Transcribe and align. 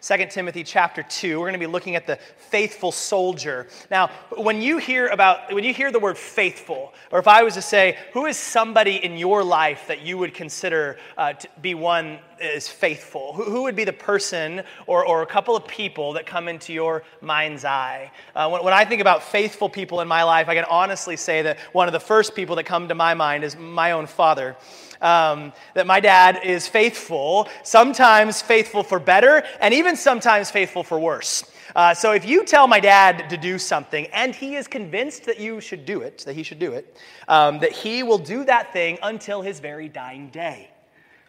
2 0.00 0.26
Timothy 0.30 0.64
chapter 0.64 1.02
2. 1.02 1.38
We're 1.38 1.46
going 1.46 1.52
to 1.54 1.58
be 1.58 1.66
looking 1.66 1.96
at 1.96 2.06
the 2.06 2.18
faithful 2.36 2.92
soldier. 2.92 3.68
Now, 3.90 4.10
when 4.36 4.60
you 4.60 4.78
hear 4.78 5.08
about 5.08 5.52
when 5.52 5.64
you 5.64 5.72
hear 5.72 5.92
the 5.92 6.00
word 6.00 6.18
faithful, 6.18 6.92
or 7.10 7.18
if 7.18 7.28
I 7.28 7.42
was 7.42 7.54
to 7.54 7.62
say, 7.62 7.96
who 8.12 8.26
is 8.26 8.36
somebody 8.36 8.96
in 9.04 9.16
your 9.16 9.44
life 9.44 9.86
that 9.88 10.02
you 10.02 10.18
would 10.18 10.34
consider 10.34 10.98
uh, 11.16 11.34
to 11.34 11.48
be 11.60 11.74
one 11.74 12.18
is 12.42 12.68
faithful? 12.68 13.32
Who, 13.32 13.44
who, 13.44 13.62
would 13.62 13.76
be 13.76 13.84
the 13.84 13.92
person 13.92 14.62
or, 14.86 15.06
or 15.06 15.22
a 15.22 15.26
couple 15.26 15.56
of 15.56 15.66
people 15.66 16.12
that 16.14 16.26
come 16.26 16.48
into 16.48 16.72
your 16.72 17.04
mind's 17.20 17.64
eye? 17.64 18.10
Uh, 18.34 18.48
when, 18.48 18.64
when 18.64 18.74
I 18.74 18.84
think 18.84 19.00
about 19.00 19.22
faithful 19.22 19.68
people 19.68 20.00
in 20.00 20.08
my 20.08 20.22
life, 20.22 20.48
I 20.48 20.54
can 20.54 20.64
honestly 20.64 21.16
say 21.16 21.42
that 21.42 21.58
one 21.72 21.88
of 21.88 21.92
the 21.92 22.00
first 22.00 22.34
people 22.34 22.56
that 22.56 22.64
come 22.64 22.88
to 22.88 22.94
my 22.94 23.14
mind 23.14 23.44
is 23.44 23.56
my 23.56 23.92
own 23.92 24.06
father. 24.06 24.56
Um, 25.00 25.52
that 25.74 25.86
my 25.86 25.98
dad 25.98 26.40
is 26.44 26.68
faithful, 26.68 27.48
sometimes 27.64 28.40
faithful 28.40 28.84
for 28.84 29.00
better, 29.00 29.42
and 29.60 29.74
even 29.74 29.96
sometimes 29.96 30.50
faithful 30.50 30.84
for 30.84 30.98
worse. 30.98 31.44
Uh, 31.74 31.94
so 31.94 32.12
if 32.12 32.26
you 32.26 32.44
tell 32.44 32.66
my 32.66 32.80
dad 32.80 33.30
to 33.30 33.36
do 33.36 33.58
something 33.58 34.06
and 34.12 34.34
he 34.34 34.56
is 34.56 34.68
convinced 34.68 35.24
that 35.24 35.40
you 35.40 35.60
should 35.60 35.86
do 35.86 36.02
it, 36.02 36.18
that 36.26 36.34
he 36.34 36.42
should 36.42 36.58
do 36.58 36.72
it, 36.72 36.96
um, 37.28 37.58
that 37.60 37.72
he 37.72 38.02
will 38.02 38.18
do 38.18 38.44
that 38.44 38.72
thing 38.72 38.98
until 39.02 39.40
his 39.40 39.58
very 39.58 39.88
dying 39.88 40.28
day. 40.28 40.71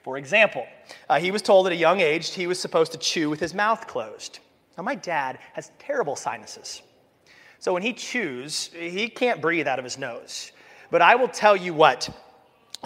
For 0.03 0.17
example, 0.17 0.67
uh, 1.09 1.19
he 1.19 1.31
was 1.31 1.41
told 1.41 1.65
at 1.65 1.73
a 1.73 1.77
young 1.77 2.01
age 2.01 2.33
he 2.33 2.45
was 2.45 2.59
supposed 2.59 2.91
to 2.91 2.97
chew 2.97 3.29
with 3.29 3.39
his 3.39 3.53
mouth 3.53 3.87
closed. 3.87 4.39
Now, 4.77 4.83
my 4.83 4.95
dad 4.95 5.39
has 5.53 5.71
terrible 5.79 6.15
sinuses. 6.15 6.81
So 7.59 7.73
when 7.73 7.81
he 7.81 7.93
chews, 7.93 8.69
he 8.73 9.07
can't 9.07 9.41
breathe 9.41 9.67
out 9.67 9.79
of 9.79 9.85
his 9.85 9.97
nose. 9.97 10.51
But 10.91 11.01
I 11.01 11.15
will 11.15 11.29
tell 11.29 11.55
you 11.55 11.73
what, 11.73 12.09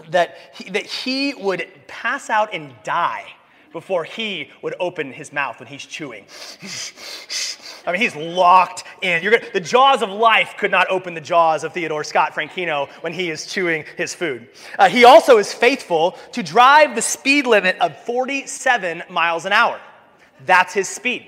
that 0.10 0.38
he, 0.54 0.70
that 0.70 0.86
he 0.86 1.34
would 1.34 1.68
pass 1.88 2.30
out 2.30 2.54
and 2.54 2.74
die 2.84 3.26
before 3.72 4.04
he 4.04 4.50
would 4.62 4.76
open 4.80 5.12
his 5.12 5.32
mouth 5.32 5.60
when 5.60 5.68
he's 5.68 5.86
chewing. 5.86 6.26
I 7.86 7.94
mean, 7.94 8.02
he's 8.02 8.16
locked 8.16 8.84
in. 9.02 9.24
Gonna, 9.24 9.40
the 9.54 9.62
jaws 9.62 10.02
of 10.02 10.10
life 10.10 10.56
could 10.58 10.72
not 10.72 10.90
open 10.90 11.14
the 11.14 11.22
jaws 11.22 11.64
of 11.64 11.74
Theodore 11.74 12.04
Scott 12.04 12.34
Franchino 12.34 12.90
when 13.02 13.14
he 13.14 13.32
is 13.32 13.46
chewing 13.46 13.86
his 13.96 14.14
food. 14.14 14.50
Uh, 14.78 14.90
he 14.90 15.06
also 15.06 15.38
is 15.38 15.54
faithful 15.54 16.18
to 16.34 16.44
drive 16.44 16.96
the 16.96 17.02
speed 17.02 17.48
limit 17.48 17.78
of 17.80 17.98
47 18.04 19.04
miles 19.10 19.46
an 19.46 19.54
hour. 19.54 19.80
That's 20.46 20.74
his 20.74 20.90
speed. 20.90 21.28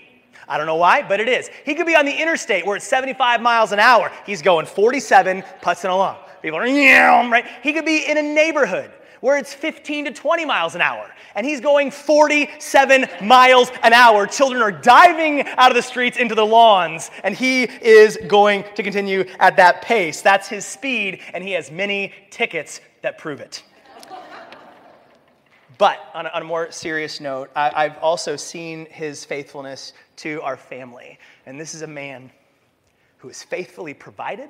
I 0.49 0.57
don't 0.57 0.65
know 0.65 0.75
why, 0.75 1.07
but 1.07 1.19
it 1.19 1.29
is. 1.29 1.49
He 1.63 1.75
could 1.75 1.85
be 1.85 1.95
on 1.95 2.05
the 2.05 2.21
interstate 2.21 2.65
where 2.65 2.75
it's 2.75 2.87
75 2.87 3.39
miles 3.39 3.71
an 3.71 3.79
hour. 3.79 4.11
He's 4.25 4.41
going 4.41 4.65
47, 4.65 5.43
putzing 5.61 5.91
along. 5.91 6.17
People 6.41 6.59
are, 6.59 6.63
right? 7.31 7.45
He 7.61 7.71
could 7.71 7.85
be 7.85 8.05
in 8.09 8.17
a 8.17 8.23
neighborhood 8.23 8.91
where 9.21 9.37
it's 9.37 9.53
15 9.53 10.05
to 10.05 10.11
20 10.11 10.45
miles 10.45 10.75
an 10.75 10.81
hour, 10.81 11.09
and 11.35 11.45
he's 11.45 11.61
going 11.61 11.91
47 11.91 13.05
miles 13.23 13.71
an 13.83 13.93
hour. 13.93 14.27
Children 14.27 14.61
are 14.61 14.71
diving 14.71 15.47
out 15.47 15.71
of 15.71 15.75
the 15.75 15.81
streets 15.81 16.17
into 16.17 16.35
the 16.35 16.45
lawns, 16.45 17.11
and 17.23 17.35
he 17.35 17.63
is 17.63 18.17
going 18.27 18.63
to 18.75 18.83
continue 18.83 19.25
at 19.39 19.57
that 19.57 19.81
pace. 19.81 20.21
That's 20.21 20.47
his 20.47 20.65
speed, 20.65 21.21
and 21.33 21.43
he 21.43 21.51
has 21.51 21.71
many 21.71 22.13
tickets 22.29 22.81
that 23.01 23.17
prove 23.17 23.39
it. 23.39 23.63
But 25.77 25.97
on 26.13 26.25
a, 26.25 26.29
on 26.29 26.41
a, 26.41 26.45
more 26.45 26.71
serious 26.71 27.21
note, 27.21 27.49
I, 27.55 27.83
have 27.83 27.99
also 27.99 28.35
seen 28.35 28.85
his 28.87 29.23
faithfulness 29.23 29.93
to 30.17 30.41
our 30.41 30.57
family. 30.57 31.17
And 31.45 31.57
this 31.57 31.73
is 31.73 31.83
a 31.83 31.87
man 31.87 32.31
who 33.19 33.29
has 33.29 33.43
faithfully 33.43 33.93
provided, 33.93 34.49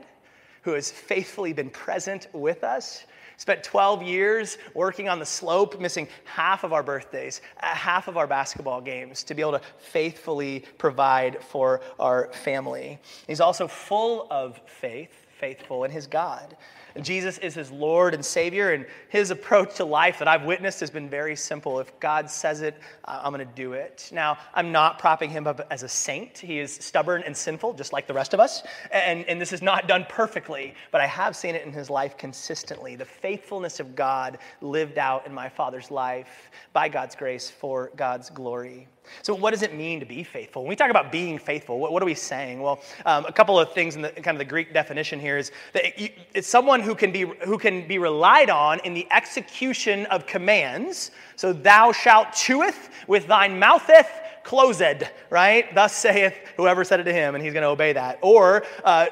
who 0.64 0.74
has 0.74 0.90
faithfully 0.90 1.54
been 1.54 1.70
present 1.70 2.28
with 2.34 2.64
us, 2.64 3.06
Spent 3.40 3.64
12 3.64 4.04
years 4.04 4.58
working 4.74 5.08
on 5.08 5.18
the 5.18 5.26
slope, 5.26 5.80
missing 5.80 6.10
half 6.26 6.66
of 6.66 6.74
our 6.74 6.84
birthdays, 6.84 7.40
uh, 7.64 7.68
half 7.68 8.10
of 8.10 8.18
our 8.18 8.28
basketball 8.28 8.82
games 8.82 9.24
to 9.24 9.34
be 9.34 9.42
able 9.42 9.54
to 9.54 9.62
faithfully 9.78 10.66
provide 10.78 11.42
for 11.42 11.80
our 12.02 12.30
family. 12.34 13.00
He's 13.28 13.40
also 13.40 13.66
full 13.66 14.28
of 14.30 14.60
faith, 14.66 15.26
faithful 15.40 15.86
in 15.86 15.92
his 15.92 16.06
God. 16.06 16.58
Jesus 17.02 17.38
is 17.40 17.56
his 17.56 17.72
Lord 17.72 18.14
and 18.14 18.24
Savior, 18.24 18.74
and 18.74 18.86
his 19.10 19.32
approach 19.32 19.76
to 19.76 19.86
life 19.86 20.20
that 20.20 20.28
I've 20.28 20.46
witnessed 20.46 20.80
has 20.80 20.90
been 20.90 21.10
very 21.10 21.36
simple. 21.36 21.80
If 21.80 21.98
God 22.00 22.30
says 22.30 22.62
it, 22.62 22.76
I'm 23.06 23.34
going 23.34 23.48
to 23.48 23.54
do 23.54 23.74
it. 23.74 24.10
Now, 24.12 24.38
I'm 24.54 24.72
not 24.72 25.00
propping 25.00 25.30
him 25.30 25.48
up 25.48 25.66
as 25.72 25.84
a 25.84 25.90
saint. 25.90 26.38
He 26.38 26.60
is 26.60 26.74
stubborn 26.74 27.24
and 27.26 27.36
sinful, 27.36 27.74
just 27.74 27.94
like 27.94 28.08
the 28.08 28.14
rest 28.14 28.34
of 28.34 28.40
us, 28.40 28.64
and, 28.92 29.26
and 29.26 29.40
this 29.40 29.54
is 29.54 29.62
not 29.62 29.88
done 29.88 30.06
perfectly, 30.10 30.74
but 30.92 31.02
I 31.02 31.08
have 31.08 31.36
seen 31.36 31.56
it 31.56 31.66
in 31.66 31.72
his 31.72 31.90
life 31.90 32.18
consistently. 32.18 32.96
The 32.96 33.06
faithfulness 33.06 33.80
of 33.80 33.96
God 33.96 34.40
lived 34.62 34.98
out 34.98 35.26
in 35.26 35.34
my 35.34 35.50
father's 35.50 35.92
life 35.92 36.52
by 36.74 36.90
God's 36.90 37.16
grace 37.16 37.50
for 37.50 37.92
God's 37.96 38.30
glory. 38.30 38.88
So, 39.22 39.34
what 39.34 39.52
does 39.52 39.64
it 39.64 39.74
mean 39.74 40.00
to 40.00 40.06
be 40.06 40.24
faithful? 40.24 40.64
When 40.64 40.70
we 40.70 40.76
talk 40.76 40.90
about 40.90 41.12
being 41.12 41.38
faithful, 41.38 41.80
what, 41.80 41.92
what 41.92 42.02
are 42.02 42.06
we 42.06 42.14
saying? 42.14 42.62
Well, 42.62 42.82
um, 43.06 43.26
a 43.26 43.32
couple 43.32 43.60
of 43.60 43.74
things 43.74 43.96
in 43.96 44.02
the 44.02 44.10
kind 44.10 44.36
of 44.36 44.40
the 44.40 44.46
Greek 44.46 44.74
definition 44.74 45.20
here 45.20 45.38
is 45.38 45.52
that 45.74 46.02
it, 46.02 46.14
it's 46.34 46.48
someone 46.48 46.82
who 46.82 46.96
can 46.96 47.12
be 47.12 47.26
who 47.46 47.58
can 47.58 47.88
be 47.88 47.98
relied 47.98 48.50
on 48.50 48.80
in 48.82 48.94
the 48.94 49.08
execution 49.12 50.06
of 50.08 50.26
commands. 50.26 51.12
So, 51.36 51.54
thou 51.54 51.92
shalt 51.92 52.30
cheweth 52.30 52.90
with 53.08 53.28
thine 53.28 53.60
moutheth 53.60 54.10
closed, 54.50 55.04
right? 55.30 55.76
Thus 55.76 55.96
saith 55.96 56.34
whoever 56.58 56.84
said 56.84 57.00
it 57.00 57.04
to 57.04 57.14
him, 57.14 57.36
and 57.36 57.44
he's 57.44 57.54
going 57.54 57.62
to 57.62 57.70
obey 57.70 57.94
that. 57.94 58.18
Or 58.24 58.64
uh, 58.84 59.06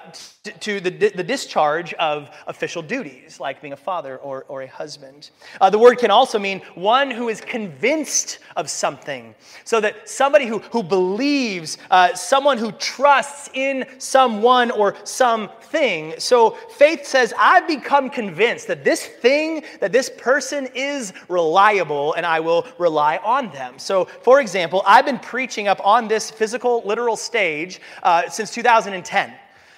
t- 0.44 0.52
to 0.60 0.80
the, 0.80 0.90
the 0.90 1.24
discharge 1.24 1.94
of 1.94 2.32
official 2.48 2.82
duties, 2.82 3.40
like 3.40 3.62
being 3.62 3.74
a 3.74 3.78
father 3.78 4.18
or, 4.18 4.46
or 4.48 4.64
a 4.64 4.68
husband. 4.68 5.30
Uh, 5.62 5.70
the 5.70 5.78
word 5.78 6.00
can 6.00 6.10
also 6.10 6.40
mean 6.40 6.62
one 6.74 7.12
who 7.12 7.30
is 7.30 7.40
convinced 7.40 8.40
of 8.56 8.68
something. 8.68 9.36
So 9.64 9.80
that 9.80 10.10
somebody 10.10 10.48
who, 10.48 10.58
who 10.72 10.82
believes, 10.82 11.78
uh, 11.92 12.16
someone 12.16 12.58
who 12.58 12.72
trusts 12.72 13.52
in 13.54 13.86
someone 14.00 14.72
or 14.72 14.96
something. 15.04 16.16
So 16.18 16.52
faith 16.52 17.06
says, 17.06 17.32
I've 17.38 17.68
become 17.68 18.10
convinced 18.10 18.68
that 18.70 18.84
this 18.84 19.06
thing, 19.06 19.64
that 19.82 19.92
this 19.92 20.10
person 20.18 20.68
is 20.74 21.14
reliable, 21.30 22.14
and 22.14 22.26
I 22.26 22.40
will 22.40 22.66
rely 22.80 23.18
on 23.18 23.52
them. 23.52 23.78
So, 23.78 24.06
for 24.06 24.42
example, 24.42 24.82
I've 24.86 25.06
been 25.06 25.20
preaching 25.28 25.68
up 25.68 25.86
on 25.86 26.08
this 26.08 26.32
physical, 26.32 26.82
literal 26.86 27.18
stage 27.18 27.82
uh, 28.02 28.30
since 28.30 28.54
2010. 28.54 29.34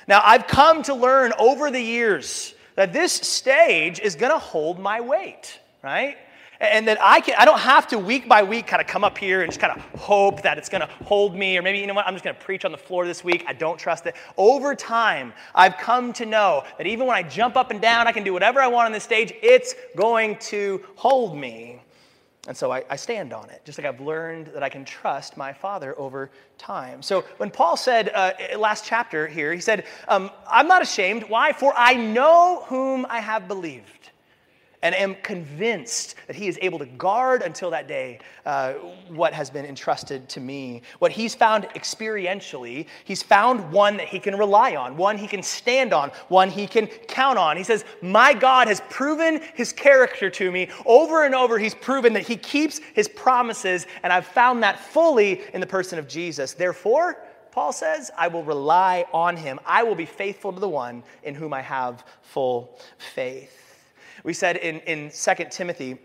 Now, 0.07 0.21
I've 0.23 0.47
come 0.47 0.83
to 0.83 0.93
learn 0.93 1.33
over 1.37 1.71
the 1.71 1.81
years 1.81 2.53
that 2.75 2.93
this 2.93 3.11
stage 3.11 3.99
is 3.99 4.15
going 4.15 4.31
to 4.31 4.39
hold 4.39 4.79
my 4.79 5.01
weight, 5.01 5.59
right? 5.83 6.17
And 6.61 6.87
that 6.87 6.97
I 7.01 7.19
can 7.21 7.35
I 7.37 7.45
don't 7.45 7.59
have 7.59 7.87
to 7.87 7.99
week 7.99 8.27
by 8.27 8.43
week 8.43 8.67
kind 8.67 8.81
of 8.81 8.87
come 8.87 9.03
up 9.03 9.17
here 9.17 9.41
and 9.41 9.49
just 9.49 9.61
kind 9.61 9.73
of 9.73 9.81
hope 9.99 10.41
that 10.43 10.57
it's 10.57 10.67
going 10.67 10.81
to 10.81 10.89
hold 11.05 11.35
me 11.35 11.57
or 11.57 11.61
maybe 11.61 11.79
you 11.79 11.87
know 11.87 11.93
what 11.93 12.05
I'm 12.05 12.13
just 12.13 12.23
going 12.23 12.35
to 12.35 12.41
preach 12.41 12.66
on 12.66 12.71
the 12.71 12.77
floor 12.77 13.05
this 13.05 13.23
week. 13.23 13.45
I 13.47 13.53
don't 13.53 13.77
trust 13.77 14.05
it. 14.05 14.16
Over 14.37 14.75
time, 14.75 15.33
I've 15.55 15.77
come 15.77 16.11
to 16.13 16.25
know 16.25 16.63
that 16.77 16.85
even 16.85 17.07
when 17.07 17.16
I 17.16 17.23
jump 17.23 17.55
up 17.55 17.71
and 17.71 17.81
down, 17.81 18.07
I 18.07 18.11
can 18.11 18.23
do 18.23 18.33
whatever 18.33 18.59
I 18.59 18.67
want 18.67 18.87
on 18.87 18.91
this 18.91 19.03
stage, 19.03 19.33
it's 19.41 19.73
going 19.95 20.37
to 20.51 20.83
hold 20.95 21.37
me. 21.37 21.81
And 22.49 22.57
so 22.57 22.71
I, 22.71 22.83
I, 22.89 22.95
stand 22.95 23.31
on 23.31 23.47
it, 23.51 23.61
just 23.63 23.77
like 23.77 23.85
I've 23.85 24.01
learned 24.01 24.47
that 24.55 24.63
I 24.63 24.69
can 24.69 24.83
trust 24.83 25.37
my 25.37 25.53
Father 25.53 25.93
over 25.99 26.31
time. 26.57 27.03
So 27.03 27.23
when 27.37 27.51
Paul 27.51 27.77
said, 27.77 28.09
uh, 28.09 28.33
last 28.57 28.85
chapter 28.85 29.27
here, 29.27 29.53
he 29.53 29.61
said, 29.61 29.85
um, 30.07 30.31
I'm 30.49 30.67
not 30.67 30.81
ashamed. 30.81 31.29
Why? 31.29 31.53
For 31.53 31.71
I 31.77 31.93
know 31.93 32.63
whom 32.65 33.05
I 33.07 33.19
have 33.19 33.47
believed 33.47 34.09
and 34.81 34.95
am 34.95 35.16
convinced 35.23 36.16
that 36.28 36.35
he 36.35 36.47
is 36.47 36.57
able 36.62 36.79
to 36.79 36.85
guard 36.85 37.41
until 37.41 37.69
that 37.72 37.88
day 37.88 38.19
uh, 38.45 38.73
what 39.09 39.34
has 39.34 39.50
been 39.50 39.66
entrusted 39.66 40.29
to 40.29 40.40
me. 40.40 40.81
What 41.00 41.12
he's 41.12 41.35
found 41.35 41.66
experientially, 41.75 42.88
he's 43.03 43.22
found 43.22 43.72
one 43.72 43.97
that 43.97 44.07
he 44.07 44.19
can 44.19 44.38
rely 44.38 44.75
on, 44.75 44.95
one 44.95 45.17
he 45.17 45.28
can 45.28 45.44
stand 45.44 45.94
on, 45.94 46.12
one 46.29 46.50
he 46.50 46.66
can 46.66 46.88
count 46.88 47.38
on. 47.38 47.57
He 47.57 47.63
says, 47.63 47.84
My 48.01 48.34
God 48.34 48.67
has 48.67 48.81
proven 48.90 49.41
his 49.53 49.73
character 49.73 50.29
to 50.29 50.51
me. 50.51 50.69
Over 50.85 51.25
and 51.25 51.35
over, 51.35 51.59
he's 51.59 51.75
proven 51.75 52.13
that 52.13 52.28
he 52.28 52.38
keeps 52.38 52.79
his 52.94 53.07
promises, 53.07 53.85
and 54.03 54.13
I've 54.13 54.28
found 54.28 54.63
that 54.63 54.79
fully 54.79 55.41
in 55.53 55.59
the 55.59 55.67
person 55.67 56.00
of 56.00 56.07
Jesus. 56.07 56.53
Therefore, 56.53 57.17
Paul 57.52 57.73
says, 57.73 58.11
I 58.17 58.28
will 58.28 58.43
rely 58.43 59.05
on 59.11 59.35
him. 59.35 59.59
I 59.66 59.84
will 59.84 59.96
be 59.96 60.05
faithful 60.05 60.53
to 60.53 60.59
the 60.59 60.70
one 60.70 61.03
in 61.23 61.35
whom 61.35 61.53
I 61.53 61.61
have 61.61 62.05
full 62.22 62.79
faith. 62.97 63.68
We 64.23 64.33
said 64.33 64.57
in, 64.57 64.79
in 64.81 65.11
2 65.11 65.45
Timothy, 65.49 65.97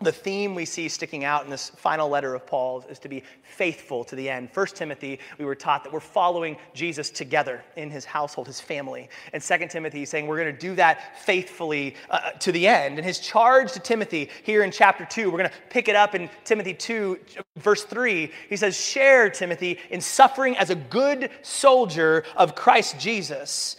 the 0.00 0.12
theme 0.12 0.54
we 0.54 0.64
see 0.64 0.88
sticking 0.88 1.24
out 1.24 1.44
in 1.44 1.50
this 1.50 1.70
final 1.70 2.08
letter 2.08 2.34
of 2.34 2.46
Paul's 2.46 2.84
is 2.86 2.98
to 3.00 3.08
be 3.08 3.22
faithful 3.42 4.02
to 4.04 4.16
the 4.16 4.28
end. 4.28 4.50
First 4.50 4.74
Timothy, 4.74 5.20
we 5.38 5.44
were 5.44 5.54
taught 5.54 5.84
that 5.84 5.92
we're 5.92 6.00
following 6.00 6.56
Jesus 6.74 7.10
together 7.10 7.62
in 7.76 7.90
his 7.90 8.04
household, 8.04 8.48
his 8.48 8.60
family. 8.60 9.08
And 9.32 9.40
Second 9.42 9.70
Timothy, 9.70 10.00
he's 10.00 10.10
saying 10.10 10.26
we're 10.26 10.40
going 10.40 10.52
to 10.52 10.60
do 10.60 10.74
that 10.74 11.24
faithfully 11.24 11.94
uh, 12.10 12.32
to 12.32 12.50
the 12.50 12.66
end. 12.66 12.98
And 12.98 13.06
his 13.06 13.20
charge 13.20 13.72
to 13.72 13.80
Timothy 13.80 14.30
here 14.42 14.64
in 14.64 14.72
chapter 14.72 15.04
2, 15.04 15.30
we're 15.30 15.38
going 15.38 15.50
to 15.50 15.56
pick 15.70 15.88
it 15.88 15.94
up 15.94 16.16
in 16.16 16.28
Timothy 16.42 16.74
2, 16.74 17.18
verse 17.56 17.84
3. 17.84 18.32
He 18.48 18.56
says, 18.56 18.78
Share, 18.78 19.30
Timothy, 19.30 19.78
in 19.90 20.00
suffering 20.00 20.56
as 20.56 20.70
a 20.70 20.74
good 20.74 21.30
soldier 21.42 22.24
of 22.36 22.56
Christ 22.56 22.98
Jesus 22.98 23.76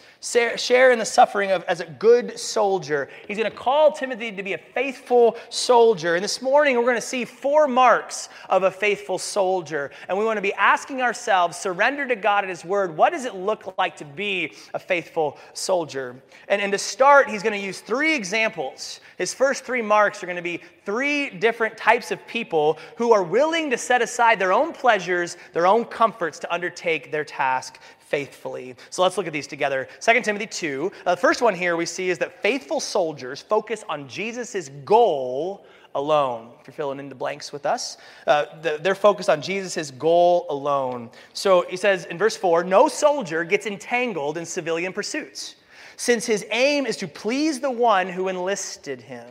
share 0.56 0.90
in 0.90 0.98
the 0.98 1.04
suffering 1.04 1.52
of 1.52 1.62
as 1.64 1.80
a 1.80 1.86
good 1.86 2.38
soldier. 2.38 3.08
He's 3.28 3.36
going 3.36 3.50
to 3.50 3.56
call 3.56 3.92
Timothy 3.92 4.32
to 4.32 4.42
be 4.42 4.54
a 4.54 4.58
faithful 4.58 5.36
soldier. 5.50 6.16
And 6.16 6.24
this 6.24 6.42
morning 6.42 6.76
we're 6.76 6.82
going 6.82 6.96
to 6.96 7.00
see 7.00 7.24
four 7.24 7.68
marks 7.68 8.28
of 8.48 8.64
a 8.64 8.70
faithful 8.70 9.18
soldier. 9.18 9.90
And 10.08 10.18
we 10.18 10.24
want 10.24 10.36
to 10.38 10.42
be 10.42 10.52
asking 10.54 11.00
ourselves, 11.02 11.56
surrender 11.56 12.06
to 12.08 12.16
God 12.16 12.44
and 12.44 12.50
His 12.50 12.64
Word, 12.64 12.96
what 12.96 13.10
does 13.10 13.24
it 13.24 13.34
look 13.34 13.74
like 13.78 13.96
to 13.98 14.04
be 14.04 14.54
a 14.74 14.78
faithful 14.78 15.38
soldier? 15.52 16.16
And, 16.48 16.60
and 16.60 16.72
to 16.72 16.78
start, 16.78 17.30
he's 17.30 17.42
going 17.42 17.58
to 17.58 17.64
use 17.64 17.80
three 17.80 18.14
examples. 18.14 19.00
His 19.18 19.32
first 19.32 19.64
three 19.64 19.82
marks 19.82 20.22
are 20.22 20.26
going 20.26 20.36
to 20.36 20.42
be 20.42 20.60
three 20.84 21.30
different 21.30 21.76
types 21.76 22.10
of 22.10 22.24
people 22.26 22.78
who 22.96 23.12
are 23.12 23.22
willing 23.22 23.70
to 23.70 23.78
set 23.78 24.02
aside 24.02 24.38
their 24.38 24.52
own 24.52 24.72
pleasures, 24.72 25.36
their 25.52 25.66
own 25.66 25.84
comforts 25.84 26.38
to 26.40 26.52
undertake 26.52 27.10
their 27.10 27.24
task 27.24 27.80
faithfully. 28.06 28.76
So 28.90 29.02
let's 29.02 29.16
look 29.16 29.26
at 29.26 29.32
these 29.32 29.46
together. 29.46 29.88
2 30.00 30.22
Timothy 30.22 30.46
2. 30.46 30.92
Uh, 31.04 31.14
the 31.14 31.20
first 31.20 31.42
one 31.42 31.54
here 31.54 31.76
we 31.76 31.86
see 31.86 32.08
is 32.08 32.18
that 32.18 32.40
faithful 32.42 32.80
soldiers 32.80 33.42
focus 33.42 33.84
on 33.88 34.08
Jesus' 34.08 34.70
goal 34.84 35.66
alone. 35.96 36.50
If 36.60 36.68
you're 36.68 36.74
filling 36.74 37.00
in 37.00 37.08
the 37.08 37.14
blanks 37.14 37.52
with 37.52 37.66
us, 37.66 37.96
uh, 38.26 38.46
the, 38.62 38.78
they're 38.80 38.94
focused 38.94 39.28
on 39.28 39.42
Jesus' 39.42 39.90
goal 39.90 40.46
alone. 40.50 41.10
So 41.32 41.66
he 41.68 41.76
says 41.76 42.04
in 42.04 42.18
verse 42.18 42.36
4 42.36 42.62
No 42.64 42.86
soldier 42.86 43.42
gets 43.42 43.66
entangled 43.66 44.38
in 44.38 44.46
civilian 44.46 44.92
pursuits, 44.92 45.56
since 45.96 46.26
his 46.26 46.46
aim 46.50 46.86
is 46.86 46.96
to 46.98 47.08
please 47.08 47.60
the 47.60 47.70
one 47.70 48.08
who 48.08 48.28
enlisted 48.28 49.00
him. 49.00 49.26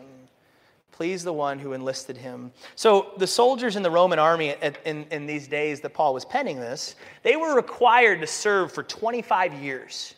Please 0.95 1.25
the 1.25 1.33
one 1.33 1.59
who 1.59 1.73
enlisted 1.73 2.15
him. 2.15 2.53
So, 2.75 3.11
the 3.17 3.27
soldiers 3.27 3.75
in 3.75 3.83
the 3.83 3.91
Roman 3.91 4.17
army 4.17 4.55
in, 4.85 5.05
in, 5.11 5.25
these 5.25 5.45
days 5.45 5.81
that 5.81 5.93
Paul 5.93 6.13
was 6.13 6.23
penning 6.23 6.57
this, 6.57 6.95
they 7.21 7.35
were 7.35 7.53
required 7.53 8.21
to 8.21 8.27
serve 8.27 8.71
for 8.71 8.81
25 8.81 9.55
years. 9.55 10.15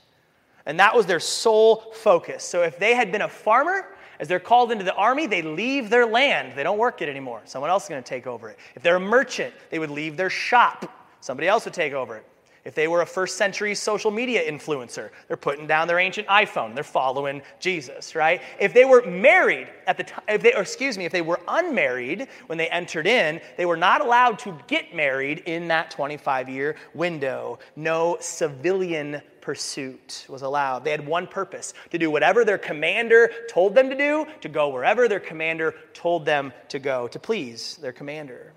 And 0.67 0.79
that 0.79 0.95
was 0.95 1.07
their 1.07 1.19
sole 1.19 1.77
focus. 1.95 2.43
So, 2.43 2.61
if 2.61 2.77
they 2.77 2.93
had 2.93 3.11
been 3.11 3.23
a 3.23 3.27
farmer, 3.27 3.87
as 4.19 4.27
they're 4.27 4.39
called 4.39 4.71
into 4.71 4.83
the 4.83 4.93
army, 4.93 5.25
they 5.25 5.41
leave 5.41 5.89
their 5.89 6.05
land. 6.05 6.53
They 6.55 6.61
don't 6.61 6.77
work 6.77 7.01
it 7.01 7.09
anymore. 7.09 7.41
Someone 7.45 7.71
else 7.71 7.83
is 7.83 7.89
going 7.89 8.03
to 8.03 8.07
take 8.07 8.27
over 8.27 8.47
it. 8.51 8.59
If 8.75 8.83
they're 8.83 8.97
a 8.97 8.99
merchant, 8.99 9.55
they 9.71 9.79
would 9.79 9.89
leave 9.89 10.15
their 10.15 10.29
shop. 10.29 11.09
Somebody 11.21 11.47
else 11.47 11.65
would 11.65 11.73
take 11.73 11.93
over 11.93 12.17
it. 12.17 12.25
If 12.67 12.75
they 12.75 12.89
were 12.89 13.01
a 13.01 13.05
first 13.05 13.37
century 13.37 13.73
social 13.75 14.11
media 14.11 14.43
influencer, 14.45 15.11
they're 15.29 15.37
putting 15.37 15.67
down 15.67 15.87
their 15.87 15.99
ancient 15.99 16.27
iPhone. 16.27 16.75
They're 16.75 16.83
following 16.83 17.41
Jesus, 17.61 18.13
right? 18.13 18.41
If 18.59 18.73
they 18.73 18.83
were 18.83 19.05
married 19.05 19.69
at 19.87 19.95
the 19.95 20.03
time, 20.03 20.25
if 20.27 20.43
they, 20.43 20.53
or 20.53 20.63
excuse 20.63 20.97
me, 20.97 21.05
if 21.05 21.13
they 21.13 21.21
were 21.21 21.39
unmarried 21.47 22.27
when 22.47 22.57
they 22.57 22.67
entered 22.67 23.07
in, 23.07 23.39
they 23.55 23.65
were 23.65 23.77
not 23.77 24.01
allowed 24.01 24.37
to 24.39 24.53
get 24.67 24.93
married 24.93 25.43
in 25.45 25.69
that 25.69 25.91
25 25.91 26.49
year 26.49 26.75
window. 26.93 27.57
No 27.77 28.17
civilian 28.19 29.21
pursuit 29.39 30.25
was 30.27 30.41
allowed. 30.41 30.83
They 30.83 30.91
had 30.91 31.07
one 31.07 31.25
purpose 31.25 31.73
to 31.91 31.97
do 31.97 32.11
whatever 32.11 32.43
their 32.43 32.57
commander 32.57 33.31
told 33.49 33.75
them 33.75 33.89
to 33.89 33.95
do, 33.95 34.25
to 34.41 34.49
go 34.49 34.67
wherever 34.67 35.07
their 35.07 35.21
commander 35.21 35.73
told 35.93 36.25
them 36.25 36.51
to 36.67 36.79
go, 36.79 37.07
to 37.07 37.17
please 37.17 37.77
their 37.77 37.93
commander. 37.93 38.51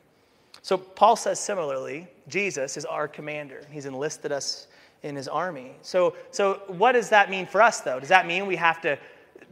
So 0.63 0.77
Paul 0.77 1.17
says 1.17 1.41
similarly, 1.41 2.09
Jesus 2.29 2.77
is 2.77 2.85
our 2.85 3.09
commander. 3.09 3.63
He's 3.71 3.87
enlisted 3.87 4.33
us 4.33 4.67
in 5.03 5.17
his 5.17 5.29
army. 5.29 5.73
So, 5.83 6.15
so 6.31 6.63
what 6.69 6.93
does 6.93 7.09
that 7.11 7.31
mean 7.31 7.47
for 7.47 7.63
us, 7.63 7.81
though? 7.81 7.99
Does 7.99 8.11
that 8.11 8.27
mean 8.27 8.47
we 8.47 8.57
have 8.57 8.81
to, 8.83 8.99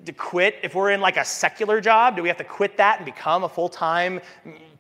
to 0.05 0.13
quit 0.13 0.57
if 0.63 0.75
we're 0.75 0.91
in 0.91 1.01
like 1.01 1.17
a 1.17 1.25
secular 1.25 1.81
job? 1.81 2.17
Do 2.17 2.23
we 2.23 2.29
have 2.29 2.39
to 2.39 2.45
quit 2.45 2.77
that 2.77 2.99
and 2.99 3.07
become 3.07 3.45
a 3.45 3.49
full 3.49 3.69
time 3.69 4.21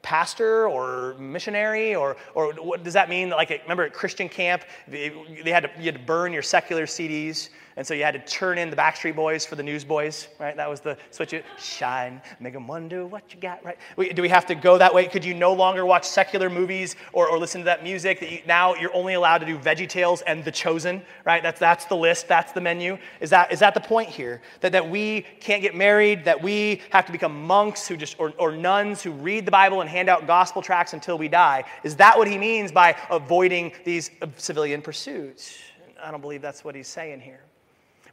pastor 0.09 0.67
or 0.67 1.15
missionary? 1.19 1.95
Or, 1.95 2.17
or 2.35 2.55
what 2.55 2.83
does 2.83 2.95
that 2.95 3.11
mean? 3.11 3.29
Like, 3.29 3.51
remember 3.51 3.83
at 3.83 3.93
Christian 3.93 4.27
camp, 4.27 4.63
they 4.89 5.11
had 5.45 5.65
to, 5.65 5.71
you 5.77 5.85
had 5.85 5.97
to 5.97 6.07
burn 6.07 6.33
your 6.33 6.41
secular 6.41 6.87
CDs 6.87 7.51
and 7.79 7.87
so 7.87 7.95
you 7.95 8.03
had 8.03 8.15
to 8.15 8.19
turn 8.19 8.59
in 8.59 8.71
the 8.71 8.77
Backstreet 8.77 9.15
Boys 9.15 9.47
for 9.47 9.55
the 9.55 9.63
Newsboys, 9.63 10.27
right? 10.41 10.57
That 10.57 10.69
was 10.69 10.81
the 10.81 10.99
switch 11.13 11.33
it. 11.33 11.45
Shine, 11.61 12.21
make 12.41 12.53
them 12.53 12.67
wonder 12.67 13.07
what 13.07 13.33
you 13.33 13.41
got, 13.41 13.65
right? 13.65 13.79
Do 14.17 14.21
we 14.21 14.29
have 14.29 14.47
to 14.47 14.57
go 14.57 14.79
that 14.79 14.93
way? 14.93 15.07
Could 15.07 15.25
you 15.25 15.33
no 15.33 15.53
longer 15.53 15.87
watch 15.87 16.05
secular 16.05 16.51
movies 16.51 16.97
or, 17.13 17.29
or 17.29 17.39
listen 17.39 17.61
to 17.61 17.67
that 17.67 17.85
music? 17.85 18.19
That 18.19 18.33
you, 18.33 18.41
now 18.49 18.75
you're 18.75 18.93
only 18.97 19.15
allowed 19.15 19.39
to 19.39 19.47
do 19.47 19.57
Veggie 19.57 19.89
Tales 19.89 20.23
and 20.23 20.45
The 20.45 20.51
Chosen, 20.51 21.03
right? 21.25 21.41
That's, 21.41 21.61
that's 21.61 21.85
the 21.85 21.95
list, 21.95 22.27
that's 22.27 22.51
the 22.51 22.61
menu. 22.61 22.99
Is 23.21 23.31
that, 23.31 23.53
is 23.53 23.61
that 23.61 23.75
the 23.75 23.81
point 23.81 24.09
here? 24.09 24.43
That, 24.59 24.73
that 24.73 24.91
we 24.91 25.21
can't 25.39 25.63
get 25.63 25.77
married, 25.77 26.25
that 26.25 26.43
we 26.43 26.83
have 26.91 27.07
to 27.07 27.13
become 27.13 27.47
monks 27.47 27.87
who 27.87 27.97
just, 27.97 28.19
or, 28.19 28.33
or 28.39 28.51
nuns 28.51 29.05
who 29.05 29.13
read 29.13 29.47
the 29.47 29.53
Bible 29.53 29.83
and 29.83 29.89
hand 29.99 30.09
out 30.09 30.27
gospel 30.27 30.63
tracts 30.63 30.93
until 30.93 31.19
we 31.19 31.29
die? 31.29 31.65
Is 31.83 31.97
that 31.97 32.17
what 32.17 32.29
he 32.29 32.39
means 32.39 32.71
by 32.71 32.97
avoiding 33.11 33.73
these 33.85 34.11
civilian 34.37 34.81
pursuits? 34.81 35.59
I 36.01 36.13
don't 36.13 36.21
believe 36.21 36.41
that's 36.41 36.65
what 36.65 36.77
he's 36.77 36.87
saying 36.87 37.21
here. 37.21 37.41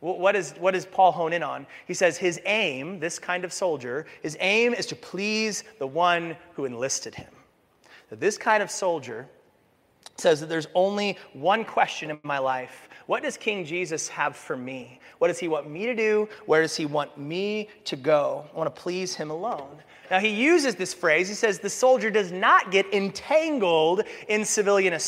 What, 0.01 0.35
is, 0.35 0.53
what 0.59 0.73
does 0.73 0.85
Paul 0.85 1.11
hone 1.11 1.33
in 1.33 1.41
on? 1.41 1.65
He 1.87 1.93
says 1.93 2.17
his 2.17 2.39
aim, 2.45 2.99
this 2.99 3.17
kind 3.17 3.45
of 3.45 3.53
soldier, 3.53 4.05
his 4.21 4.35
aim 4.39 4.73
is 4.73 4.85
to 4.87 4.95
please 4.95 5.63
the 5.79 5.87
one 5.87 6.35
who 6.53 6.65
enlisted 6.65 7.15
him. 7.15 7.31
That 8.09 8.19
this 8.19 8.37
kind 8.37 8.61
of 8.61 8.69
soldier 8.69 9.27
says 10.17 10.39
that 10.39 10.47
there's 10.47 10.67
only 10.73 11.17
one 11.33 11.63
question 11.63 12.09
in 12.09 12.19
my 12.23 12.39
life. 12.39 12.89
What 13.05 13.23
does 13.23 13.37
King 13.37 13.65
Jesus 13.65 14.07
have 14.09 14.35
for 14.35 14.57
me? 14.57 14.99
What 15.19 15.27
does 15.27 15.39
he 15.39 15.47
want 15.47 15.69
me 15.69 15.85
to 15.85 15.95
do? 15.95 16.27
Where 16.45 16.61
does 16.61 16.75
he 16.75 16.85
want 16.85 17.17
me 17.17 17.69
to 17.85 17.95
go? 17.95 18.45
I 18.53 18.57
want 18.57 18.73
to 18.73 18.81
please 18.81 19.15
him 19.15 19.29
alone. 19.29 19.77
Now, 20.11 20.19
he 20.19 20.29
uses 20.29 20.75
this 20.75 20.93
phrase. 20.93 21.27
He 21.27 21.33
says, 21.33 21.57
the 21.57 21.69
soldier 21.69 22.11
does 22.11 22.31
not 22.31 22.69
get 22.69 22.85
entangled 22.93 24.03
in 24.27 24.45
civilian 24.45 24.93
uh, 24.93 24.99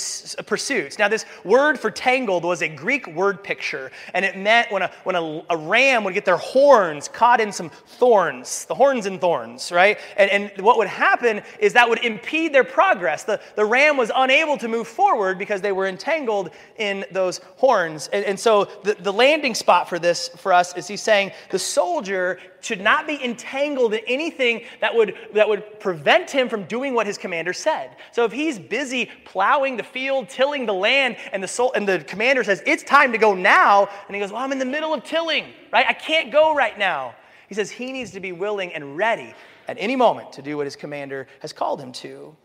pursuits. 0.45 0.97
Now, 0.97 1.07
this 1.07 1.25
word 1.43 1.79
for 1.79 1.91
tangled 1.91 2.43
was 2.43 2.63
a 2.63 2.67
Greek 2.67 3.05
word 3.07 3.43
picture, 3.43 3.91
and 4.15 4.25
it 4.25 4.35
meant 4.35 4.71
when, 4.71 4.81
a, 4.81 4.91
when 5.03 5.15
a, 5.15 5.43
a 5.51 5.57
ram 5.57 6.03
would 6.03 6.15
get 6.15 6.25
their 6.25 6.37
horns 6.37 7.07
caught 7.07 7.39
in 7.39 7.51
some 7.51 7.69
thorns, 7.69 8.65
the 8.65 8.73
horns 8.73 9.05
and 9.05 9.21
thorns, 9.21 9.71
right? 9.71 9.99
And, 10.15 10.31
and 10.31 10.65
what 10.65 10.79
would 10.79 10.87
happen 10.87 11.43
is 11.59 11.73
that 11.73 11.87
would 11.87 12.03
impede 12.03 12.51
their 12.51 12.63
progress. 12.63 13.23
The, 13.23 13.39
the 13.55 13.65
ram 13.65 13.97
was 13.97 14.11
unable 14.15 14.57
to 14.57 14.67
move 14.67 14.87
forward 14.87 15.37
because 15.37 15.61
they 15.61 15.73
were 15.73 15.85
entangled 15.85 16.49
in 16.77 17.05
those 17.11 17.39
horns. 17.57 17.86
And, 17.87 18.25
and 18.25 18.39
so, 18.39 18.65
the, 18.83 18.95
the 18.95 19.13
landing 19.13 19.55
spot 19.55 19.87
for 19.89 19.99
this 19.99 20.29
for 20.29 20.53
us 20.53 20.75
is 20.75 20.87
he's 20.87 21.01
saying 21.01 21.31
the 21.49 21.59
soldier 21.59 22.39
should 22.61 22.81
not 22.81 23.07
be 23.07 23.23
entangled 23.23 23.93
in 23.93 24.01
anything 24.07 24.63
that 24.81 24.93
would, 24.93 25.15
that 25.33 25.47
would 25.47 25.79
prevent 25.79 26.29
him 26.29 26.49
from 26.49 26.63
doing 26.65 26.93
what 26.93 27.07
his 27.07 27.17
commander 27.17 27.53
said. 27.53 27.95
So 28.11 28.25
if 28.25 28.31
he's 28.31 28.59
busy 28.59 29.09
plowing 29.25 29.77
the 29.77 29.83
field, 29.83 30.29
tilling 30.29 30.65
the 30.65 30.73
land, 30.73 31.17
and 31.31 31.41
the, 31.41 31.47
soul, 31.47 31.71
and 31.73 31.87
the 31.87 31.99
commander 31.99 32.43
says, 32.43 32.61
It's 32.65 32.83
time 32.83 33.11
to 33.11 33.17
go 33.17 33.33
now, 33.33 33.89
and 34.07 34.15
he 34.15 34.21
goes, 34.21 34.31
Well, 34.31 34.41
I'm 34.41 34.51
in 34.51 34.59
the 34.59 34.65
middle 34.65 34.93
of 34.93 35.03
tilling, 35.03 35.45
right? 35.71 35.85
I 35.87 35.93
can't 35.93 36.31
go 36.31 36.55
right 36.55 36.77
now. 36.77 37.15
He 37.47 37.55
says 37.55 37.71
he 37.71 37.91
needs 37.91 38.11
to 38.11 38.19
be 38.19 38.31
willing 38.31 38.73
and 38.73 38.97
ready 38.97 39.33
at 39.67 39.77
any 39.79 39.95
moment 39.95 40.33
to 40.33 40.41
do 40.41 40.57
what 40.57 40.65
his 40.65 40.75
commander 40.75 41.27
has 41.41 41.53
called 41.53 41.79
him 41.79 41.91
to. 41.93 42.35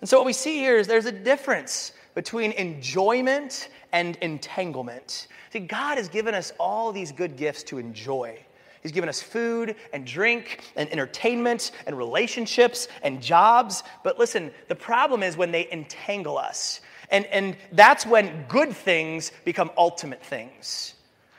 And 0.00 0.08
so 0.08 0.18
what 0.18 0.26
we 0.26 0.32
see 0.32 0.58
here 0.58 0.76
is 0.76 0.86
there's 0.86 1.06
a 1.06 1.12
difference 1.12 1.92
between 2.14 2.52
enjoyment 2.52 3.68
and 3.92 4.16
entanglement. 4.16 5.28
See, 5.52 5.60
God 5.60 5.98
has 5.98 6.08
given 6.08 6.34
us 6.34 6.52
all 6.58 6.92
these 6.92 7.12
good 7.12 7.36
gifts 7.36 7.62
to 7.64 7.78
enjoy. 7.78 8.38
He's 8.82 8.92
given 8.92 9.08
us 9.08 9.22
food 9.22 9.76
and 9.92 10.06
drink 10.06 10.60
and 10.76 10.90
entertainment 10.90 11.72
and 11.86 11.96
relationships 11.96 12.88
and 13.02 13.22
jobs. 13.22 13.82
But 14.02 14.18
listen, 14.18 14.50
the 14.68 14.74
problem 14.74 15.22
is 15.22 15.36
when 15.36 15.52
they 15.52 15.70
entangle 15.72 16.36
us. 16.36 16.80
And, 17.10 17.24
and 17.26 17.56
that's 17.72 18.04
when 18.04 18.44
good 18.48 18.74
things 18.74 19.32
become 19.44 19.70
ultimate 19.76 20.22
things. 20.22 20.93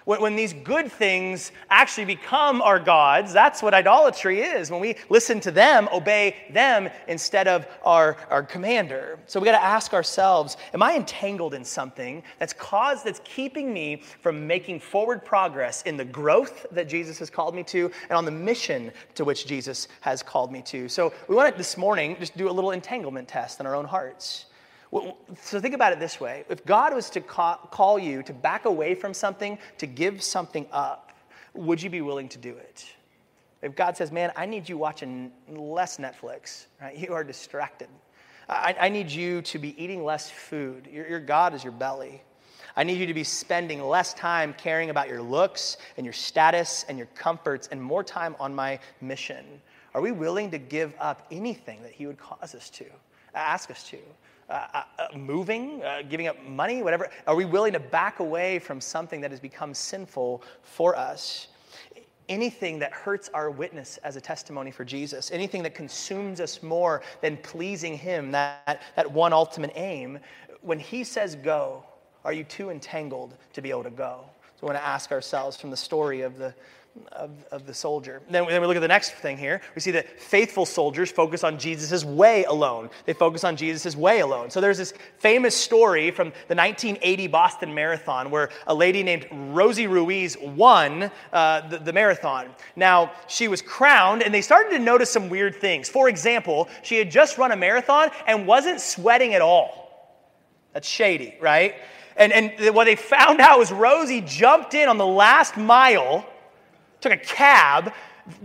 When, 0.06 0.36
these 0.36 0.54
good 0.54 0.92
things 0.92 1.52
actually 1.72 2.06
become 2.06 2.62
our 2.62 2.80
gods, 2.80 3.34
that's 3.34 3.64
what 3.64 3.74
idolatry 3.74 4.42
is. 4.42 4.70
When 4.70 4.80
we 4.80 4.96
listen 5.10 5.40
to 5.42 5.52
them, 5.52 5.90
obey 5.92 6.36
them 6.52 6.90
instead 7.08 7.48
of 7.48 7.68
our, 7.84 8.16
our 8.30 8.44
commander. 8.44 9.18
So 9.26 9.40
we 9.40 9.46
got 9.46 9.54
to 9.54 9.64
ask 9.64 9.94
ourselves 9.94 10.58
Am 10.76 10.84
I 10.84 10.96
entangled 10.96 11.56
in 11.56 11.66
something 11.66 12.22
that's 12.38 12.54
caused, 12.54 13.04
that's 13.04 13.22
keeping 13.24 13.74
me 13.74 14.04
from 14.22 14.46
making 14.46 14.80
forward 14.80 15.26
progress 15.26 15.82
in 15.84 15.98
the 15.98 16.06
growth 16.06 16.68
that 16.72 16.88
Jesus 16.88 17.18
has 17.18 17.32
called 17.32 17.56
me 17.56 17.64
to 17.64 17.92
and 18.04 18.12
on 18.12 18.26
the 18.26 18.32
mission 18.32 18.92
to 19.16 19.26
which 19.26 19.48
Jesus 19.48 19.88
has 20.02 20.22
called 20.22 20.52
me 20.52 20.62
to? 20.64 20.88
So 20.88 21.14
we 21.28 21.36
want 21.36 21.52
to 21.52 21.58
this 21.58 21.78
morning 21.78 22.16
just 22.20 22.38
do 22.38 22.48
a 22.48 22.52
little 22.52 22.72
entanglement 22.72 23.28
test 23.28 23.60
in 23.60 23.66
our 23.66 23.76
own 23.76 23.86
hearts. 23.86 24.46
So 25.42 25.60
think 25.60 25.76
about 25.76 25.92
it 25.92 26.00
this 26.00 26.20
way 26.20 26.46
if 26.50 26.66
God 26.66 26.94
was 26.94 27.10
to 27.12 27.22
call 27.22 28.00
you 28.00 28.24
to 28.24 28.34
back 28.34 28.66
away 28.66 28.96
from 28.96 29.14
something, 29.14 29.58
to 29.78 29.88
give 29.88 30.22
something 30.22 30.66
up, 30.72 31.12
would 31.54 31.82
you 31.82 31.90
be 31.90 32.02
willing 32.02 32.30
to 32.30 32.38
do 32.38 32.56
it? 32.56 32.86
If 33.62 33.76
God 33.76 33.98
says, 33.98 34.12
man, 34.12 34.32
I 34.36 34.46
need 34.46 34.70
you 34.70 34.78
watching 34.78 35.32
less 35.50 35.98
Netflix, 35.98 36.66
right? 36.82 36.96
You 36.96 37.14
are 37.14 37.24
distracted. 37.24 37.88
I, 38.48 38.76
I 38.80 38.90
need 38.90 39.10
you 39.10 39.42
to 39.44 39.58
be 39.58 39.82
eating 39.82 40.04
less 40.04 40.30
food. 40.30 40.88
Your, 40.92 41.08
your 41.08 41.20
God 41.20 41.54
is 41.56 41.64
your 41.64 41.74
belly. 41.74 42.22
I 42.76 42.84
need 42.84 43.00
you 43.00 43.08
to 43.08 43.14
be 43.14 43.24
spending 43.24 43.82
less 43.82 44.14
time 44.14 44.54
caring 44.54 44.90
about 44.90 45.08
your 45.08 45.22
looks 45.22 45.78
and 45.98 46.06
your 46.06 46.14
status 46.14 46.86
and 46.90 46.98
your 46.98 47.08
comforts 47.16 47.70
and 47.72 47.82
more 47.82 48.04
time 48.04 48.36
on 48.40 48.54
my 48.54 48.80
mission. 49.02 49.46
Are 49.94 50.02
we 50.02 50.12
willing 50.12 50.52
to 50.52 50.58
give 50.58 50.94
up 51.00 51.26
anything 51.32 51.82
that 51.82 51.92
He 51.92 52.06
would 52.06 52.20
cause 52.20 52.54
us 52.54 52.70
to, 52.72 52.86
ask 53.34 53.72
us 53.72 53.88
to? 53.90 53.98
Uh, 54.50 54.68
uh, 54.74 54.84
uh, 55.00 55.18
moving, 55.18 55.84
uh, 55.84 56.04
giving 56.08 56.28
up 56.28 56.44
money, 56.44 56.84
whatever? 56.84 57.10
Are 57.26 57.36
we 57.36 57.46
willing 57.46 57.74
to 57.74 57.80
back 57.80 58.20
away 58.20 58.60
from 58.60 58.80
something 58.80 59.20
that 59.22 59.32
has 59.32 59.40
become 59.40 59.74
sinful 59.74 60.44
for 60.62 60.96
us? 60.96 61.48
Anything 62.30 62.78
that 62.80 62.92
hurts 62.92 63.30
our 63.34 63.50
witness 63.50 63.98
as 63.98 64.16
a 64.16 64.22
testimony 64.22 64.70
for 64.70 64.86
Jesus, 64.86 65.32
anything 65.32 65.64
that 65.64 65.74
consumes 65.74 66.40
us 66.40 66.62
more 66.62 67.02
than 67.22 67.38
pleasing 67.38 67.98
Him, 67.98 68.32
that, 68.32 68.82
that 68.96 69.12
one 69.12 69.34
ultimate 69.34 69.72
aim, 69.76 70.20
when 70.62 70.80
He 70.80 71.04
says 71.04 71.36
go, 71.36 71.84
are 72.24 72.34
you 72.34 72.44
too 72.44 72.70
entangled 72.70 73.36
to 73.54 73.62
be 73.62 73.70
able 73.72 73.84
to 73.84 73.90
go? 73.90 74.26
Want 74.66 74.80
to 74.80 74.84
ask 74.84 75.12
ourselves 75.12 75.58
from 75.58 75.70
the 75.70 75.78
story 75.78 76.22
of 76.22 76.40
the, 76.40 76.52
of, 77.12 77.30
of 77.52 77.68
the 77.68 77.74
soldier. 77.76 78.24
Then, 78.32 78.48
then 78.48 78.60
we 78.62 78.66
look 78.66 78.76
at 78.76 78.80
the 78.80 78.88
next 78.88 79.12
thing 79.12 79.38
here. 79.38 79.62
We 79.76 79.82
see 79.82 79.92
that 79.92 80.20
faithful 80.20 80.66
soldiers 80.66 81.12
focus 81.12 81.44
on 81.44 81.60
Jesus' 81.60 82.04
way 82.04 82.46
alone. 82.46 82.90
They 83.06 83.14
focus 83.14 83.44
on 83.44 83.58
Jesus' 83.58 83.96
way 83.96 84.22
alone. 84.22 84.50
So 84.50 84.60
there's 84.62 84.80
this 84.80 84.96
famous 85.20 85.56
story 85.56 86.10
from 86.10 86.30
the 86.48 86.56
1980 86.56 87.28
Boston 87.28 87.76
Marathon 87.76 88.32
where 88.32 88.50
a 88.66 88.74
lady 88.74 89.04
named 89.04 89.28
Rosie 89.32 89.86
Ruiz 89.86 90.36
won 90.42 91.12
uh, 91.32 91.68
the, 91.68 91.78
the 91.78 91.94
marathon. 91.94 92.48
Now, 92.76 93.12
she 93.28 93.48
was 93.48 93.62
crowned, 93.62 94.24
and 94.24 94.34
they 94.34 94.42
started 94.42 94.72
to 94.72 94.80
notice 94.80 95.12
some 95.12 95.30
weird 95.30 95.58
things. 95.58 95.90
For 95.90 96.10
example, 96.10 96.70
she 96.82 96.98
had 96.98 97.12
just 97.12 97.38
run 97.38 97.52
a 97.52 97.56
marathon 97.56 98.10
and 98.26 98.48
wasn't 98.48 98.82
sweating 98.82 99.36
at 99.36 99.44
all. 99.44 99.86
That's 100.74 100.90
shady, 100.90 101.36
right? 101.40 101.76
And, 102.18 102.32
and 102.32 102.76
what 102.76 102.86
they 102.86 102.96
found 102.96 103.42
out 103.42 103.60
was 103.60 103.72
Rosie 103.72 104.22
jumped 104.22 104.74
in 104.74 104.88
on 104.88 104.98
the 104.98 105.06
last 105.06 105.58
mile 105.58 106.26
took 107.06 107.14
a 107.14 107.18
cab, 107.18 107.94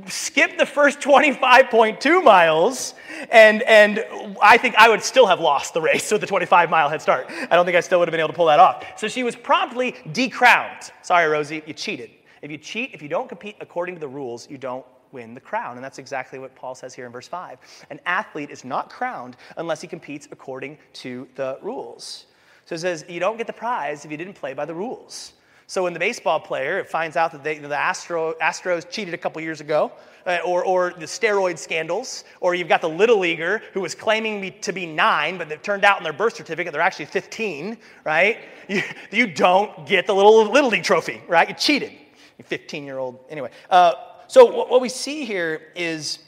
skipped 0.07 0.59
the 0.59 0.67
first 0.67 1.01
25.2 1.01 2.23
miles, 2.23 2.95
and, 3.31 3.63
and 3.63 4.05
I 4.43 4.59
think 4.59 4.75
I 4.77 4.89
would 4.89 5.03
still 5.03 5.27
have 5.27 5.41
lost 5.41 5.73
the 5.73 5.81
race 5.81 6.11
with 6.13 6.21
the 6.21 6.27
25 6.27 6.69
mile 6.69 6.89
head 6.89 7.01
start. 7.01 7.27
I 7.29 7.57
don't 7.57 7.65
think 7.65 7.77
I 7.77 7.81
still 7.81 7.99
would 7.99 8.09
have 8.09 8.13
been 8.13 8.21
able 8.21 8.29
to 8.29 8.35
pull 8.35 8.47
that 8.47 8.61
off. 8.61 8.85
So 8.99 9.09
she 9.09 9.23
was 9.23 9.35
promptly 9.35 9.93
decrowned. 10.13 10.91
Sorry, 11.03 11.27
Rosie, 11.27 11.63
you 11.67 11.73
cheated. 11.73 12.11
If 12.43 12.51
you 12.51 12.59
cheat, 12.59 12.91
if 12.93 13.03
you 13.03 13.09
don't 13.09 13.29
compete 13.29 13.57
according 13.61 13.95
to 13.97 14.01
the 14.01 14.09
rules, 14.09 14.49
you 14.51 14.59
don't 14.59 14.85
win 15.13 15.35
the 15.35 15.41
crown. 15.41 15.77
And 15.77 15.85
that's 15.85 15.99
exactly 15.99 16.39
what 16.39 16.55
Paul 16.55 16.75
says 16.75 16.95
here 16.95 17.07
in 17.07 17.13
verse 17.13 17.29
5. 17.29 17.59
An 17.91 18.01
athlete 18.07 18.51
is 18.51 18.65
not 18.65 18.91
crowned 18.91 19.37
unless 19.57 19.81
he 19.81 19.89
competes 19.89 20.29
according 20.31 20.79
to 20.95 21.29
the 21.35 21.59
rules. 21.63 22.27
So 22.71 22.77
it 22.77 22.79
says, 22.79 23.05
you 23.09 23.19
don't 23.19 23.37
get 23.37 23.49
the 23.49 23.53
prize 23.53 24.05
if 24.05 24.13
you 24.13 24.17
didn't 24.17 24.35
play 24.35 24.55
by 24.55 24.65
the 24.65 24.73
rules. 24.77 25.33
So 25.67 25.83
when 25.83 25.93
the 25.93 25.99
baseball 25.99 26.39
player 26.39 26.85
finds 26.85 27.17
out 27.17 27.33
that 27.33 27.43
they, 27.43 27.59
the 27.59 27.77
Astro, 27.77 28.35
Astros 28.35 28.89
cheated 28.89 29.13
a 29.13 29.19
couple 29.19 29.43
years 29.43 29.61
ago, 29.61 29.91
uh, 30.25 30.39
or, 30.47 30.65
or 30.65 30.91
the 30.97 31.07
steroid 31.07 31.59
scandals, 31.59 32.23
or 32.41 32.55
you've 32.55 32.69
got 32.69 32.81
the 32.81 32.89
little 32.89 33.19
leaguer 33.19 33.61
who 33.73 33.81
was 33.81 33.97
claiming 33.97 34.55
to 34.61 34.73
be 34.73 34.87
nine, 34.87 35.37
but 35.37 35.51
it 35.51 35.65
turned 35.65 35.85
out 35.85 35.99
in 35.99 36.05
their 36.05 36.13
birth 36.13 36.37
certificate 36.37 36.73
they're 36.73 36.81
actually 36.81 37.07
15, 37.07 37.77
right? 38.05 38.39
You, 38.69 38.83
you 39.11 39.27
don't 39.27 39.85
get 39.85 40.07
the 40.07 40.15
little 40.15 40.49
little 40.49 40.71
league 40.71 40.85
trophy, 40.85 41.21
right? 41.27 41.49
You 41.49 41.57
cheated. 41.57 41.91
You 42.39 42.45
15 42.45 42.85
year 42.85 42.99
old. 42.99 43.19
Anyway, 43.29 43.51
uh, 43.69 43.95
so 44.29 44.45
what, 44.45 44.71
what 44.71 44.81
we 44.81 44.89
see 44.89 45.25
here 45.25 45.73
is 45.75 46.21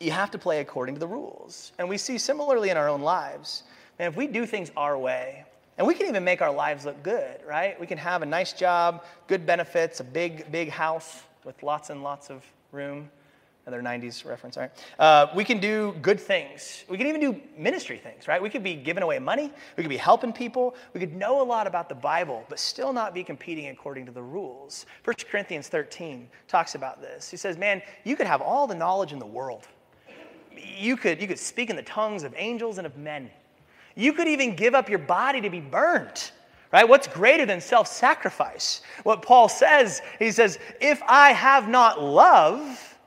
you 0.00 0.10
have 0.10 0.30
to 0.32 0.38
play 0.38 0.60
according 0.60 0.96
to 0.96 0.98
the 0.98 1.06
rules, 1.06 1.72
and 1.78 1.88
we 1.88 1.96
see 1.96 2.18
similarly 2.18 2.68
in 2.68 2.76
our 2.76 2.90
own 2.90 3.00
lives. 3.00 3.62
And 3.98 4.08
if 4.08 4.16
we 4.16 4.26
do 4.26 4.46
things 4.46 4.70
our 4.76 4.98
way, 4.98 5.44
and 5.78 5.86
we 5.86 5.94
can 5.94 6.06
even 6.06 6.24
make 6.24 6.40
our 6.40 6.52
lives 6.52 6.84
look 6.84 7.02
good, 7.02 7.40
right? 7.46 7.78
We 7.78 7.86
can 7.86 7.98
have 7.98 8.22
a 8.22 8.26
nice 8.26 8.52
job, 8.52 9.04
good 9.28 9.44
benefits, 9.44 10.00
a 10.00 10.04
big, 10.04 10.50
big 10.50 10.70
house 10.70 11.22
with 11.44 11.62
lots 11.62 11.90
and 11.90 12.02
lots 12.02 12.30
of 12.30 12.42
room. 12.72 13.10
Another 13.66 13.82
90s 13.82 14.24
reference, 14.24 14.56
right? 14.56 14.70
Uh, 14.96 15.26
we 15.34 15.42
can 15.42 15.58
do 15.58 15.92
good 16.00 16.20
things. 16.20 16.84
We 16.88 16.96
can 16.96 17.08
even 17.08 17.20
do 17.20 17.40
ministry 17.58 17.98
things, 17.98 18.28
right? 18.28 18.40
We 18.40 18.48
could 18.48 18.62
be 18.62 18.76
giving 18.76 19.02
away 19.02 19.18
money. 19.18 19.50
We 19.76 19.82
could 19.82 19.90
be 19.90 19.96
helping 19.96 20.32
people. 20.32 20.76
We 20.94 21.00
could 21.00 21.16
know 21.16 21.42
a 21.42 21.42
lot 21.42 21.66
about 21.66 21.88
the 21.88 21.94
Bible, 21.96 22.44
but 22.48 22.60
still 22.60 22.92
not 22.92 23.12
be 23.12 23.24
competing 23.24 23.66
according 23.66 24.06
to 24.06 24.12
the 24.12 24.22
rules. 24.22 24.86
1 25.02 25.16
Corinthians 25.28 25.66
13 25.66 26.28
talks 26.46 26.76
about 26.76 27.02
this. 27.02 27.28
He 27.28 27.36
says, 27.36 27.58
Man, 27.58 27.82
you 28.04 28.14
could 28.14 28.28
have 28.28 28.40
all 28.40 28.68
the 28.68 28.74
knowledge 28.74 29.12
in 29.12 29.18
the 29.18 29.26
world. 29.26 29.66
You 30.56 30.96
could, 30.96 31.20
you 31.20 31.26
could 31.26 31.38
speak 31.38 31.68
in 31.68 31.74
the 31.74 31.82
tongues 31.82 32.22
of 32.22 32.34
angels 32.36 32.78
and 32.78 32.86
of 32.86 32.96
men 32.96 33.30
you 33.96 34.12
could 34.12 34.28
even 34.28 34.54
give 34.54 34.74
up 34.74 34.88
your 34.88 35.00
body 35.00 35.40
to 35.40 35.50
be 35.50 35.60
burned. 35.60 36.30
Right? 36.72 36.88
What's 36.88 37.06
greater 37.06 37.46
than 37.46 37.60
self 37.60 37.88
sacrifice? 37.88 38.82
What 39.02 39.22
Paul 39.22 39.48
says, 39.48 40.02
he 40.18 40.30
says, 40.30 40.58
if 40.80 41.02
I 41.08 41.32
have 41.32 41.68
not 41.68 42.02
love, 42.02 42.98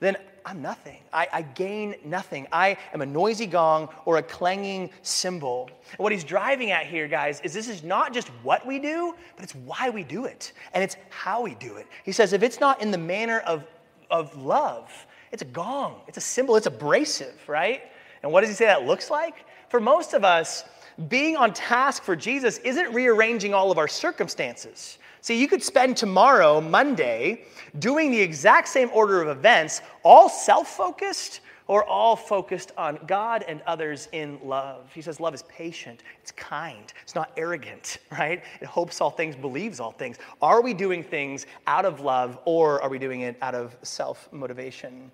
then 0.00 0.16
I'm 0.44 0.62
nothing. 0.62 0.98
I, 1.12 1.28
I, 1.32 1.42
gain 1.42 1.94
nothing. 2.04 2.46
I 2.50 2.76
am 2.92 3.02
a 3.02 3.06
noisy 3.06 3.46
gong 3.46 3.88
or 4.04 4.16
a 4.16 4.22
clanging 4.22 4.90
cymbal. 5.02 5.70
And 5.90 5.98
what 5.98 6.10
he's 6.10 6.24
driving 6.24 6.70
at 6.70 6.86
here, 6.86 7.06
guys, 7.06 7.40
is 7.42 7.52
this 7.52 7.68
is 7.68 7.84
not 7.84 8.12
just 8.12 8.28
what 8.42 8.66
we 8.66 8.78
do, 8.78 9.14
but 9.36 9.44
it's 9.44 9.54
why 9.54 9.90
we 9.90 10.02
do 10.02 10.24
it. 10.24 10.52
And 10.74 10.82
it's 10.82 10.96
how 11.10 11.42
we 11.42 11.54
do 11.54 11.76
it. 11.76 11.86
He 12.04 12.12
says, 12.12 12.32
if 12.32 12.42
it's 12.42 12.58
not 12.58 12.82
in 12.82 12.90
the 12.90 12.98
manner 12.98 13.40
of, 13.40 13.64
of 14.10 14.36
love, 14.36 14.90
it's 15.30 15.42
a 15.42 15.46
gong, 15.46 16.00
it's 16.08 16.18
a 16.18 16.22
cymbal, 16.22 16.56
it's 16.56 16.66
abrasive, 16.66 17.40
right? 17.46 17.82
And 18.22 18.32
what 18.32 18.40
does 18.40 18.50
he 18.50 18.56
say 18.56 18.66
that 18.66 18.84
looks 18.84 19.10
like? 19.10 19.46
For 19.72 19.80
most 19.80 20.12
of 20.12 20.22
us, 20.22 20.64
being 21.08 21.34
on 21.34 21.54
task 21.54 22.02
for 22.02 22.14
Jesus 22.14 22.58
isn't 22.58 22.92
rearranging 22.92 23.54
all 23.54 23.70
of 23.70 23.78
our 23.78 23.88
circumstances. 23.88 24.98
See, 25.22 25.40
you 25.40 25.48
could 25.48 25.62
spend 25.62 25.96
tomorrow, 25.96 26.60
Monday, 26.60 27.44
doing 27.78 28.10
the 28.10 28.20
exact 28.20 28.68
same 28.68 28.90
order 28.92 29.22
of 29.22 29.28
events, 29.28 29.80
all 30.02 30.28
self 30.28 30.68
focused 30.68 31.40
or 31.68 31.86
all 31.86 32.16
focused 32.16 32.72
on 32.76 32.98
God 33.06 33.46
and 33.48 33.62
others 33.62 34.10
in 34.12 34.38
love. 34.44 34.90
He 34.92 35.00
says 35.00 35.20
love 35.20 35.32
is 35.32 35.42
patient, 35.44 36.02
it's 36.20 36.32
kind, 36.32 36.92
it's 37.02 37.14
not 37.14 37.32
arrogant, 37.38 37.96
right? 38.12 38.44
It 38.60 38.66
hopes 38.66 39.00
all 39.00 39.08
things, 39.08 39.34
believes 39.34 39.80
all 39.80 39.92
things. 39.92 40.18
Are 40.42 40.60
we 40.60 40.74
doing 40.74 41.02
things 41.02 41.46
out 41.66 41.86
of 41.86 42.00
love 42.00 42.38
or 42.44 42.82
are 42.82 42.90
we 42.90 42.98
doing 42.98 43.22
it 43.22 43.38
out 43.40 43.54
of 43.54 43.74
self 43.80 44.30
motivation? 44.32 45.10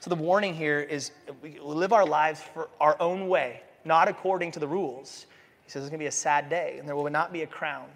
So 0.00 0.10
the 0.10 0.16
warning 0.16 0.52
here 0.52 0.80
is 0.80 1.12
we 1.42 1.60
live 1.60 1.92
our 1.92 2.04
lives 2.04 2.40
for 2.40 2.70
our 2.80 3.00
own 3.00 3.28
way, 3.28 3.62
not 3.84 4.08
according 4.08 4.52
to 4.52 4.60
the 4.60 4.68
rules. 4.68 5.26
He 5.64 5.70
says 5.70 5.82
it's 5.82 5.90
going 5.90 5.98
to 5.98 6.02
be 6.02 6.08
a 6.08 6.12
sad 6.12 6.48
day, 6.48 6.76
and 6.78 6.88
there 6.88 6.96
will 6.96 7.08
not 7.10 7.32
be 7.32 7.42
a 7.42 7.46
crown. 7.46 7.86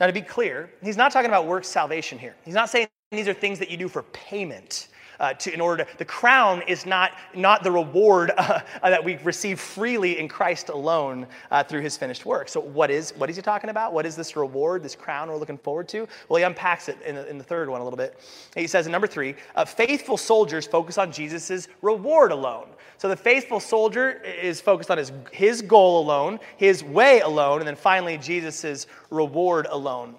Now, 0.00 0.06
to 0.06 0.12
be 0.12 0.22
clear, 0.22 0.70
he's 0.82 0.96
not 0.96 1.12
talking 1.12 1.28
about 1.28 1.46
works 1.46 1.68
salvation 1.68 2.18
here. 2.18 2.34
He's 2.44 2.54
not 2.54 2.70
saying 2.70 2.88
these 3.10 3.28
are 3.28 3.34
things 3.34 3.58
that 3.58 3.70
you 3.70 3.76
do 3.76 3.88
for 3.88 4.02
payment 4.04 4.88
uh, 5.20 5.32
to, 5.34 5.54
in 5.54 5.60
order 5.60 5.84
to, 5.84 5.98
the 5.98 6.04
crown 6.04 6.62
is 6.66 6.84
not, 6.84 7.12
not 7.34 7.62
the 7.62 7.70
reward 7.70 8.32
uh, 8.36 8.60
uh, 8.82 8.90
that 8.90 9.02
we 9.02 9.16
receive 9.18 9.60
freely 9.60 10.18
in 10.18 10.28
Christ 10.28 10.68
alone 10.68 11.26
uh, 11.50 11.62
through 11.62 11.80
his 11.80 11.96
finished 11.96 12.26
work. 12.26 12.48
So, 12.48 12.60
what 12.60 12.90
is, 12.90 13.12
what 13.16 13.30
is 13.30 13.36
he 13.36 13.42
talking 13.42 13.70
about? 13.70 13.92
What 13.92 14.04
is 14.04 14.16
this 14.16 14.36
reward, 14.36 14.82
this 14.82 14.96
crown 14.96 15.28
we're 15.28 15.36
looking 15.36 15.58
forward 15.58 15.88
to? 15.90 16.08
Well, 16.28 16.38
he 16.38 16.42
unpacks 16.42 16.88
it 16.88 17.00
in 17.02 17.14
the, 17.14 17.28
in 17.28 17.38
the 17.38 17.44
third 17.44 17.68
one 17.68 17.80
a 17.80 17.84
little 17.84 17.96
bit. 17.96 18.18
He 18.56 18.66
says 18.66 18.86
in 18.86 18.92
number 18.92 19.06
three, 19.06 19.36
uh, 19.54 19.64
faithful 19.64 20.16
soldiers 20.16 20.66
focus 20.66 20.98
on 20.98 21.12
Jesus' 21.12 21.68
reward 21.80 22.32
alone. 22.32 22.68
So, 23.02 23.08
the 23.08 23.16
faithful 23.16 23.58
soldier 23.58 24.12
is 24.22 24.60
focused 24.60 24.88
on 24.88 24.96
his, 24.96 25.10
his 25.32 25.60
goal 25.60 26.00
alone, 26.00 26.38
his 26.56 26.84
way 26.84 27.18
alone, 27.18 27.58
and 27.58 27.66
then 27.66 27.74
finally, 27.74 28.16
Jesus' 28.16 28.86
reward 29.10 29.66
alone. 29.68 30.14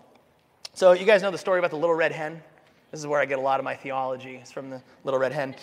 So, 0.74 0.92
you 0.92 1.06
guys 1.06 1.22
know 1.22 1.32
the 1.32 1.38
story 1.38 1.60
about 1.60 1.72
the 1.72 1.78
little 1.78 1.96
red 1.96 2.12
hen? 2.12 2.44
This 2.92 3.00
is 3.00 3.08
where 3.08 3.22
I 3.22 3.26
get 3.26 3.40
a 3.40 3.42
lot 3.42 3.62
of 3.62 3.64
my 3.64 3.74
theology. 3.74 4.36
It's 4.36 4.52
from 4.52 4.70
the 4.70 4.82
Little 5.06 5.18
Red 5.18 5.32
Hen. 5.32 5.56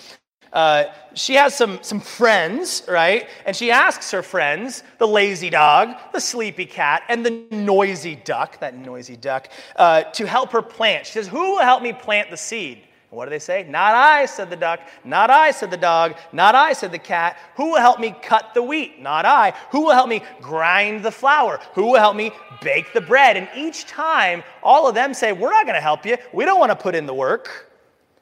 Uh, 0.50 0.84
she 1.12 1.34
has 1.34 1.54
some, 1.54 1.80
some 1.82 2.00
friends, 2.00 2.84
right? 2.88 3.28
And 3.44 3.54
she 3.54 3.70
asks 3.70 4.10
her 4.12 4.22
friends, 4.22 4.82
the 4.96 5.06
lazy 5.06 5.50
dog, 5.50 5.98
the 6.14 6.20
sleepy 6.20 6.64
cat, 6.64 7.02
and 7.10 7.22
the 7.22 7.44
noisy 7.50 8.16
duck, 8.16 8.58
that 8.60 8.78
noisy 8.78 9.16
duck, 9.16 9.50
uh, 9.76 10.04
to 10.04 10.26
help 10.26 10.52
her 10.52 10.62
plant. 10.62 11.04
She 11.04 11.12
says, 11.12 11.28
Who 11.28 11.52
will 11.52 11.58
help 11.58 11.82
me 11.82 11.92
plant 11.92 12.30
the 12.30 12.38
seed? 12.38 12.80
And 13.10 13.16
what 13.16 13.24
do 13.24 13.30
they 13.30 13.40
say? 13.40 13.66
Not 13.68 13.94
I, 13.94 14.26
said 14.26 14.50
the 14.50 14.56
duck. 14.56 14.80
Not 15.04 15.30
I, 15.30 15.50
said 15.50 15.70
the 15.70 15.76
dog. 15.76 16.14
Not 16.32 16.54
I, 16.54 16.72
said 16.72 16.92
the 16.92 16.98
cat. 16.98 17.36
Who 17.56 17.72
will 17.72 17.80
help 17.80 17.98
me 17.98 18.14
cut 18.22 18.54
the 18.54 18.62
wheat? 18.62 19.00
Not 19.00 19.24
I. 19.24 19.52
Who 19.72 19.80
will 19.80 19.92
help 19.92 20.08
me 20.08 20.22
grind 20.40 21.04
the 21.04 21.10
flour? 21.10 21.60
Who 21.74 21.86
will 21.86 21.98
help 21.98 22.14
me 22.14 22.30
bake 22.62 22.92
the 22.92 23.00
bread? 23.00 23.36
And 23.36 23.48
each 23.56 23.86
time, 23.86 24.44
all 24.62 24.88
of 24.88 24.94
them 24.94 25.12
say, 25.12 25.32
We're 25.32 25.50
not 25.50 25.64
going 25.64 25.74
to 25.74 25.80
help 25.80 26.06
you. 26.06 26.16
We 26.32 26.44
don't 26.44 26.60
want 26.60 26.70
to 26.70 26.76
put 26.76 26.94
in 26.94 27.06
the 27.06 27.14
work. 27.14 27.68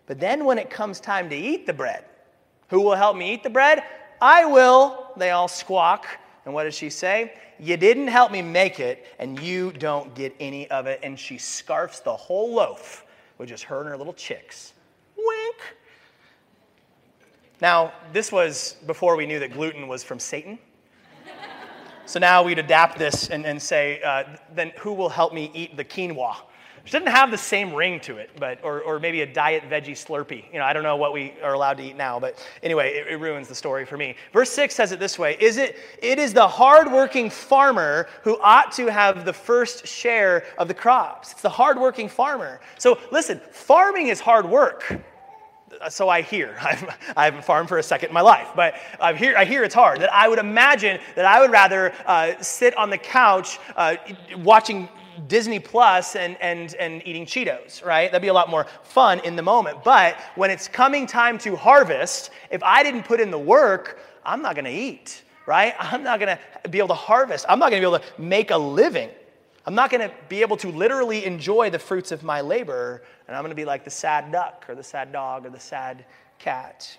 But 0.06 0.18
then 0.18 0.46
when 0.46 0.56
it 0.56 0.70
comes 0.70 1.00
time 1.00 1.28
to 1.28 1.36
eat 1.36 1.66
the 1.66 1.74
bread, 1.74 2.06
who 2.68 2.80
will 2.80 2.96
help 2.96 3.14
me 3.14 3.34
eat 3.34 3.42
the 3.42 3.50
bread? 3.50 3.82
I 4.22 4.46
will. 4.46 5.12
They 5.18 5.30
all 5.30 5.48
squawk. 5.48 6.06
And 6.46 6.54
what 6.54 6.64
does 6.64 6.74
she 6.74 6.88
say? 6.88 7.34
You 7.60 7.76
didn't 7.76 8.08
help 8.08 8.32
me 8.32 8.40
make 8.40 8.80
it, 8.80 9.04
and 9.18 9.38
you 9.38 9.72
don't 9.72 10.14
get 10.14 10.34
any 10.40 10.70
of 10.70 10.86
it. 10.86 11.00
And 11.02 11.18
she 11.18 11.36
scarfs 11.36 12.00
the 12.00 12.16
whole 12.16 12.54
loaf 12.54 13.04
with 13.36 13.50
just 13.50 13.64
her 13.64 13.80
and 13.80 13.88
her 13.88 13.96
little 13.98 14.14
chicks. 14.14 14.72
Wink. 15.18 15.56
Now, 17.60 17.92
this 18.12 18.30
was 18.30 18.76
before 18.86 19.16
we 19.16 19.26
knew 19.26 19.40
that 19.40 19.52
gluten 19.52 19.88
was 19.88 20.02
from 20.04 20.18
Satan. 20.18 20.58
So 22.06 22.18
now 22.18 22.42
we'd 22.42 22.58
adapt 22.58 22.98
this 22.98 23.28
and, 23.28 23.44
and 23.44 23.60
say, 23.60 24.00
uh, 24.00 24.24
then 24.54 24.72
who 24.78 24.94
will 24.94 25.10
help 25.10 25.34
me 25.34 25.50
eat 25.52 25.76
the 25.76 25.84
quinoa? 25.84 26.36
Which 26.88 26.94
doesn't 26.94 27.08
have 27.08 27.30
the 27.30 27.36
same 27.36 27.74
ring 27.74 28.00
to 28.00 28.16
it, 28.16 28.30
but 28.38 28.60
or, 28.64 28.80
or 28.80 28.98
maybe 28.98 29.20
a 29.20 29.26
diet 29.26 29.62
veggie 29.68 29.90
Slurpee. 29.90 30.42
You 30.50 30.58
know, 30.58 30.64
I 30.64 30.72
don't 30.72 30.82
know 30.82 30.96
what 30.96 31.12
we 31.12 31.34
are 31.42 31.52
allowed 31.52 31.76
to 31.76 31.82
eat 31.82 31.96
now, 31.96 32.18
but 32.18 32.42
anyway, 32.62 32.94
it, 32.94 33.08
it 33.08 33.16
ruins 33.16 33.46
the 33.46 33.54
story 33.54 33.84
for 33.84 33.98
me. 33.98 34.16
Verse 34.32 34.48
six 34.48 34.74
says 34.74 34.90
it 34.90 34.98
this 34.98 35.18
way: 35.18 35.36
Is 35.38 35.58
it? 35.58 35.76
It 36.00 36.18
is 36.18 36.32
the 36.32 36.48
hardworking 36.48 37.28
farmer 37.28 38.08
who 38.22 38.40
ought 38.40 38.72
to 38.72 38.86
have 38.86 39.26
the 39.26 39.34
first 39.34 39.86
share 39.86 40.46
of 40.56 40.66
the 40.66 40.72
crops. 40.72 41.32
It's 41.32 41.42
the 41.42 41.50
hardworking 41.50 42.08
farmer. 42.08 42.58
So 42.78 42.98
listen, 43.12 43.38
farming 43.52 44.06
is 44.06 44.18
hard 44.18 44.48
work 44.48 44.98
so 45.90 46.08
I 46.08 46.22
hear. 46.22 46.56
I've, 46.62 46.96
I 47.14 47.26
haven't 47.26 47.44
farmed 47.44 47.68
for 47.68 47.76
a 47.76 47.82
second 47.82 48.08
in 48.08 48.14
my 48.14 48.22
life, 48.22 48.48
but 48.56 48.74
I 48.98 49.12
hear, 49.12 49.36
I 49.36 49.44
hear 49.44 49.62
it's 49.62 49.74
hard. 49.74 50.00
That 50.00 50.12
I 50.12 50.26
would 50.26 50.38
imagine 50.38 50.98
that 51.16 51.26
I 51.26 51.42
would 51.42 51.50
rather 51.50 51.92
uh, 52.06 52.32
sit 52.40 52.74
on 52.78 52.88
the 52.88 52.96
couch 52.96 53.58
uh, 53.76 53.96
watching 54.38 54.88
Disney 55.26 55.58
Plus 55.58 56.16
and, 56.16 56.36
and, 56.40 56.74
and 56.74 57.06
eating 57.06 57.26
Cheetos, 57.26 57.84
right? 57.84 58.10
That'd 58.10 58.22
be 58.22 58.28
a 58.28 58.34
lot 58.34 58.48
more 58.48 58.66
fun 58.82 59.20
in 59.20 59.36
the 59.36 59.42
moment. 59.42 59.82
But 59.84 60.16
when 60.36 60.50
it's 60.50 60.68
coming 60.68 61.06
time 61.06 61.38
to 61.38 61.56
harvest, 61.56 62.30
if 62.50 62.62
I 62.62 62.82
didn't 62.82 63.04
put 63.04 63.20
in 63.20 63.30
the 63.30 63.38
work, 63.38 64.00
I'm 64.24 64.42
not 64.42 64.54
gonna 64.54 64.68
eat, 64.70 65.22
right? 65.46 65.74
I'm 65.78 66.02
not 66.02 66.20
gonna 66.20 66.38
be 66.70 66.78
able 66.78 66.88
to 66.88 66.94
harvest. 66.94 67.46
I'm 67.48 67.58
not 67.58 67.70
gonna 67.70 67.80
be 67.80 67.86
able 67.86 67.98
to 67.98 68.22
make 68.22 68.50
a 68.50 68.58
living. 68.58 69.10
I'm 69.66 69.74
not 69.74 69.90
gonna 69.90 70.12
be 70.28 70.40
able 70.40 70.56
to 70.58 70.68
literally 70.68 71.24
enjoy 71.24 71.70
the 71.70 71.78
fruits 71.78 72.12
of 72.12 72.22
my 72.22 72.40
labor, 72.40 73.02
and 73.26 73.36
I'm 73.36 73.42
gonna 73.42 73.54
be 73.54 73.64
like 73.64 73.84
the 73.84 73.90
sad 73.90 74.30
duck 74.32 74.64
or 74.68 74.74
the 74.74 74.82
sad 74.82 75.12
dog 75.12 75.46
or 75.46 75.50
the 75.50 75.60
sad 75.60 76.04
cat. 76.38 76.96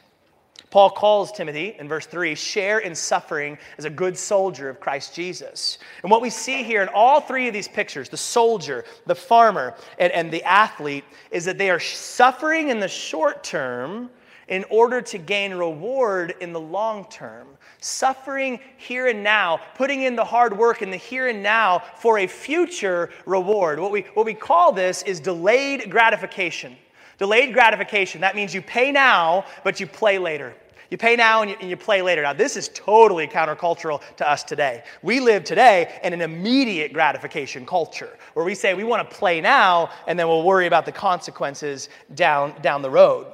Paul 0.71 0.91
calls 0.91 1.31
Timothy 1.31 1.75
in 1.79 1.87
verse 1.87 2.05
3 2.05 2.35
share 2.35 2.79
in 2.79 2.93
suffering 2.93 3.57
as 3.77 3.85
a 3.85 3.89
good 3.89 4.17
soldier 4.17 4.69
of 4.69 4.79
Christ 4.79 5.15
Jesus. 5.15 5.79
And 6.03 6.11
what 6.11 6.21
we 6.21 6.29
see 6.29 6.63
here 6.63 6.83
in 6.83 6.89
all 6.89 7.21
three 7.21 7.47
of 7.47 7.53
these 7.53 7.67
pictures 7.67 8.09
the 8.09 8.17
soldier, 8.17 8.85
the 9.05 9.15
farmer, 9.15 9.75
and, 9.97 10.11
and 10.13 10.31
the 10.31 10.43
athlete 10.43 11.05
is 11.31 11.45
that 11.45 11.57
they 11.57 11.69
are 11.69 11.79
suffering 11.79 12.69
in 12.69 12.79
the 12.79 12.87
short 12.87 13.43
term 13.43 14.11
in 14.47 14.65
order 14.69 14.99
to 14.99 15.17
gain 15.17 15.53
reward 15.53 16.35
in 16.41 16.51
the 16.51 16.59
long 16.59 17.05
term. 17.09 17.47
Suffering 17.81 18.59
here 18.77 19.07
and 19.07 19.23
now, 19.23 19.59
putting 19.75 20.01
in 20.01 20.15
the 20.15 20.25
hard 20.25 20.57
work 20.57 20.81
in 20.81 20.89
the 20.91 20.97
here 20.97 21.29
and 21.29 21.41
now 21.41 21.81
for 21.97 22.19
a 22.19 22.27
future 22.27 23.09
reward. 23.25 23.79
What 23.79 23.91
we, 23.91 24.01
what 24.13 24.25
we 24.25 24.33
call 24.33 24.71
this 24.71 25.03
is 25.03 25.19
delayed 25.19 25.89
gratification. 25.89 26.75
Delayed 27.19 27.53
gratification, 27.53 28.21
that 28.21 28.35
means 28.35 28.53
you 28.53 28.61
pay 28.61 28.91
now, 28.91 29.45
but 29.63 29.79
you 29.79 29.85
play 29.85 30.17
later. 30.17 30.55
You 30.89 30.97
pay 30.97 31.15
now 31.15 31.41
and 31.41 31.51
you, 31.51 31.57
and 31.59 31.69
you, 31.69 31.77
play 31.77 32.01
later. 32.01 32.23
Now, 32.23 32.33
this 32.33 32.57
is 32.57 32.69
totally 32.69 33.27
countercultural 33.27 34.01
to 34.15 34.27
us 34.27 34.43
today. 34.43 34.83
We 35.03 35.19
live 35.19 35.43
today 35.43 35.99
in 36.03 36.13
an 36.13 36.21
immediate 36.21 36.93
gratification 36.93 37.65
culture 37.65 38.17
where 38.33 38.45
we 38.45 38.55
say 38.55 38.73
we 38.73 38.83
want 38.83 39.07
to 39.07 39.15
play 39.15 39.39
now 39.39 39.91
and 40.07 40.17
then 40.17 40.27
we'll 40.27 40.43
worry 40.43 40.65
about 40.65 40.85
the 40.85 40.91
consequences 40.91 41.89
down, 42.15 42.59
down 42.61 42.81
the 42.81 42.89
road. 42.89 43.27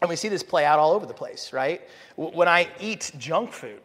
And 0.00 0.08
we 0.08 0.16
see 0.16 0.28
this 0.28 0.42
play 0.42 0.64
out 0.64 0.78
all 0.78 0.92
over 0.92 1.04
the 1.04 1.12
place, 1.12 1.52
right? 1.52 1.82
When 2.16 2.48
I 2.48 2.68
eat 2.80 3.12
junk 3.18 3.52
food, 3.52 3.80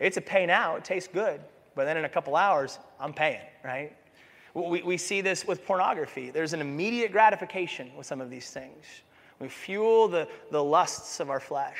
it's 0.00 0.16
a 0.16 0.20
pay 0.20 0.46
now, 0.46 0.74
it 0.74 0.84
tastes 0.84 1.08
good, 1.12 1.40
but 1.76 1.84
then 1.84 1.96
in 1.96 2.04
a 2.04 2.08
couple 2.08 2.34
hours, 2.34 2.78
I'm 2.98 3.12
paying, 3.12 3.42
right? 3.62 3.94
We, 4.54 4.82
we 4.82 4.96
see 4.96 5.20
this 5.20 5.46
with 5.46 5.64
pornography. 5.64 6.30
There's 6.30 6.52
an 6.52 6.60
immediate 6.60 7.12
gratification 7.12 7.90
with 7.96 8.06
some 8.06 8.20
of 8.20 8.30
these 8.30 8.50
things. 8.50 8.84
We 9.38 9.48
fuel 9.48 10.08
the, 10.08 10.28
the 10.50 10.62
lusts 10.62 11.20
of 11.20 11.30
our 11.30 11.40
flesh, 11.40 11.78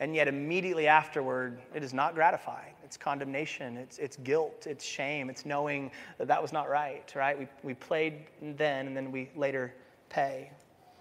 and 0.00 0.14
yet 0.14 0.28
immediately 0.28 0.86
afterward, 0.86 1.58
it 1.74 1.82
is 1.82 1.94
not 1.94 2.14
gratifying. 2.14 2.74
It's 2.84 2.96
condemnation, 2.96 3.76
it's, 3.76 3.98
it's 3.98 4.16
guilt, 4.18 4.66
it's 4.68 4.84
shame, 4.84 5.30
it's 5.30 5.46
knowing 5.46 5.90
that 6.18 6.28
that 6.28 6.42
was 6.42 6.52
not 6.52 6.68
right, 6.68 7.10
right? 7.16 7.38
We, 7.38 7.46
we 7.62 7.74
played 7.74 8.26
then, 8.42 8.86
and 8.86 8.96
then 8.96 9.10
we 9.10 9.30
later 9.34 9.72
pay. 10.10 10.50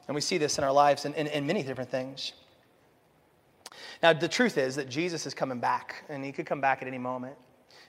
And 0.07 0.15
we 0.15 0.21
see 0.21 0.37
this 0.37 0.57
in 0.57 0.63
our 0.63 0.71
lives 0.71 1.05
in, 1.05 1.13
in, 1.15 1.27
in 1.27 1.45
many 1.45 1.63
different 1.63 1.89
things. 1.89 2.33
Now, 4.01 4.13
the 4.13 4.27
truth 4.27 4.57
is 4.57 4.75
that 4.75 4.89
Jesus 4.89 5.25
is 5.25 5.33
coming 5.33 5.59
back, 5.59 6.03
and 6.09 6.23
he 6.23 6.31
could 6.31 6.45
come 6.45 6.61
back 6.61 6.81
at 6.81 6.87
any 6.87 6.97
moment. 6.97 7.35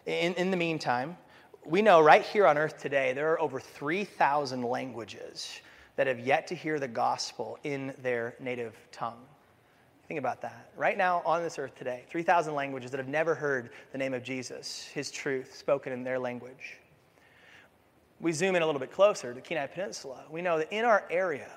In, 0.07 0.35
in 0.35 0.51
the 0.51 0.57
meantime, 0.57 1.17
we 1.67 1.83
know 1.83 2.01
right 2.01 2.23
here 2.23 2.47
on 2.47 2.59
earth 2.59 2.79
today, 2.79 3.13
there 3.13 3.33
are 3.33 3.41
over 3.41 3.61
3,000 3.61 4.63
languages 4.63 5.61
that 5.97 6.07
have 6.07 6.19
yet 6.19 6.47
to 6.49 6.55
hear 6.55 6.79
the 6.79 6.89
gospel 6.89 7.59
in 7.65 7.95
their 8.03 8.35
native 8.41 8.77
tongue. 8.93 9.25
Think 10.09 10.19
about 10.19 10.43
that. 10.43 10.71
Right 10.77 10.99
now 10.99 11.23
on 11.25 11.43
this 11.43 11.59
earth 11.59 11.75
today, 11.77 12.05
3,000 12.11 12.55
languages 12.55 12.91
that 12.91 12.99
have 12.99 13.09
never 13.09 13.35
heard 13.35 13.71
the 13.93 13.99
name 13.99 14.13
of 14.13 14.23
Jesus, 14.23 14.89
his 14.93 15.11
truth 15.11 15.57
spoken 15.57 15.93
in 15.93 16.05
their 16.05 16.19
language. 16.19 16.79
We 18.21 18.33
zoom 18.33 18.57
in 18.57 18.63
a 18.63 18.67
little 18.67 18.81
bit 18.81 18.93
closer 18.93 19.33
to 19.33 19.41
Kenai 19.41 19.67
Peninsula. 19.67 20.25
We 20.31 20.43
know 20.43 20.59
that 20.59 20.73
in 20.73 20.85
our 20.85 21.05
area, 21.11 21.51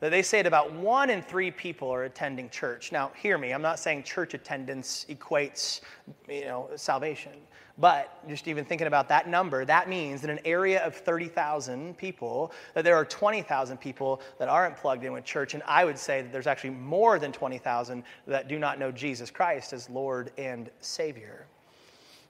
that 0.00 0.10
they 0.10 0.22
say 0.22 0.38
that 0.38 0.46
about 0.46 0.72
one 0.72 1.10
in 1.10 1.22
three 1.22 1.50
people 1.50 1.90
are 1.90 2.04
attending 2.04 2.50
church. 2.50 2.92
Now, 2.92 3.12
hear 3.16 3.38
me, 3.38 3.52
I'm 3.52 3.62
not 3.62 3.78
saying 3.78 4.02
church 4.02 4.34
attendance 4.34 5.06
equates, 5.08 5.80
you 6.28 6.44
know, 6.44 6.68
salvation. 6.76 7.32
But 7.78 8.26
just 8.26 8.48
even 8.48 8.64
thinking 8.64 8.86
about 8.86 9.08
that 9.10 9.28
number, 9.28 9.64
that 9.66 9.88
means 9.88 10.24
in 10.24 10.30
an 10.30 10.40
area 10.46 10.84
of 10.84 10.94
30,000 10.94 11.96
people, 11.98 12.52
that 12.74 12.84
there 12.84 12.96
are 12.96 13.04
20,000 13.04 13.76
people 13.76 14.22
that 14.38 14.48
aren't 14.48 14.76
plugged 14.76 15.04
in 15.04 15.12
with 15.12 15.24
church. 15.24 15.52
And 15.52 15.62
I 15.66 15.84
would 15.84 15.98
say 15.98 16.22
that 16.22 16.32
there's 16.32 16.46
actually 16.46 16.70
more 16.70 17.18
than 17.18 17.32
20,000 17.32 18.02
that 18.26 18.48
do 18.48 18.58
not 18.58 18.78
know 18.78 18.90
Jesus 18.90 19.30
Christ 19.30 19.74
as 19.74 19.90
Lord 19.90 20.30
and 20.38 20.70
Savior. 20.80 21.46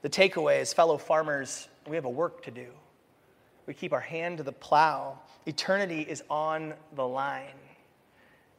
The 0.01 0.09
takeaway 0.09 0.61
is, 0.61 0.73
fellow 0.73 0.97
farmers, 0.97 1.69
we 1.87 1.95
have 1.95 2.05
a 2.05 2.09
work 2.09 2.43
to 2.43 2.51
do. 2.51 2.67
We 3.67 3.73
keep 3.73 3.93
our 3.93 3.99
hand 3.99 4.37
to 4.37 4.43
the 4.43 4.53
plow. 4.53 5.19
Eternity 5.45 6.01
is 6.01 6.23
on 6.29 6.73
the 6.95 7.05
line. 7.05 7.45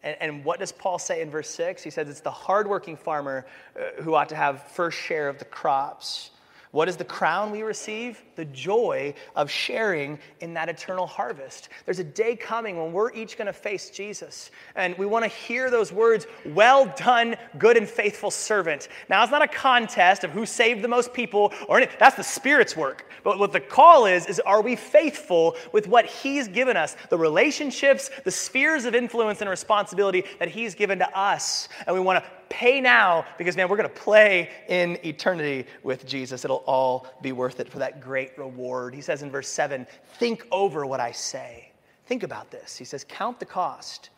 And, 0.04 0.16
and, 0.20 0.44
what 0.44 0.60
does 0.60 0.70
Paul 0.70 1.00
say 1.00 1.22
in 1.22 1.30
verse 1.30 1.50
6? 1.50 1.82
He 1.82 1.90
says 1.90 2.08
it's 2.08 2.20
the 2.20 2.30
hardworking 2.30 2.96
farmer 2.96 3.46
uh, 3.74 4.00
who 4.02 4.14
ought 4.14 4.28
to 4.28 4.36
have 4.36 4.62
first 4.68 4.96
share 4.96 5.28
of 5.28 5.40
the 5.40 5.44
crops. 5.44 6.30
What 6.70 6.88
is 6.88 6.96
the 6.96 7.04
crown 7.04 7.50
we 7.50 7.62
receive? 7.62 8.22
The 8.36 8.44
joy 8.44 9.14
of 9.34 9.50
sharing 9.50 10.18
in 10.40 10.54
that 10.54 10.68
eternal 10.68 11.06
harvest. 11.06 11.70
There's 11.86 11.98
a 11.98 12.04
day 12.04 12.36
coming 12.36 12.76
when 12.76 12.92
we're 12.92 13.12
each 13.14 13.38
going 13.38 13.46
to 13.46 13.52
face 13.52 13.88
Jesus, 13.90 14.50
and 14.76 14.96
we 14.98 15.06
want 15.06 15.24
to 15.24 15.30
hear 15.30 15.70
those 15.70 15.92
words, 15.92 16.26
Well 16.44 16.92
done, 16.96 17.36
good 17.56 17.76
and 17.78 17.88
faithful 17.88 18.30
servant. 18.30 18.88
Now, 19.08 19.22
it's 19.22 19.32
not 19.32 19.42
a 19.42 19.48
contest 19.48 20.24
of 20.24 20.30
who 20.30 20.44
saved 20.44 20.82
the 20.82 20.88
most 20.88 21.14
people, 21.14 21.52
or 21.68 21.78
anything. 21.78 21.96
that's 21.98 22.16
the 22.16 22.22
Spirit's 22.22 22.76
work. 22.76 23.10
But 23.24 23.38
what 23.38 23.52
the 23.52 23.60
call 23.60 24.06
is, 24.06 24.26
is 24.26 24.38
are 24.40 24.60
we 24.60 24.76
faithful 24.76 25.56
with 25.72 25.88
what 25.88 26.04
He's 26.04 26.48
given 26.48 26.76
us? 26.76 26.96
The 27.08 27.18
relationships, 27.18 28.10
the 28.24 28.30
spheres 28.30 28.84
of 28.84 28.94
influence 28.94 29.40
and 29.40 29.48
responsibility 29.48 30.24
that 30.38 30.48
He's 30.48 30.74
given 30.74 30.98
to 30.98 31.18
us. 31.18 31.68
And 31.86 31.94
we 31.94 32.00
want 32.00 32.22
to 32.22 32.30
pay 32.50 32.80
now 32.80 33.24
because, 33.36 33.56
man, 33.56 33.68
we're 33.68 33.76
going 33.76 33.88
to 33.88 33.94
play 33.94 34.50
in 34.68 34.98
eternity 35.04 35.66
with 35.82 36.06
Jesus. 36.06 36.44
It'll 36.44 36.64
all 36.66 37.06
be 37.22 37.32
worth 37.32 37.60
it 37.60 37.68
for 37.68 37.78
that 37.78 38.00
great 38.00 38.36
reward. 38.38 38.94
He 38.94 39.00
says 39.00 39.22
in 39.22 39.30
verse 39.30 39.48
7 39.48 39.86
think 40.18 40.46
over 40.50 40.86
what 40.86 41.00
I 41.00 41.12
say. 41.12 41.72
Think 42.06 42.22
about 42.22 42.50
this. 42.50 42.76
He 42.76 42.84
says, 42.84 43.04
count 43.06 43.38
the 43.38 43.46
cost, 43.46 44.10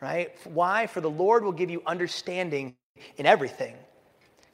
right? 0.00 0.30
Why? 0.44 0.86
For 0.86 1.00
the 1.00 1.10
Lord 1.10 1.42
will 1.44 1.52
give 1.52 1.70
you 1.70 1.82
understanding 1.86 2.74
in 3.16 3.26
everything 3.26 3.74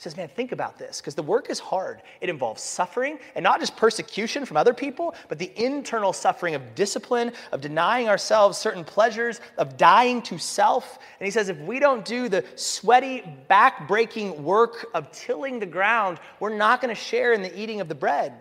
says, 0.04 0.16
man, 0.16 0.28
think 0.28 0.52
about 0.52 0.78
this, 0.78 1.00
because 1.00 1.14
the 1.14 1.22
work 1.22 1.50
is 1.50 1.58
hard. 1.58 2.02
It 2.20 2.28
involves 2.28 2.62
suffering, 2.62 3.18
and 3.34 3.42
not 3.42 3.58
just 3.58 3.76
persecution 3.76 4.44
from 4.44 4.56
other 4.56 4.72
people, 4.72 5.14
but 5.28 5.38
the 5.38 5.50
internal 5.56 6.12
suffering 6.12 6.54
of 6.54 6.74
discipline, 6.74 7.32
of 7.50 7.60
denying 7.60 8.08
ourselves 8.08 8.56
certain 8.56 8.84
pleasures, 8.84 9.40
of 9.58 9.76
dying 9.76 10.22
to 10.22 10.38
self. 10.38 10.98
And 11.18 11.26
he 11.26 11.30
says, 11.30 11.48
if 11.48 11.58
we 11.58 11.80
don't 11.80 12.04
do 12.04 12.28
the 12.28 12.44
sweaty, 12.54 13.22
back 13.48 13.88
breaking 13.88 14.44
work 14.44 14.86
of 14.94 15.10
tilling 15.10 15.58
the 15.58 15.66
ground, 15.66 16.18
we're 16.38 16.56
not 16.56 16.80
going 16.80 16.94
to 16.94 17.00
share 17.00 17.32
in 17.32 17.42
the 17.42 17.60
eating 17.60 17.80
of 17.80 17.88
the 17.88 17.94
bread. 17.94 18.32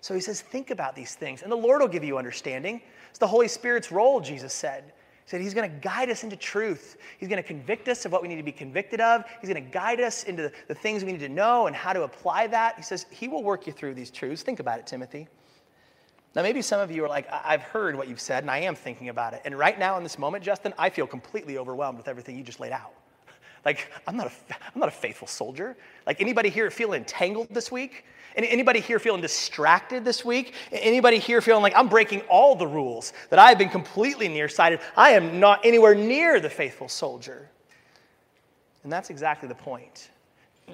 So 0.00 0.14
he 0.14 0.20
says, 0.20 0.42
think 0.42 0.70
about 0.70 0.94
these 0.94 1.14
things, 1.14 1.42
and 1.42 1.50
the 1.50 1.56
Lord 1.56 1.80
will 1.80 1.88
give 1.88 2.04
you 2.04 2.18
understanding. 2.18 2.82
It's 3.08 3.18
the 3.18 3.26
Holy 3.26 3.48
Spirit's 3.48 3.90
role, 3.90 4.20
Jesus 4.20 4.52
said. 4.52 4.92
Said 5.26 5.40
he's 5.40 5.54
going 5.54 5.70
to 5.70 5.76
guide 5.78 6.10
us 6.10 6.22
into 6.22 6.36
truth. 6.36 6.98
He's 7.18 7.28
going 7.28 7.42
to 7.42 7.46
convict 7.46 7.88
us 7.88 8.04
of 8.04 8.12
what 8.12 8.20
we 8.20 8.28
need 8.28 8.36
to 8.36 8.42
be 8.42 8.52
convicted 8.52 9.00
of. 9.00 9.24
He's 9.40 9.48
going 9.48 9.64
to 9.64 9.70
guide 9.70 10.00
us 10.00 10.24
into 10.24 10.52
the 10.68 10.74
things 10.74 11.02
we 11.02 11.12
need 11.12 11.20
to 11.20 11.30
know 11.30 11.66
and 11.66 11.74
how 11.74 11.94
to 11.94 12.02
apply 12.02 12.46
that. 12.48 12.76
He 12.76 12.82
says 12.82 13.06
he 13.10 13.28
will 13.28 13.42
work 13.42 13.66
you 13.66 13.72
through 13.72 13.94
these 13.94 14.10
truths. 14.10 14.42
Think 14.42 14.60
about 14.60 14.78
it, 14.78 14.86
Timothy. 14.86 15.26
Now, 16.34 16.42
maybe 16.42 16.60
some 16.62 16.80
of 16.80 16.90
you 16.90 17.04
are 17.04 17.08
like, 17.08 17.26
I've 17.32 17.62
heard 17.62 17.96
what 17.96 18.08
you've 18.08 18.20
said 18.20 18.42
and 18.42 18.50
I 18.50 18.58
am 18.58 18.74
thinking 18.74 19.08
about 19.08 19.34
it. 19.34 19.42
And 19.44 19.56
right 19.56 19.78
now 19.78 19.96
in 19.96 20.02
this 20.02 20.18
moment, 20.18 20.44
Justin, 20.44 20.74
I 20.76 20.90
feel 20.90 21.06
completely 21.06 21.56
overwhelmed 21.58 21.96
with 21.96 22.08
everything 22.08 22.36
you 22.36 22.42
just 22.42 22.60
laid 22.60 22.72
out. 22.72 22.92
Like, 23.64 23.90
I'm 24.06 24.16
not 24.16 24.26
a, 24.26 24.32
I'm 24.74 24.80
not 24.80 24.88
a 24.88 24.92
faithful 24.92 25.26
soldier. 25.26 25.76
Like, 26.06 26.20
anybody 26.20 26.50
here 26.50 26.70
feel 26.70 26.92
entangled 26.92 27.48
this 27.50 27.72
week? 27.72 28.04
Anybody 28.36 28.80
here 28.80 28.98
feeling 28.98 29.20
distracted 29.20 30.04
this 30.04 30.24
week? 30.24 30.54
Anybody 30.72 31.18
here 31.18 31.40
feeling 31.40 31.62
like 31.62 31.72
I'm 31.76 31.88
breaking 31.88 32.22
all 32.22 32.56
the 32.56 32.66
rules, 32.66 33.12
that 33.30 33.38
I 33.38 33.48
have 33.48 33.58
been 33.58 33.68
completely 33.68 34.26
nearsighted? 34.26 34.80
I 34.96 35.10
am 35.10 35.38
not 35.38 35.64
anywhere 35.64 35.94
near 35.94 36.40
the 36.40 36.50
faithful 36.50 36.88
soldier. 36.88 37.48
And 38.82 38.92
that's 38.92 39.08
exactly 39.08 39.48
the 39.48 39.54
point. 39.54 40.10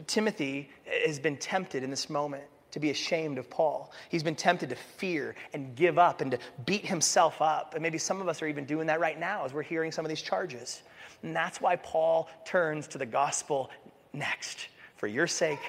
Timothy 0.06 0.70
has 1.04 1.18
been 1.18 1.36
tempted 1.36 1.82
in 1.82 1.90
this 1.90 2.08
moment. 2.08 2.44
to 2.72 2.80
be 2.80 2.90
ashamed 2.90 3.38
of 3.38 3.50
Paul. 3.50 3.92
He's 4.08 4.22
been 4.22 4.36
tempted 4.36 4.68
to 4.70 4.76
fear 4.76 5.34
and 5.52 5.74
give 5.74 5.98
up 5.98 6.20
and 6.20 6.30
to 6.32 6.38
beat 6.66 6.86
himself 6.86 7.42
up. 7.42 7.74
And 7.74 7.82
maybe 7.82 7.98
some 7.98 8.20
of 8.20 8.28
us 8.28 8.42
are 8.42 8.46
even 8.46 8.64
doing 8.64 8.86
that 8.86 9.00
right 9.00 9.18
now 9.18 9.44
as 9.44 9.52
we're 9.52 9.62
hearing 9.62 9.92
some 9.92 10.04
of 10.04 10.08
these 10.08 10.22
charges. 10.22 10.82
And 11.22 11.34
that's 11.34 11.60
why 11.60 11.76
Paul 11.76 12.28
turns 12.44 12.88
to 12.88 12.98
the 12.98 13.06
gospel 13.06 13.70
next 14.12 14.68
for 14.96 15.06
your 15.06 15.26
sake 15.26 15.60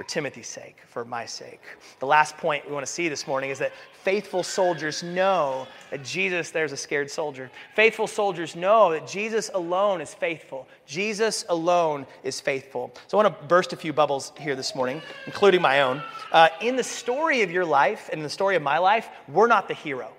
for 0.00 0.04
Timothy's 0.04 0.46
sake, 0.46 0.78
for 0.86 1.04
my 1.04 1.26
sake. 1.26 1.60
The 1.98 2.06
last 2.06 2.36
point 2.38 2.66
we 2.66 2.72
want 2.72 2.86
to 2.86 2.90
see 2.90 3.10
this 3.10 3.26
morning 3.26 3.50
is 3.50 3.58
that 3.58 3.72
faithful 4.02 4.42
soldiers 4.42 5.02
know 5.02 5.66
that 5.90 6.02
Jesus, 6.02 6.50
there's 6.50 6.72
a 6.72 6.76
scared 6.76 7.10
soldier. 7.10 7.50
Faithful 7.74 8.06
soldiers 8.06 8.56
know 8.56 8.92
that 8.92 9.06
Jesus 9.06 9.50
alone 9.52 10.00
is 10.00 10.14
faithful. 10.14 10.66
Jesus 10.86 11.44
alone 11.50 12.06
is 12.22 12.40
faithful. 12.40 12.94
So 13.08 13.18
I 13.18 13.24
want 13.24 13.40
to 13.40 13.46
burst 13.46 13.74
a 13.74 13.76
few 13.76 13.92
bubbles 13.92 14.32
here 14.38 14.56
this 14.56 14.74
morning, 14.74 15.02
including 15.26 15.60
my 15.60 15.82
own. 15.82 16.02
Uh, 16.32 16.48
in 16.62 16.76
the 16.76 16.84
story 16.84 17.42
of 17.42 17.50
your 17.50 17.66
life 17.66 18.08
and 18.10 18.20
in 18.20 18.22
the 18.22 18.30
story 18.30 18.56
of 18.56 18.62
my 18.62 18.78
life, 18.78 19.08
we're 19.28 19.48
not 19.48 19.68
the 19.68 19.74
hero. 19.74 20.10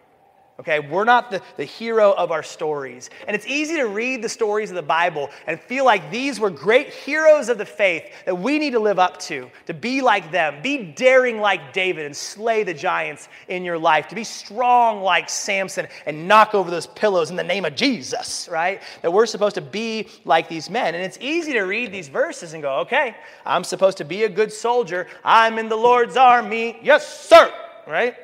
Okay, 0.61 0.79
we're 0.79 1.05
not 1.05 1.31
the, 1.31 1.41
the 1.57 1.65
hero 1.65 2.11
of 2.11 2.29
our 2.29 2.43
stories. 2.43 3.09
And 3.25 3.35
it's 3.35 3.47
easy 3.47 3.77
to 3.77 3.85
read 3.85 4.21
the 4.21 4.29
stories 4.29 4.69
of 4.69 4.75
the 4.75 4.83
Bible 4.83 5.31
and 5.47 5.59
feel 5.59 5.85
like 5.85 6.11
these 6.11 6.39
were 6.39 6.51
great 6.51 6.93
heroes 6.93 7.49
of 7.49 7.57
the 7.57 7.65
faith 7.65 8.03
that 8.25 8.37
we 8.37 8.59
need 8.59 8.73
to 8.73 8.79
live 8.79 8.99
up 8.99 9.17
to, 9.21 9.49
to 9.65 9.73
be 9.73 10.01
like 10.01 10.31
them, 10.31 10.61
be 10.61 10.83
daring 10.83 11.39
like 11.39 11.73
David 11.73 12.05
and 12.05 12.15
slay 12.15 12.61
the 12.61 12.75
giants 12.75 13.27
in 13.47 13.65
your 13.65 13.79
life, 13.79 14.07
to 14.09 14.13
be 14.13 14.23
strong 14.23 15.01
like 15.01 15.31
Samson 15.31 15.87
and 16.05 16.27
knock 16.27 16.53
over 16.53 16.69
those 16.69 16.85
pillows 16.85 17.31
in 17.31 17.37
the 17.37 17.43
name 17.43 17.65
of 17.65 17.73
Jesus, 17.75 18.47
right? 18.47 18.83
That 19.01 19.11
we're 19.11 19.25
supposed 19.25 19.55
to 19.55 19.61
be 19.61 20.09
like 20.25 20.47
these 20.47 20.69
men. 20.69 20.93
And 20.93 21.03
it's 21.03 21.17
easy 21.19 21.53
to 21.53 21.61
read 21.61 21.91
these 21.91 22.07
verses 22.07 22.53
and 22.53 22.61
go, 22.61 22.81
okay, 22.81 23.15
I'm 23.47 23.63
supposed 23.63 23.97
to 23.97 24.05
be 24.05 24.25
a 24.25 24.29
good 24.29 24.53
soldier. 24.53 25.07
I'm 25.23 25.57
in 25.57 25.69
the 25.69 25.75
Lord's 25.75 26.17
army. 26.17 26.77
Yes, 26.83 27.27
sir, 27.27 27.51
right? 27.87 28.15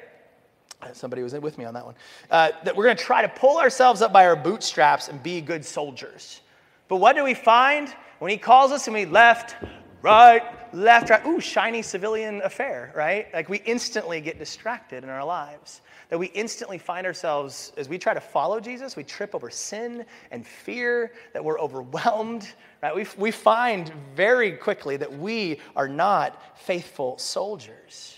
Somebody 0.94 1.24
was 1.24 1.34
with 1.34 1.58
me 1.58 1.66
on 1.66 1.74
that 1.74 1.86
one. 1.86 1.96
Uh, 2.30 2.52
that 2.64 2.76
we're 2.76 2.86
going 2.86 2.98
to 2.98 3.04
try 3.04 3.22
to 3.22 3.30
pull 3.30 3.58
ourselves 3.58 4.02
up 4.02 4.14
by 4.14 4.26
our 4.26 4.36
bootstraps 4.36 5.08
and 5.10 5.22
be 5.22 5.42
good 5.42 5.66
soldiers. 5.66 6.42
But 6.88 6.98
what 6.98 7.16
do 7.16 7.24
we 7.24 7.34
find 7.34 7.94
when 8.20 8.32
he 8.32 8.38
calls 8.38 8.72
us 8.72 8.88
and 8.88 8.94
we 8.94 9.06
left, 9.06 9.56
right, 10.02 10.44
left, 10.74 11.10
right? 11.10 11.26
Ooh, 11.26 11.40
shiny 11.40 11.82
civilian 11.82 12.42
affair, 12.44 12.92
right? 12.96 13.28
Like 13.34 13.50
we 13.50 13.58
instantly 13.66 14.22
get 14.22 14.40
distracted 14.40 15.04
in 15.04 15.10
our 15.10 15.26
lives. 15.26 15.82
That 16.10 16.20
we 16.20 16.28
instantly 16.28 16.78
find 16.78 17.06
ourselves, 17.06 17.74
as 17.76 17.90
we 17.90 17.98
try 17.98 18.14
to 18.14 18.22
follow 18.22 18.62
Jesus, 18.62 18.96
we 18.96 19.04
trip 19.04 19.36
over 19.36 19.50
sin 19.50 20.06
and 20.32 20.48
fear, 20.48 21.12
that 21.34 21.44
we're 21.44 21.60
overwhelmed, 21.60 22.48
right? 22.82 22.96
We, 22.96 23.06
we 23.18 23.32
find 23.32 23.92
very 24.16 24.54
quickly 24.54 24.96
that 24.98 25.12
we 25.12 25.60
are 25.76 25.90
not 25.90 26.60
faithful 26.60 27.18
soldiers. 27.18 28.17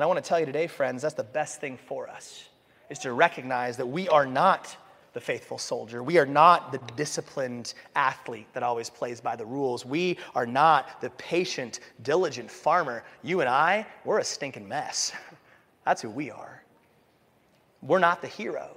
And 0.00 0.04
I 0.04 0.06
want 0.06 0.24
to 0.24 0.26
tell 0.26 0.40
you 0.40 0.46
today, 0.46 0.66
friends, 0.66 1.02
that's 1.02 1.12
the 1.12 1.22
best 1.22 1.60
thing 1.60 1.76
for 1.76 2.08
us, 2.08 2.48
is 2.88 2.98
to 3.00 3.12
recognize 3.12 3.76
that 3.76 3.84
we 3.84 4.08
are 4.08 4.24
not 4.24 4.74
the 5.12 5.20
faithful 5.20 5.58
soldier. 5.58 6.02
We 6.02 6.16
are 6.16 6.24
not 6.24 6.72
the 6.72 6.78
disciplined 6.96 7.74
athlete 7.94 8.46
that 8.54 8.62
always 8.62 8.88
plays 8.88 9.20
by 9.20 9.36
the 9.36 9.44
rules. 9.44 9.84
We 9.84 10.16
are 10.34 10.46
not 10.46 11.02
the 11.02 11.10
patient, 11.10 11.80
diligent 12.02 12.50
farmer. 12.50 13.04
You 13.22 13.40
and 13.40 13.48
I, 13.50 13.86
we're 14.06 14.20
a 14.20 14.24
stinking 14.24 14.66
mess. 14.66 15.12
That's 15.84 16.00
who 16.00 16.08
we 16.08 16.30
are. 16.30 16.62
We're 17.82 17.98
not 17.98 18.22
the 18.22 18.28
hero 18.28 18.74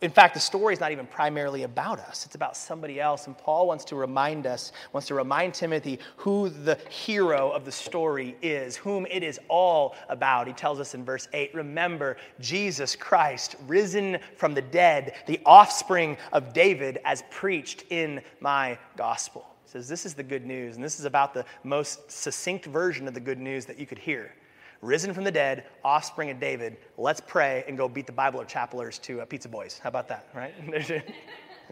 in 0.00 0.10
fact, 0.12 0.34
the 0.34 0.40
story 0.40 0.74
is 0.74 0.80
not 0.80 0.92
even 0.92 1.06
primarily 1.06 1.64
about 1.64 1.98
us, 1.98 2.24
it's 2.24 2.36
about 2.36 2.56
somebody 2.56 3.00
else. 3.00 3.26
And 3.26 3.36
Paul 3.36 3.66
wants 3.66 3.84
to 3.86 3.96
remind 3.96 4.46
us, 4.46 4.72
wants 4.92 5.08
to 5.08 5.14
remind 5.14 5.54
Timothy 5.54 5.98
who 6.16 6.48
the 6.48 6.76
hero 6.88 7.50
of 7.50 7.64
the 7.64 7.72
story 7.72 8.36
is, 8.40 8.76
whom 8.76 9.06
it 9.06 9.24
is 9.24 9.40
all 9.48 9.96
about. 10.08 10.46
He 10.46 10.52
tells 10.52 10.78
us 10.78 10.94
in 10.94 11.04
verse 11.04 11.26
8 11.32 11.52
Remember 11.52 12.16
Jesus 12.38 12.94
Christ, 12.94 13.56
risen 13.66 14.18
from 14.36 14.54
the 14.54 14.62
dead, 14.62 15.14
the 15.26 15.40
offspring 15.44 16.16
of 16.32 16.52
David, 16.52 17.00
as 17.04 17.24
preached 17.30 17.84
in 17.90 18.20
my 18.38 18.78
gospel. 18.96 19.46
He 19.64 19.70
says, 19.70 19.88
This 19.88 20.06
is 20.06 20.14
the 20.14 20.22
good 20.22 20.46
news, 20.46 20.76
and 20.76 20.84
this 20.84 21.00
is 21.00 21.06
about 21.06 21.34
the 21.34 21.44
most 21.64 22.10
succinct 22.10 22.66
version 22.66 23.08
of 23.08 23.14
the 23.14 23.20
good 23.20 23.40
news 23.40 23.66
that 23.66 23.80
you 23.80 23.86
could 23.86 23.98
hear 23.98 24.32
risen 24.80 25.12
from 25.12 25.24
the 25.24 25.30
dead, 25.30 25.64
offspring 25.84 26.30
of 26.30 26.40
David. 26.40 26.76
Let's 26.96 27.20
pray 27.20 27.64
and 27.66 27.76
go 27.76 27.88
beat 27.88 28.06
the 28.06 28.12
Bible 28.12 28.40
or 28.40 28.44
chapelers 28.44 29.00
to 29.02 29.20
uh, 29.20 29.24
Pizza 29.24 29.48
Boys. 29.48 29.78
How 29.82 29.88
about 29.88 30.08
that, 30.08 30.28
right? 30.34 30.54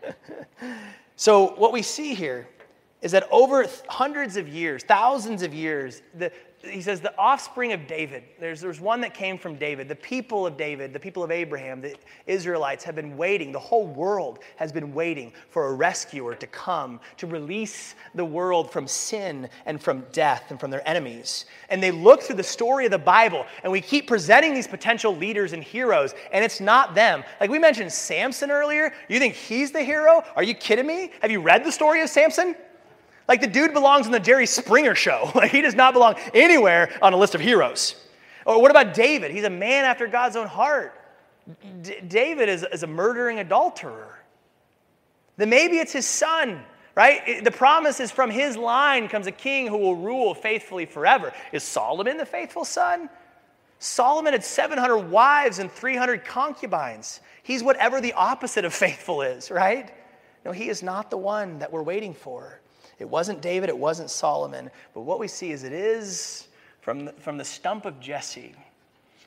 so, 1.16 1.54
what 1.56 1.72
we 1.72 1.82
see 1.82 2.14
here 2.14 2.48
is 3.02 3.12
that 3.12 3.28
over 3.30 3.66
hundreds 3.88 4.36
of 4.36 4.48
years, 4.48 4.82
thousands 4.82 5.42
of 5.42 5.54
years, 5.54 6.02
the, 6.14 6.32
he 6.68 6.80
says, 6.82 7.00
the 7.00 7.16
offspring 7.18 7.72
of 7.72 7.86
David. 7.86 8.24
There's, 8.38 8.60
there's 8.60 8.80
one 8.80 9.00
that 9.00 9.14
came 9.14 9.38
from 9.38 9.56
David. 9.56 9.88
The 9.88 9.96
people 9.96 10.46
of 10.46 10.56
David, 10.56 10.92
the 10.92 11.00
people 11.00 11.22
of 11.22 11.30
Abraham, 11.30 11.80
the 11.80 11.96
Israelites 12.26 12.84
have 12.84 12.94
been 12.94 13.16
waiting. 13.16 13.52
The 13.52 13.58
whole 13.58 13.86
world 13.86 14.40
has 14.56 14.72
been 14.72 14.94
waiting 14.94 15.32
for 15.50 15.68
a 15.68 15.72
rescuer 15.72 16.34
to 16.34 16.46
come 16.46 17.00
to 17.16 17.26
release 17.26 17.94
the 18.14 18.24
world 18.24 18.70
from 18.70 18.86
sin 18.86 19.48
and 19.64 19.80
from 19.80 20.04
death 20.12 20.50
and 20.50 20.60
from 20.60 20.70
their 20.70 20.86
enemies. 20.88 21.46
And 21.70 21.82
they 21.82 21.90
look 21.90 22.22
through 22.22 22.36
the 22.36 22.42
story 22.42 22.84
of 22.84 22.90
the 22.90 22.98
Bible, 22.98 23.46
and 23.62 23.72
we 23.72 23.80
keep 23.80 24.06
presenting 24.06 24.54
these 24.54 24.66
potential 24.66 25.16
leaders 25.16 25.52
and 25.52 25.62
heroes, 25.62 26.14
and 26.32 26.44
it's 26.44 26.60
not 26.60 26.94
them. 26.94 27.24
Like 27.40 27.50
we 27.50 27.58
mentioned 27.58 27.92
Samson 27.92 28.50
earlier. 28.50 28.92
You 29.08 29.18
think 29.18 29.34
he's 29.34 29.72
the 29.72 29.82
hero? 29.82 30.22
Are 30.34 30.42
you 30.42 30.54
kidding 30.54 30.86
me? 30.86 31.12
Have 31.20 31.30
you 31.30 31.40
read 31.40 31.64
the 31.64 31.72
story 31.72 32.02
of 32.02 32.08
Samson? 32.08 32.54
Like 33.28 33.40
the 33.40 33.46
dude 33.46 33.72
belongs 33.72 34.06
in 34.06 34.12
the 34.12 34.20
Jerry 34.20 34.46
Springer 34.46 34.94
show. 34.94 35.30
Like 35.34 35.50
he 35.50 35.62
does 35.62 35.74
not 35.74 35.92
belong 35.92 36.14
anywhere 36.32 36.96
on 37.02 37.12
a 37.12 37.16
list 37.16 37.34
of 37.34 37.40
heroes. 37.40 37.94
Or 38.44 38.60
what 38.62 38.70
about 38.70 38.94
David? 38.94 39.32
He's 39.32 39.44
a 39.44 39.50
man 39.50 39.84
after 39.84 40.06
God's 40.06 40.36
own 40.36 40.46
heart. 40.46 40.94
D- 41.82 41.96
David 42.06 42.48
is, 42.48 42.64
is 42.72 42.82
a 42.82 42.86
murdering 42.86 43.38
adulterer. 43.38 44.18
Then 45.36 45.50
maybe 45.50 45.78
it's 45.78 45.92
his 45.92 46.06
son, 46.06 46.62
right? 46.94 47.44
The 47.44 47.50
promise 47.50 48.00
is 48.00 48.10
from 48.10 48.30
his 48.30 48.56
line 48.56 49.08
comes 49.08 49.26
a 49.26 49.32
king 49.32 49.66
who 49.66 49.76
will 49.76 49.96
rule 49.96 50.34
faithfully 50.34 50.86
forever. 50.86 51.32
Is 51.52 51.62
Solomon 51.62 52.16
the 52.16 52.26
faithful 52.26 52.64
son? 52.64 53.10
Solomon 53.78 54.32
had 54.32 54.42
700 54.42 55.10
wives 55.10 55.58
and 55.58 55.70
300 55.70 56.24
concubines. 56.24 57.20
He's 57.42 57.62
whatever 57.62 58.00
the 58.00 58.14
opposite 58.14 58.64
of 58.64 58.72
faithful 58.74 59.22
is, 59.22 59.50
right? 59.50 59.92
No, 60.44 60.52
he 60.52 60.68
is 60.68 60.82
not 60.82 61.10
the 61.10 61.18
one 61.18 61.58
that 61.58 61.72
we're 61.72 61.82
waiting 61.82 62.14
for. 62.14 62.60
It 62.98 63.08
wasn't 63.08 63.42
David, 63.42 63.68
it 63.68 63.76
wasn't 63.76 64.10
Solomon, 64.10 64.70
but 64.94 65.02
what 65.02 65.18
we 65.18 65.28
see 65.28 65.50
is 65.50 65.64
it 65.64 65.72
is 65.72 66.48
from 66.80 67.06
the, 67.06 67.12
from 67.12 67.36
the 67.36 67.44
stump 67.44 67.84
of 67.84 68.00
Jesse. 68.00 68.54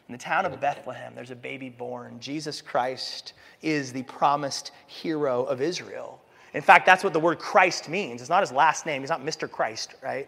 In 0.07 0.13
the 0.13 0.17
town 0.17 0.45
of 0.45 0.59
Bethlehem, 0.59 1.13
there's 1.13 1.29
a 1.29 1.35
baby 1.35 1.69
born. 1.69 2.19
Jesus 2.19 2.61
Christ 2.61 3.33
is 3.61 3.93
the 3.93 4.03
promised 4.03 4.71
hero 4.87 5.43
of 5.43 5.61
Israel. 5.61 6.18
In 6.53 6.61
fact, 6.61 6.85
that's 6.85 7.03
what 7.03 7.13
the 7.13 7.19
word 7.19 7.37
Christ 7.37 7.89
means. 7.89 8.21
It's 8.21 8.29
not 8.29 8.41
his 8.41 8.51
last 8.51 8.85
name. 8.85 9.01
He's 9.01 9.09
not 9.09 9.23
Mr. 9.23 9.49
Christ, 9.49 9.93
right? 10.01 10.27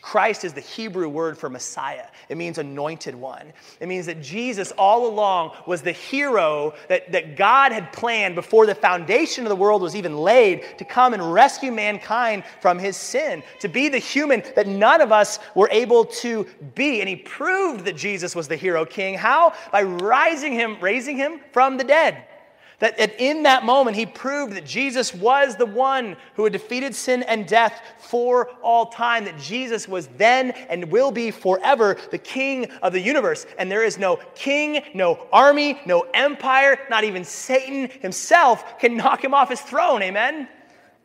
Christ 0.00 0.44
is 0.44 0.52
the 0.52 0.60
Hebrew 0.60 1.08
word 1.08 1.38
for 1.38 1.48
Messiah. 1.48 2.06
It 2.28 2.36
means 2.36 2.58
anointed 2.58 3.14
one. 3.14 3.52
It 3.80 3.86
means 3.86 4.06
that 4.06 4.20
Jesus 4.20 4.72
all 4.72 5.06
along 5.06 5.52
was 5.66 5.80
the 5.80 5.92
hero 5.92 6.74
that, 6.88 7.12
that 7.12 7.36
God 7.36 7.72
had 7.72 7.92
planned 7.92 8.34
before 8.34 8.66
the 8.66 8.74
foundation 8.74 9.44
of 9.44 9.50
the 9.50 9.56
world 9.56 9.82
was 9.82 9.94
even 9.94 10.16
laid 10.16 10.64
to 10.78 10.84
come 10.84 11.14
and 11.14 11.32
rescue 11.32 11.70
mankind 11.70 12.42
from 12.60 12.78
his 12.78 12.96
sin, 12.96 13.42
to 13.60 13.68
be 13.68 13.88
the 13.88 13.98
human 13.98 14.42
that 14.56 14.66
none 14.66 15.00
of 15.00 15.12
us 15.12 15.38
were 15.54 15.68
able 15.70 16.04
to 16.04 16.44
be. 16.74 17.00
And 17.00 17.08
he 17.08 17.16
proved 17.16 17.84
that 17.84 17.96
Jesus 17.96 18.34
was 18.34 18.48
the 18.48 18.56
hero 18.56 18.84
king. 18.84 19.14
How? 19.14 19.54
By 19.70 19.82
rising 19.82 20.52
him, 20.52 20.78
raising 20.80 21.16
him 21.16 21.40
from 21.52 21.76
the 21.76 21.84
dead. 21.84 22.24
That, 22.82 23.20
in 23.20 23.44
that 23.44 23.64
moment, 23.64 23.96
he 23.96 24.06
proved 24.06 24.54
that 24.54 24.66
Jesus 24.66 25.14
was 25.14 25.54
the 25.54 25.66
one 25.66 26.16
who 26.34 26.42
had 26.42 26.52
defeated 26.52 26.96
sin 26.96 27.22
and 27.22 27.46
death 27.46 27.80
for 28.00 28.48
all 28.60 28.86
time, 28.86 29.24
that 29.26 29.38
Jesus 29.38 29.86
was 29.86 30.08
then 30.16 30.50
and 30.50 30.90
will 30.90 31.12
be 31.12 31.30
forever 31.30 31.96
the 32.10 32.18
king 32.18 32.64
of 32.82 32.92
the 32.92 32.98
universe. 32.98 33.46
And 33.56 33.70
there 33.70 33.84
is 33.84 33.98
no 33.98 34.16
king, 34.34 34.82
no 34.94 35.28
army, 35.32 35.80
no 35.86 36.08
empire, 36.12 36.76
not 36.90 37.04
even 37.04 37.24
Satan 37.24 37.88
himself 38.00 38.80
can 38.80 38.96
knock 38.96 39.22
him 39.22 39.32
off 39.32 39.48
his 39.48 39.60
throne. 39.60 40.02
Amen? 40.02 40.48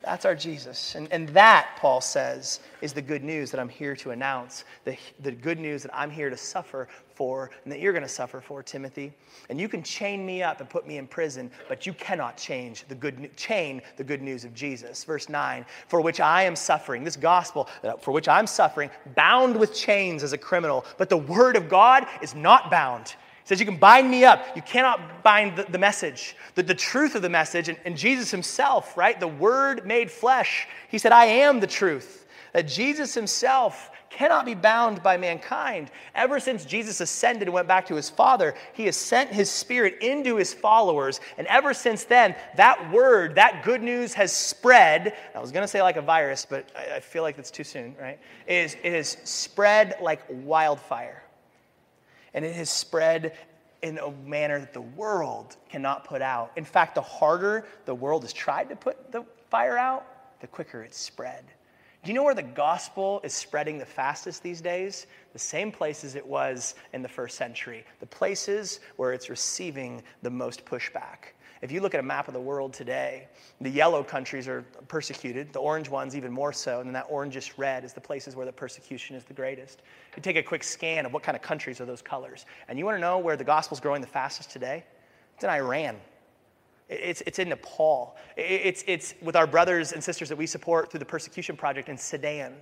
That's 0.04 0.26
our 0.26 0.36
Jesus. 0.36 0.96
And, 0.96 1.12
and 1.12 1.28
that, 1.30 1.76
Paul 1.78 2.02
says, 2.02 2.60
is 2.82 2.94
the 2.94 3.02
good 3.02 3.24
news 3.24 3.52
that 3.52 3.60
I'm 3.60 3.70
here 3.70 3.96
to 3.98 4.12
announce. 4.12 4.64
The, 4.86 4.96
the 5.22 5.32
good 5.32 5.60
news 5.60 5.82
that 5.84 5.92
I'm 5.94 6.12
here 6.12 6.30
to 6.30 6.38
suffer 6.38 6.88
for 7.16 7.50
and 7.64 7.74
that 7.74 7.80
you're 7.80 7.94
going 7.94 8.04
to 8.04 8.10
suffer 8.10 8.40
for, 8.40 8.62
Timothy. 8.62 9.12
And 9.50 9.60
you 9.60 9.68
can 9.68 9.82
chain 9.82 10.26
me 10.26 10.44
up 10.44 10.62
and 10.62 10.70
put 10.70 10.88
me 10.88 10.98
in 10.98 11.08
prison, 11.08 11.50
but 11.68 11.86
you 11.86 11.94
cannot 11.94 12.38
change 12.38 12.86
the 12.88 12.96
good, 12.96 13.36
chain 13.36 13.82
the 13.98 14.04
good 14.04 14.22
news 14.22 14.46
of 14.46 14.54
Jesus. 14.54 15.04
Verse 15.04 15.30
9, 15.30 15.66
for 15.88 16.00
which 16.00 16.20
I 16.20 16.44
am 16.44 16.56
suffering, 16.56 17.04
this 17.04 17.18
gospel 17.18 17.68
uh, 17.84 17.94
for 17.94 18.12
which 18.12 18.28
I'm 18.28 18.48
suffering, 18.48 18.92
bound 19.16 19.58
with 19.58 19.74
chains 19.74 20.22
as 20.22 20.32
a 20.32 20.38
criminal, 20.38 20.86
but 20.98 21.10
the 21.10 21.18
word 21.18 21.56
of 21.56 21.68
God 21.68 22.06
is 22.22 22.36
not 22.36 22.70
bound 22.70 23.16
says, 23.48 23.60
You 23.60 23.66
can 23.66 23.78
bind 23.78 24.12
me 24.12 24.26
up. 24.26 24.46
You 24.56 24.62
cannot 24.62 25.24
bind 25.24 25.58
the, 25.58 25.64
the 25.64 25.78
message, 25.78 26.36
the, 26.56 26.64
the 26.64 26.76
truth 26.76 27.16
of 27.16 27.22
the 27.22 27.30
message. 27.30 27.70
And, 27.70 27.78
and 27.86 27.98
Jesus 27.98 28.30
himself, 28.30 28.98
right? 28.98 29.20
The 29.20 29.28
Word 29.28 29.86
made 29.86 30.12
flesh. 30.12 30.68
He 30.90 30.98
said, 30.98 31.12
I 31.12 31.26
am 31.26 31.60
the 31.60 31.68
truth. 31.68 32.26
that 32.54 32.68
Jesus 32.68 33.14
himself 33.14 33.92
cannot 34.10 34.46
be 34.46 34.54
bound 34.54 35.04
by 35.04 35.18
mankind. 35.18 35.92
Ever 36.16 36.40
since 36.40 36.66
Jesus 36.66 37.02
ascended 37.02 37.44
and 37.44 37.54
went 37.54 37.68
back 37.68 37.86
to 37.88 37.96
his 37.96 38.10
Father, 38.10 38.56
he 38.74 38.86
has 38.86 38.96
sent 38.98 39.32
his 39.32 39.50
Spirit 39.50 40.02
into 40.02 40.38
his 40.38 40.54
followers. 40.54 41.20
And 41.38 41.46
ever 41.48 41.74
since 41.74 42.04
then, 42.04 42.36
that 42.56 42.92
word, 42.92 43.36
that 43.36 43.64
good 43.64 43.84
news 43.84 44.14
has 44.14 44.32
spread. 44.32 45.16
I 45.36 45.40
was 45.40 45.52
going 45.52 45.64
to 45.64 45.68
say 45.68 45.82
like 45.82 45.98
a 45.98 46.02
virus, 46.02 46.46
but 46.50 46.66
I 46.76 47.00
feel 47.00 47.24
like 47.24 47.36
that's 47.36 47.52
too 47.52 47.64
soon, 47.64 47.96
right? 48.00 48.20
It, 48.48 48.54
is, 48.54 48.78
it 48.84 48.94
has 48.94 49.18
spread 49.24 49.96
like 50.02 50.22
wildfire. 50.30 51.24
And 52.38 52.46
it 52.46 52.54
has 52.54 52.70
spread 52.70 53.36
in 53.82 53.98
a 53.98 54.12
manner 54.12 54.60
that 54.60 54.72
the 54.72 54.82
world 54.82 55.58
cannot 55.72 56.04
put 56.04 56.22
out. 56.22 56.52
In 56.56 56.66
fact, 56.66 56.94
the 56.94 57.02
harder 57.02 57.66
the 57.86 57.96
world 57.96 58.22
has 58.22 58.32
tried 58.32 58.70
to 58.70 58.76
put 58.76 59.12
the 59.12 59.26
fire 59.50 59.76
out, 59.76 60.06
the 60.40 60.46
quicker 60.46 60.84
it's 60.84 61.00
spread. 61.00 61.44
Do 62.04 62.12
you 62.12 62.14
know 62.14 62.22
where 62.22 62.36
the 62.36 62.44
gospel 62.44 63.22
is 63.24 63.34
spreading 63.34 63.80
the 63.80 63.88
fastest 63.88 64.44
these 64.44 64.62
days? 64.62 65.08
The 65.34 65.40
same 65.40 65.72
places 65.72 66.14
it 66.14 66.24
was 66.28 66.76
in 66.94 67.02
the 67.02 67.10
first 67.10 67.38
century, 67.38 67.84
the 68.02 68.06
places 68.06 68.82
where 68.98 69.14
it's 69.14 69.32
receiving 69.32 70.04
the 70.22 70.30
most 70.30 70.64
pushback. 70.64 71.34
If 71.62 71.72
you 71.72 71.82
look 71.82 71.94
at 71.94 72.00
a 72.00 72.04
map 72.04 72.28
of 72.28 72.34
the 72.34 72.40
world 72.40 72.74
today, 72.74 73.28
the 73.62 73.70
yellow 73.70 74.04
countries 74.04 74.48
are 74.48 74.64
persecuted, 74.88 75.52
the 75.54 75.60
orange 75.60 75.90
ones 75.90 76.16
even 76.16 76.32
more 76.32 76.54
so, 76.54 76.80
and 76.80 76.88
then 76.88 76.94
that 76.94 77.10
orangish 77.10 77.52
red 77.58 77.84
is 77.84 77.94
the 77.94 78.02
places 78.02 78.36
where 78.36 78.46
the 78.46 78.52
persecution 78.52 79.16
is 79.16 79.24
the 79.24 79.34
greatest. 79.34 79.82
You 80.16 80.22
take 80.22 80.36
a 80.36 80.44
quick 80.44 80.64
scan 80.64 81.06
of 81.06 81.14
what 81.14 81.24
kind 81.24 81.36
of 81.36 81.42
countries 81.42 81.82
are 81.82 81.86
those 81.86 82.02
colors, 82.02 82.46
and 82.68 82.78
you 82.78 82.86
want 82.86 82.98
to 82.98 83.02
know 83.02 83.18
where 83.18 83.36
the 83.36 83.44
gospel's 83.44 83.80
growing 83.80 84.02
the 84.02 84.08
fastest 84.08 84.52
today? 84.52 84.84
It's 85.36 85.44
in 85.44 85.50
Iran. 85.50 85.98
It's, 86.90 87.22
it's 87.26 87.40
in 87.40 87.50
Nepal. 87.50 88.16
It's, 88.38 88.84
it's 88.88 89.14
with 89.22 89.36
our 89.36 89.48
brothers 89.48 89.92
and 89.92 90.04
sisters 90.04 90.30
that 90.30 90.38
we 90.38 90.46
support 90.46 90.90
through 90.90 91.00
the 91.00 91.06
Persecution 91.06 91.58
Project 91.58 91.90
in 91.90 91.98
Sudan. 91.98 92.56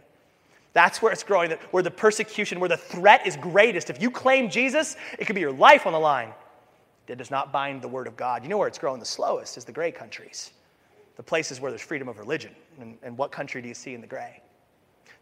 That's 0.73 1.01
where 1.01 1.11
it's 1.11 1.23
growing, 1.23 1.51
where 1.71 1.83
the 1.83 1.91
persecution, 1.91 2.59
where 2.59 2.69
the 2.69 2.75
threat 2.75 3.25
is 3.25 3.37
greatest. 3.37 3.89
If 3.89 4.01
you 4.01 4.11
claim 4.11 4.49
Jesus, 4.49 4.97
it 5.17 5.25
could 5.25 5.35
be 5.35 5.41
your 5.41 5.53
life 5.53 5.85
on 5.85 5.93
the 5.93 5.99
line. 5.99 6.33
It 7.07 7.17
does 7.17 7.31
not 7.31 7.51
bind 7.51 7.81
the 7.81 7.87
word 7.87 8.07
of 8.07 8.17
God. 8.17 8.43
You 8.43 8.49
know 8.49 8.57
where 8.57 8.67
it's 8.67 8.79
growing 8.79 8.99
the 8.99 9.05
slowest 9.05 9.57
is 9.57 9.65
the 9.65 9.71
gray 9.71 9.91
countries, 9.91 10.51
the 11.17 11.23
places 11.23 11.59
where 11.59 11.71
there's 11.71 11.81
freedom 11.81 12.07
of 12.07 12.17
religion. 12.17 12.51
And, 12.79 12.97
and 13.03 13.17
what 13.17 13.31
country 13.31 13.61
do 13.61 13.67
you 13.67 13.73
see 13.73 13.93
in 13.93 14.01
the 14.01 14.07
gray? 14.07 14.41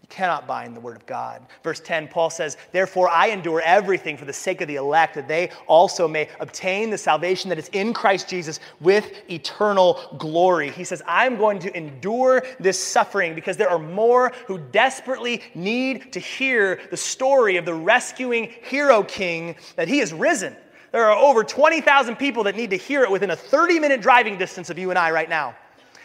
You 0.04 0.10
cannot 0.10 0.48
bind 0.48 0.76
the 0.76 0.82
word 0.82 0.98
of 0.98 1.06
God. 1.06 1.46
Verse 1.64 1.80
10, 1.80 2.10
Paul 2.10 2.30
says, 2.30 2.58
Therefore 2.74 3.08
I 3.08 3.28
endure 3.28 3.62
everything 3.62 4.18
for 4.18 4.26
the 4.26 4.34
sake 4.34 4.60
of 4.60 4.68
the 4.68 4.76
elect, 4.76 5.16
that 5.16 5.30
they 5.30 5.50
also 5.66 6.10
may 6.10 6.28
obtain 6.42 6.90
the 6.90 6.98
salvation 6.98 7.48
that 7.48 7.58
is 7.58 7.70
in 7.70 7.94
Christ 7.94 8.28
Jesus 8.28 8.60
with 8.82 9.10
eternal 9.30 10.02
glory. 10.18 10.72
He 10.72 10.84
says, 10.84 11.02
I'm 11.08 11.38
going 11.38 11.58
to 11.60 11.76
endure 11.76 12.44
this 12.60 12.84
suffering 12.84 13.34
because 13.34 13.56
there 13.56 13.70
are 13.70 13.80
more 13.80 14.34
who 14.46 14.58
desperately 14.58 15.42
need 15.56 16.12
to 16.12 16.20
hear 16.20 16.82
the 16.92 16.98
story 16.98 17.56
of 17.56 17.64
the 17.64 17.74
rescuing 17.74 18.52
hero 18.64 19.04
king 19.04 19.56
that 19.78 19.88
he 19.88 20.00
has 20.00 20.12
risen. 20.12 20.54
There 20.94 21.10
are 21.10 21.18
over 21.18 21.44
20,000 21.44 22.18
people 22.18 22.44
that 22.44 22.56
need 22.56 22.70
to 22.70 22.78
hear 22.78 23.02
it 23.02 23.10
within 23.10 23.32
a 23.32 23.36
30 23.36 23.80
minute 23.80 24.00
driving 24.00 24.38
distance 24.38 24.70
of 24.70 24.78
you 24.78 24.92
and 24.92 25.00
I 25.00 25.10
right 25.10 25.28
now. 25.28 25.56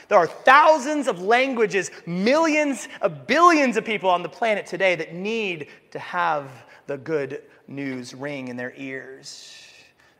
There 0.09 0.17
are 0.17 0.27
thousands 0.27 1.09
of 1.09 1.21
languages, 1.21 1.91
millions 2.07 2.89
of 3.03 3.27
billions 3.27 3.77
of 3.77 3.85
people 3.85 4.09
on 4.09 4.23
the 4.23 4.31
planet 4.31 4.65
today 4.65 4.95
that 4.95 5.13
need 5.13 5.69
to 5.91 5.99
have 5.99 6.51
the 6.87 6.97
good 6.97 7.43
news 7.67 8.15
ring 8.15 8.49
in 8.49 8.57
their 8.57 8.73
ears. 8.79 9.63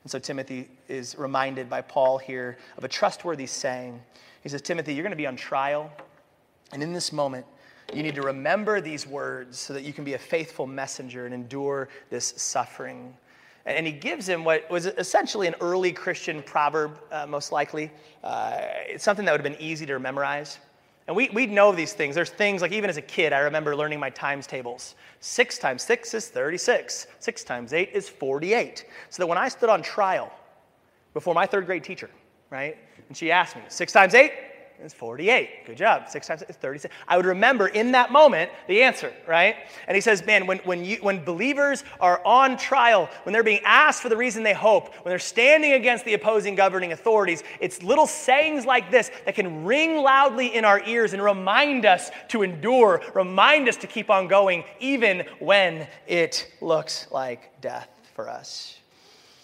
And 0.05 0.11
so 0.11 0.19
Timothy 0.19 0.69
is 0.87 1.17
reminded 1.17 1.71
by 1.71 1.81
Paul 1.81 2.19
here 2.19 2.59
of 2.77 2.85
a 2.85 2.89
trustworthy 2.89 3.47
saying. 3.47 3.99
He 4.43 4.51
says, 4.51 4.61
Timothy, 4.61 4.93
you're 4.93 5.03
going 5.03 5.13
to 5.13 5.17
be 5.17 5.27
on 5.27 5.37
trial. 5.37 5.91
And 6.73 6.83
in 6.83 6.93
this 6.93 7.11
moment, 7.11 7.47
you 7.95 8.03
need 8.03 8.17
to 8.17 8.23
remember 8.23 8.83
these 8.83 9.07
words 9.07 9.59
so 9.59 9.73
that 9.73 9.83
you 9.85 9.95
can 9.95 10.05
be 10.05 10.13
a 10.13 10.19
faithful 10.19 10.67
messenger 10.67 11.25
and 11.25 11.33
endure 11.33 11.89
this 12.11 12.35
suffering. 12.37 13.17
And 13.67 13.87
he 13.87 13.93
gives 13.93 14.29
him 14.29 14.45
what 14.45 14.69
was 14.71 14.87
essentially 14.87 15.47
an 15.47 15.55
early 15.61 15.93
Christian 15.93 16.43
proverb, 16.43 16.99
uh, 17.11 17.27
most 17.27 17.53
likely. 17.53 17.91
Uh, 18.25 18.61
it's 18.87 19.05
something 19.05 19.25
that 19.25 19.33
would 19.33 19.45
have 19.45 19.53
been 19.53 19.63
easy 19.63 19.85
to 19.87 19.99
memorize. 19.99 20.59
And 21.07 21.17
we, 21.17 21.31
we 21.31 21.47
know 21.47 21.73
these 21.73 21.95
things. 21.95 22.15
There's 22.15 22.31
things 22.31 22.61
like 22.61 22.73
even 22.73 22.91
as 22.91 22.99
a 22.99 23.03
kid, 23.03 23.33
I 23.33 23.39
remember 23.39 23.75
learning 23.75 23.99
my 23.99 24.11
times 24.11 24.47
tables. 24.47 24.95
Six 25.21 25.59
times 25.59 25.83
six 25.83 26.13
is 26.13 26.29
36, 26.29 27.07
six 27.19 27.45
times 27.45 27.73
eight 27.73 27.91
is 27.95 28.09
48. 28.09 28.85
So 29.09 29.23
that 29.23 29.27
when 29.27 29.39
I 29.39 29.49
stood 29.49 29.71
on 29.71 29.83
trial 29.83 30.31
before 31.15 31.35
my 31.35 31.47
third 31.47 31.65
grade 31.65 31.83
teacher, 31.83 32.11
right, 32.51 32.77
and 33.09 33.17
she 33.17 33.33
asked 33.33 33.57
me, 33.57 33.63
six 33.69 33.91
times 33.91 34.15
eight? 34.15 34.33
It's 34.81 34.95
48. 34.95 35.67
Good 35.67 35.77
job. 35.77 36.09
Six 36.09 36.29
times 36.29 36.43
it's 36.49 36.57
36. 36.57 36.95
I 37.09 37.17
would 37.17 37.27
remember 37.27 37.67
in 37.67 37.93
that 37.93 38.13
moment 38.13 38.51
the 38.69 38.83
answer, 38.83 39.13
right? 39.27 39.57
And 39.89 39.97
he 39.97 40.01
says, 40.01 40.25
man, 40.25 40.47
when, 40.47 40.59
when, 40.59 40.85
you, 40.85 40.99
when 40.99 41.25
believers 41.25 41.83
are 42.01 42.25
on 42.25 42.57
trial, 42.57 43.11
when 43.25 43.33
they're 43.33 43.43
being 43.43 43.63
asked 43.65 44.03
for 44.03 44.09
the 44.09 44.17
reason 44.17 44.45
they 44.45 44.55
hope, 44.55 44.95
when 45.05 45.11
they're 45.11 45.19
standing 45.19 45.73
against 45.73 46.05
the 46.05 46.15
opposing 46.15 46.55
governing 46.55 46.93
authorities, 46.93 47.43
it's 47.61 47.83
little 47.83 48.07
sayings 48.07 48.65
like 48.65 48.93
this 48.93 49.11
that 49.25 49.35
can 49.35 49.65
ring 49.65 49.97
loudly 49.97 50.55
in 50.55 50.65
our 50.65 50.81
ears 50.87 51.13
and 51.13 51.23
remind 51.23 51.85
us 51.85 52.13
to 52.29 52.43
endure, 52.43 53.03
remind 53.15 53.69
us 53.69 53.77
to 53.79 53.89
keep 53.89 54.11
on 54.11 54.29
going, 54.29 54.63
even 54.79 55.25
when 55.41 55.89
it 56.07 56.53
looks 56.61 57.09
like 57.11 57.61
death 57.61 57.89
for 58.15 58.29
us. 58.29 58.79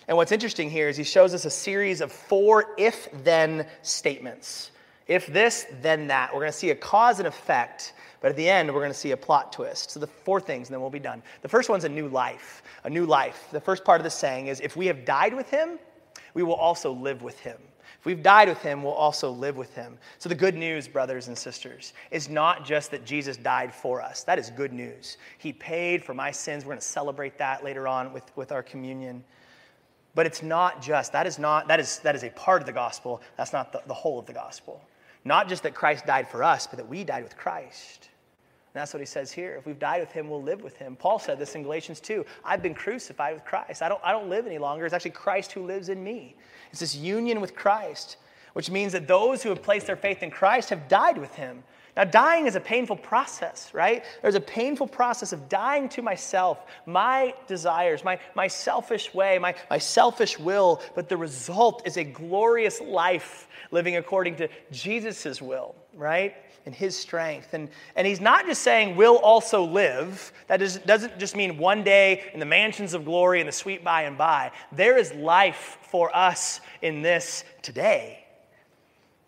And 0.06 0.16
what's 0.16 0.32
interesting 0.32 0.70
here 0.70 0.88
is 0.88 0.96
he 0.96 1.04
shows 1.04 1.34
us 1.34 1.44
a 1.44 1.50
series 1.50 2.00
of 2.00 2.12
four 2.12 2.74
if 2.78 3.08
then 3.24 3.66
statements. 3.82 4.70
If 5.06 5.26
this, 5.26 5.66
then 5.82 6.06
that. 6.06 6.32
We're 6.32 6.40
going 6.40 6.52
to 6.52 6.58
see 6.58 6.70
a 6.70 6.74
cause 6.74 7.18
and 7.18 7.28
effect, 7.28 7.92
but 8.20 8.30
at 8.30 8.36
the 8.36 8.48
end, 8.48 8.72
we're 8.72 8.80
going 8.80 8.92
to 8.92 8.98
see 8.98 9.10
a 9.10 9.16
plot 9.16 9.52
twist. 9.52 9.90
So, 9.90 10.00
the 10.00 10.06
four 10.06 10.40
things, 10.40 10.68
and 10.68 10.74
then 10.74 10.80
we'll 10.80 10.90
be 10.90 10.98
done. 10.98 11.22
The 11.42 11.48
first 11.48 11.68
one's 11.68 11.84
a 11.84 11.88
new 11.88 12.08
life. 12.08 12.62
A 12.84 12.90
new 12.90 13.04
life. 13.04 13.48
The 13.52 13.60
first 13.60 13.84
part 13.84 14.00
of 14.00 14.04
the 14.04 14.10
saying 14.10 14.46
is 14.46 14.60
if 14.60 14.76
we 14.76 14.86
have 14.86 15.04
died 15.04 15.34
with 15.34 15.50
him, 15.50 15.78
we 16.32 16.42
will 16.42 16.54
also 16.54 16.90
live 16.92 17.22
with 17.22 17.38
him. 17.40 17.58
If 18.00 18.06
we've 18.06 18.22
died 18.22 18.48
with 18.48 18.60
him, 18.62 18.82
we'll 18.82 18.92
also 18.92 19.30
live 19.30 19.56
with 19.56 19.74
him. 19.74 19.98
So, 20.18 20.30
the 20.30 20.34
good 20.34 20.54
news, 20.54 20.88
brothers 20.88 21.28
and 21.28 21.36
sisters, 21.36 21.92
is 22.10 22.30
not 22.30 22.64
just 22.64 22.90
that 22.92 23.04
Jesus 23.04 23.36
died 23.36 23.74
for 23.74 24.00
us. 24.00 24.24
That 24.24 24.38
is 24.38 24.48
good 24.48 24.72
news. 24.72 25.18
He 25.36 25.52
paid 25.52 26.02
for 26.02 26.14
my 26.14 26.30
sins. 26.30 26.64
We're 26.64 26.70
going 26.70 26.80
to 26.80 26.86
celebrate 26.86 27.36
that 27.36 27.62
later 27.62 27.86
on 27.86 28.10
with, 28.14 28.34
with 28.36 28.52
our 28.52 28.62
communion. 28.62 29.22
But 30.14 30.24
it's 30.24 30.42
not 30.42 30.80
just, 30.80 31.12
that 31.12 31.26
is 31.26 31.38
not, 31.38 31.68
that 31.68 31.80
is, 31.80 31.98
that 31.98 32.14
is 32.14 32.22
a 32.22 32.30
part 32.30 32.62
of 32.62 32.66
the 32.66 32.72
gospel. 32.72 33.20
That's 33.36 33.52
not 33.52 33.72
the, 33.72 33.82
the 33.86 33.94
whole 33.94 34.18
of 34.18 34.24
the 34.24 34.32
gospel. 34.32 34.80
Not 35.24 35.48
just 35.48 35.62
that 35.62 35.74
Christ 35.74 36.06
died 36.06 36.28
for 36.28 36.42
us, 36.42 36.66
but 36.66 36.76
that 36.76 36.88
we 36.88 37.04
died 37.04 37.22
with 37.22 37.36
Christ. 37.36 38.08
And 38.74 38.80
that's 38.80 38.92
what 38.92 39.00
he 39.00 39.06
says 39.06 39.30
here. 39.30 39.54
If 39.56 39.66
we've 39.66 39.78
died 39.78 40.00
with 40.00 40.12
him, 40.12 40.28
we'll 40.28 40.42
live 40.42 40.62
with 40.62 40.76
him. 40.76 40.96
Paul 40.96 41.18
said 41.18 41.38
this 41.38 41.54
in 41.54 41.62
Galatians 41.62 42.00
2. 42.00 42.24
I've 42.44 42.62
been 42.62 42.74
crucified 42.74 43.34
with 43.34 43.44
Christ. 43.44 43.82
I 43.82 43.88
don't, 43.88 44.00
I 44.02 44.12
don't 44.12 44.28
live 44.28 44.46
any 44.46 44.58
longer. 44.58 44.84
It's 44.84 44.94
actually 44.94 45.12
Christ 45.12 45.52
who 45.52 45.64
lives 45.64 45.88
in 45.88 46.02
me. 46.02 46.36
It's 46.70 46.80
this 46.80 46.96
union 46.96 47.40
with 47.40 47.54
Christ, 47.54 48.16
which 48.52 48.70
means 48.70 48.92
that 48.92 49.06
those 49.06 49.42
who 49.42 49.48
have 49.50 49.62
placed 49.62 49.86
their 49.86 49.96
faith 49.96 50.22
in 50.22 50.30
Christ 50.30 50.70
have 50.70 50.88
died 50.88 51.16
with 51.16 51.34
him. 51.34 51.62
Now, 51.96 52.02
dying 52.04 52.46
is 52.46 52.56
a 52.56 52.60
painful 52.60 52.96
process, 52.96 53.72
right? 53.72 54.04
There's 54.20 54.34
a 54.34 54.40
painful 54.40 54.88
process 54.88 55.32
of 55.32 55.48
dying 55.48 55.88
to 55.90 56.02
myself, 56.02 56.66
my 56.86 57.34
desires, 57.46 58.02
my, 58.02 58.18
my 58.34 58.48
selfish 58.48 59.14
way, 59.14 59.38
my, 59.38 59.54
my 59.70 59.78
selfish 59.78 60.38
will, 60.38 60.82
but 60.96 61.08
the 61.08 61.16
result 61.16 61.86
is 61.86 61.96
a 61.96 62.02
glorious 62.04 62.80
life 62.80 63.46
living 63.70 63.96
according 63.96 64.36
to 64.36 64.48
Jesus' 64.72 65.40
will, 65.40 65.76
right? 65.94 66.34
And 66.66 66.74
his 66.74 66.96
strength. 66.96 67.54
And, 67.54 67.68
and 67.94 68.06
he's 68.06 68.20
not 68.20 68.46
just 68.46 68.62
saying, 68.62 68.96
"We'll 68.96 69.18
also 69.18 69.64
live. 69.64 70.32
That 70.48 70.62
is, 70.62 70.78
doesn't 70.78 71.18
just 71.18 71.36
mean 71.36 71.58
one 71.58 71.84
day 71.84 72.24
in 72.32 72.40
the 72.40 72.46
mansions 72.46 72.94
of 72.94 73.04
glory 73.04 73.40
and 73.40 73.48
the 73.48 73.52
sweet 73.52 73.84
by 73.84 74.02
and 74.02 74.18
by. 74.18 74.50
There 74.72 74.96
is 74.96 75.12
life 75.12 75.78
for 75.82 76.14
us 76.16 76.60
in 76.82 77.02
this 77.02 77.44
today. 77.62 78.23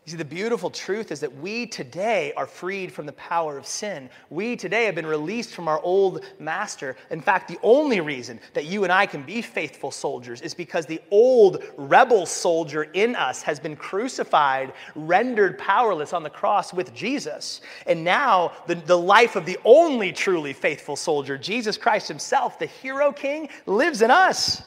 You 0.06 0.12
see, 0.12 0.18
the 0.18 0.24
beautiful 0.24 0.70
truth 0.70 1.10
is 1.10 1.18
that 1.18 1.36
we 1.38 1.66
today 1.66 2.32
are 2.36 2.46
freed 2.46 2.92
from 2.92 3.06
the 3.06 3.12
power 3.14 3.58
of 3.58 3.66
sin. 3.66 4.08
We 4.30 4.54
today 4.54 4.84
have 4.84 4.94
been 4.94 5.04
released 5.04 5.52
from 5.52 5.66
our 5.66 5.80
old 5.80 6.24
master. 6.38 6.96
In 7.10 7.20
fact, 7.20 7.48
the 7.48 7.58
only 7.60 8.00
reason 8.00 8.38
that 8.54 8.66
you 8.66 8.84
and 8.84 8.92
I 8.92 9.06
can 9.06 9.24
be 9.24 9.42
faithful 9.42 9.90
soldiers 9.90 10.42
is 10.42 10.54
because 10.54 10.86
the 10.86 11.02
old 11.10 11.64
rebel 11.76 12.24
soldier 12.24 12.84
in 12.84 13.16
us 13.16 13.42
has 13.42 13.58
been 13.58 13.74
crucified, 13.74 14.74
rendered 14.94 15.58
powerless 15.58 16.12
on 16.12 16.22
the 16.22 16.30
cross 16.30 16.72
with 16.72 16.94
Jesus. 16.94 17.60
And 17.88 18.04
now, 18.04 18.52
the, 18.68 18.76
the 18.76 18.96
life 18.96 19.34
of 19.34 19.44
the 19.44 19.58
only 19.64 20.12
truly 20.12 20.52
faithful 20.52 20.94
soldier, 20.94 21.36
Jesus 21.36 21.76
Christ 21.76 22.06
Himself, 22.06 22.60
the 22.60 22.66
hero 22.66 23.10
king, 23.10 23.48
lives 23.66 24.02
in 24.02 24.12
us. 24.12 24.62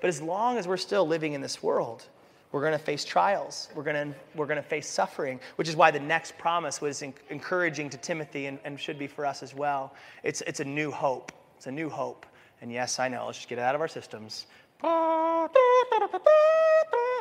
But 0.00 0.06
as 0.06 0.22
long 0.22 0.56
as 0.56 0.68
we're 0.68 0.76
still 0.76 1.04
living 1.04 1.32
in 1.32 1.40
this 1.40 1.64
world, 1.64 2.06
we're 2.52 2.60
going 2.60 2.72
to 2.72 2.78
face 2.78 3.04
trials. 3.04 3.68
We're 3.74 3.82
going 3.82 4.12
to, 4.12 4.18
we're 4.34 4.46
going 4.46 4.62
to 4.62 4.68
face 4.68 4.88
suffering, 4.88 5.40
which 5.56 5.68
is 5.68 5.74
why 5.74 5.90
the 5.90 6.00
next 6.00 6.38
promise 6.38 6.80
was 6.80 7.02
encouraging 7.02 7.90
to 7.90 7.96
Timothy 7.96 8.46
and, 8.46 8.58
and 8.64 8.78
should 8.78 8.98
be 8.98 9.06
for 9.06 9.26
us 9.26 9.42
as 9.42 9.54
well. 9.54 9.94
It's, 10.22 10.42
it's 10.42 10.60
a 10.60 10.64
new 10.64 10.90
hope. 10.90 11.32
It's 11.56 11.66
a 11.66 11.72
new 11.72 11.88
hope. 11.88 12.26
And 12.60 12.70
yes, 12.70 12.98
I 12.98 13.08
know, 13.08 13.26
let's 13.26 13.38
just 13.38 13.48
get 13.48 13.58
it 13.58 13.62
out 13.62 13.74
of 13.74 13.80
our 13.80 13.88
systems. 13.88 14.46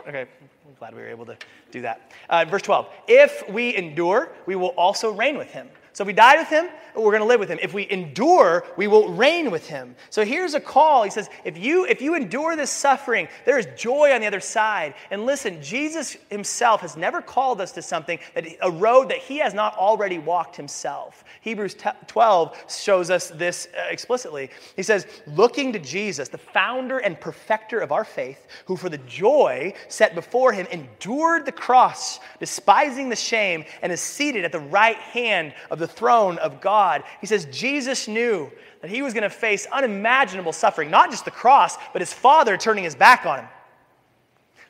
Okay, 0.07 0.21
I'm 0.21 0.75
glad 0.79 0.95
we 0.95 1.01
were 1.01 1.09
able 1.09 1.25
to 1.27 1.37
do 1.71 1.81
that. 1.81 2.11
Uh, 2.29 2.43
verse 2.45 2.63
12 2.63 2.87
If 3.07 3.47
we 3.49 3.75
endure, 3.75 4.29
we 4.45 4.55
will 4.55 4.69
also 4.69 5.11
reign 5.11 5.37
with 5.37 5.51
him. 5.51 5.69
So 5.93 6.03
if 6.03 6.07
we 6.07 6.13
died 6.13 6.39
with 6.39 6.47
him, 6.47 6.69
we're 6.95 7.11
going 7.11 7.21
to 7.21 7.25
live 7.25 7.39
with 7.39 7.49
him. 7.49 7.59
If 7.61 7.73
we 7.73 7.89
endure, 7.89 8.65
we 8.77 8.87
will 8.87 9.09
reign 9.13 9.51
with 9.51 9.67
him. 9.67 9.95
So 10.09 10.25
here's 10.25 10.53
a 10.53 10.59
call. 10.59 11.03
He 11.03 11.09
says, 11.09 11.29
if 11.43 11.57
you 11.57 11.85
if 11.85 12.01
you 12.01 12.15
endure 12.15 12.55
this 12.55 12.69
suffering, 12.69 13.27
there 13.45 13.57
is 13.57 13.67
joy 13.77 14.13
on 14.13 14.21
the 14.21 14.27
other 14.27 14.39
side. 14.39 14.93
And 15.09 15.25
listen, 15.25 15.61
Jesus 15.61 16.17
himself 16.29 16.81
has 16.81 16.97
never 16.97 17.21
called 17.21 17.61
us 17.61 17.71
to 17.73 17.81
something 17.81 18.19
that 18.35 18.45
a 18.61 18.71
road 18.71 19.09
that 19.09 19.17
he 19.17 19.37
has 19.37 19.53
not 19.53 19.75
already 19.75 20.17
walked 20.17 20.55
himself. 20.55 21.23
Hebrews 21.41 21.75
12 22.07 22.65
shows 22.69 23.09
us 23.09 23.29
this 23.29 23.67
uh, 23.77 23.87
explicitly. 23.89 24.49
He 24.75 24.83
says, 24.83 25.07
looking 25.27 25.73
to 25.73 25.79
Jesus, 25.79 26.29
the 26.29 26.37
founder 26.37 26.99
and 26.99 27.19
perfecter 27.19 27.79
of 27.79 27.91
our 27.91 28.03
faith, 28.03 28.47
who 28.65 28.75
for 28.75 28.89
the 28.89 28.97
joy 28.99 29.73
set 29.87 30.15
before 30.15 30.53
him 30.53 30.67
endured 30.71 31.45
the 31.45 31.51
cross, 31.51 32.19
despising 32.39 33.09
the 33.09 33.15
shame, 33.15 33.65
and 33.81 33.91
is 33.91 34.01
seated 34.01 34.45
at 34.45 34.51
the 34.51 34.59
right 34.59 34.97
hand 34.97 35.53
of 35.69 35.79
the 35.81 35.87
throne 35.87 36.37
of 36.37 36.61
God. 36.61 37.03
He 37.19 37.27
says, 37.27 37.45
Jesus 37.51 38.07
knew 38.07 38.49
that 38.81 38.89
he 38.89 39.01
was 39.01 39.13
going 39.13 39.23
to 39.23 39.29
face 39.29 39.67
unimaginable 39.71 40.53
suffering, 40.53 40.89
not 40.89 41.11
just 41.11 41.25
the 41.25 41.31
cross, 41.31 41.77
but 41.91 42.01
his 42.01 42.13
father 42.13 42.55
turning 42.55 42.85
his 42.85 42.95
back 42.95 43.25
on 43.25 43.39
him. 43.39 43.47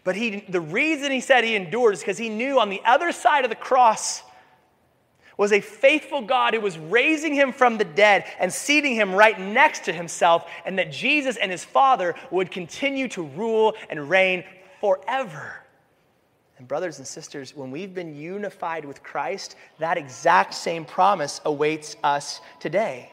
But 0.04 0.15
he, 0.15 0.43
the 0.50 0.62
reason 0.62 1.12
he 1.12 1.19
said 1.19 1.43
he 1.43 1.56
endured 1.56 1.93
is 1.93 2.00
because 2.00 2.17
he 2.17 2.30
knew 2.30 2.60
on 2.60 2.69
the 2.69 2.82
other 2.86 3.12
side 3.12 3.43
of 3.43 3.50
the 3.50 3.56
cross 3.56 4.24
was 5.38 5.52
a 5.52 5.62
faithful 5.62 6.21
God 6.21 6.54
who 6.54 6.62
was 6.62 6.78
raising 6.78 7.34
him 7.34 7.52
from 7.52 7.78
the 7.78 7.86
dead 7.86 8.26
and 8.39 8.52
seating 8.52 8.95
him 8.95 9.13
right 9.13 9.39
next 9.39 9.86
to 9.86 9.93
himself, 9.93 10.50
and 10.65 10.78
that 10.78 10.91
Jesus 10.91 11.38
and 11.38 11.52
his 11.52 11.63
Father 11.63 12.15
would 12.30 12.52
continue 12.52 13.08
to 13.10 13.24
rule 13.24 13.76
and 13.89 14.10
reign 14.10 14.43
forever. 14.80 15.56
And, 16.62 16.67
brothers 16.67 17.00
and 17.00 17.08
sisters, 17.08 17.56
when 17.56 17.71
we've 17.71 17.95
been 17.95 18.15
unified 18.15 18.86
with 18.86 19.02
Christ, 19.02 19.56
that 19.80 19.97
exact 19.97 20.54
same 20.54 20.86
promise 20.86 21.41
awaits 21.43 21.95
us 22.04 22.39
today. 22.60 23.12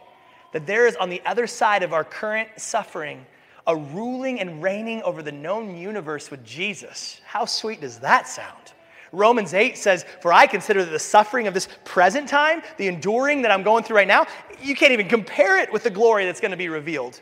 That 0.52 0.66
there 0.66 0.86
is 0.86 0.96
on 0.96 1.08
the 1.08 1.22
other 1.24 1.46
side 1.46 1.82
of 1.82 1.94
our 1.94 2.04
current 2.04 2.50
suffering 2.58 3.24
a 3.66 3.74
ruling 3.74 4.40
and 4.40 4.62
reigning 4.62 5.00
over 5.00 5.22
the 5.22 5.32
known 5.32 5.78
universe 5.78 6.30
with 6.30 6.44
Jesus. 6.44 7.22
How 7.24 7.46
sweet 7.46 7.80
does 7.80 7.98
that 8.00 8.28
sound? 8.28 8.74
Romans 9.12 9.54
8 9.54 9.78
says, 9.78 10.04
For 10.20 10.30
I 10.30 10.46
consider 10.46 10.84
that 10.84 10.90
the 10.90 10.98
suffering 10.98 11.46
of 11.46 11.54
this 11.54 11.68
present 11.86 12.28
time, 12.28 12.60
the 12.76 12.88
enduring 12.88 13.40
that 13.40 13.50
I'm 13.50 13.62
going 13.62 13.82
through 13.82 13.96
right 13.96 14.06
now, 14.06 14.26
you 14.60 14.74
can't 14.74 14.92
even 14.92 15.08
compare 15.08 15.58
it 15.58 15.72
with 15.72 15.84
the 15.84 15.90
glory 15.90 16.26
that's 16.26 16.40
going 16.40 16.50
to 16.50 16.58
be 16.58 16.68
revealed. 16.68 17.18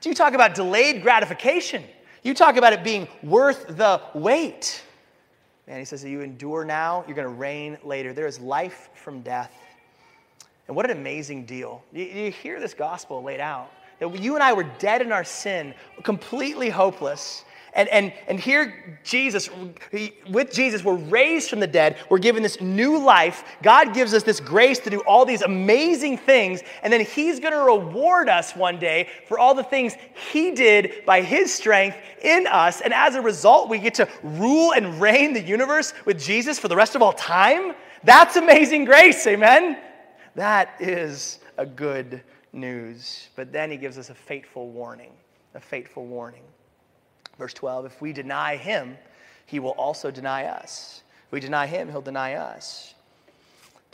Do 0.00 0.10
you 0.10 0.14
talk 0.14 0.34
about 0.34 0.54
delayed 0.54 1.02
gratification? 1.02 1.82
You 2.22 2.34
talk 2.34 2.56
about 2.56 2.72
it 2.72 2.84
being 2.84 3.08
worth 3.24 3.66
the 3.66 4.00
wait. 4.14 4.84
And 5.68 5.78
he 5.78 5.84
says 5.84 6.02
that 6.02 6.08
you 6.08 6.22
endure 6.22 6.64
now, 6.64 7.04
you're 7.06 7.14
going 7.16 7.28
to 7.28 7.34
reign 7.34 7.76
later. 7.84 8.12
There 8.12 8.26
is 8.26 8.40
life 8.40 8.88
from 8.94 9.20
death. 9.20 9.52
And 10.66 10.74
what 10.74 10.90
an 10.90 10.96
amazing 10.96 11.44
deal. 11.44 11.82
You, 11.92 12.04
you 12.04 12.30
hear 12.30 12.58
this 12.58 12.74
gospel 12.74 13.22
laid 13.22 13.40
out 13.40 13.70
that 13.98 14.18
you 14.18 14.34
and 14.34 14.42
I 14.42 14.52
were 14.52 14.66
dead 14.78 15.02
in 15.02 15.12
our 15.12 15.24
sin, 15.24 15.74
completely 16.02 16.70
hopeless. 16.70 17.44
And, 17.78 17.88
and, 17.90 18.12
and 18.26 18.40
here, 18.40 18.98
Jesus, 19.04 19.48
with 20.28 20.52
Jesus, 20.52 20.82
we're 20.82 20.96
raised 20.96 21.48
from 21.48 21.60
the 21.60 21.66
dead. 21.68 21.96
We're 22.10 22.18
given 22.18 22.42
this 22.42 22.60
new 22.60 22.98
life. 22.98 23.44
God 23.62 23.94
gives 23.94 24.12
us 24.14 24.24
this 24.24 24.40
grace 24.40 24.80
to 24.80 24.90
do 24.90 24.98
all 25.06 25.24
these 25.24 25.42
amazing 25.42 26.18
things. 26.18 26.60
And 26.82 26.92
then 26.92 27.04
He's 27.04 27.38
going 27.38 27.52
to 27.52 27.60
reward 27.60 28.28
us 28.28 28.56
one 28.56 28.80
day 28.80 29.08
for 29.28 29.38
all 29.38 29.54
the 29.54 29.62
things 29.62 29.94
He 30.32 30.50
did 30.50 31.06
by 31.06 31.22
His 31.22 31.54
strength 31.54 31.96
in 32.20 32.48
us. 32.48 32.80
And 32.80 32.92
as 32.92 33.14
a 33.14 33.22
result, 33.22 33.68
we 33.68 33.78
get 33.78 33.94
to 33.94 34.08
rule 34.24 34.72
and 34.72 35.00
reign 35.00 35.32
the 35.32 35.40
universe 35.40 35.94
with 36.04 36.20
Jesus 36.20 36.58
for 36.58 36.66
the 36.66 36.74
rest 36.74 36.96
of 36.96 37.02
all 37.02 37.12
time. 37.12 37.76
That's 38.02 38.34
amazing 38.34 38.86
grace. 38.86 39.24
Amen. 39.28 39.78
That 40.34 40.74
is 40.80 41.38
a 41.56 41.64
good 41.64 42.22
news. 42.52 43.28
But 43.36 43.52
then 43.52 43.70
He 43.70 43.76
gives 43.76 43.98
us 43.98 44.10
a 44.10 44.16
fateful 44.16 44.68
warning. 44.68 45.12
A 45.54 45.60
fateful 45.60 46.06
warning. 46.06 46.42
Verse 47.38 47.54
12 47.54 47.86
if 47.86 48.00
we 48.00 48.12
deny 48.12 48.56
him, 48.56 48.98
he 49.46 49.60
will 49.60 49.70
also 49.70 50.10
deny 50.10 50.44
us. 50.44 51.02
If 51.26 51.32
we 51.32 51.40
deny 51.40 51.66
him, 51.66 51.88
he'll 51.88 52.00
deny 52.00 52.34
us. 52.34 52.94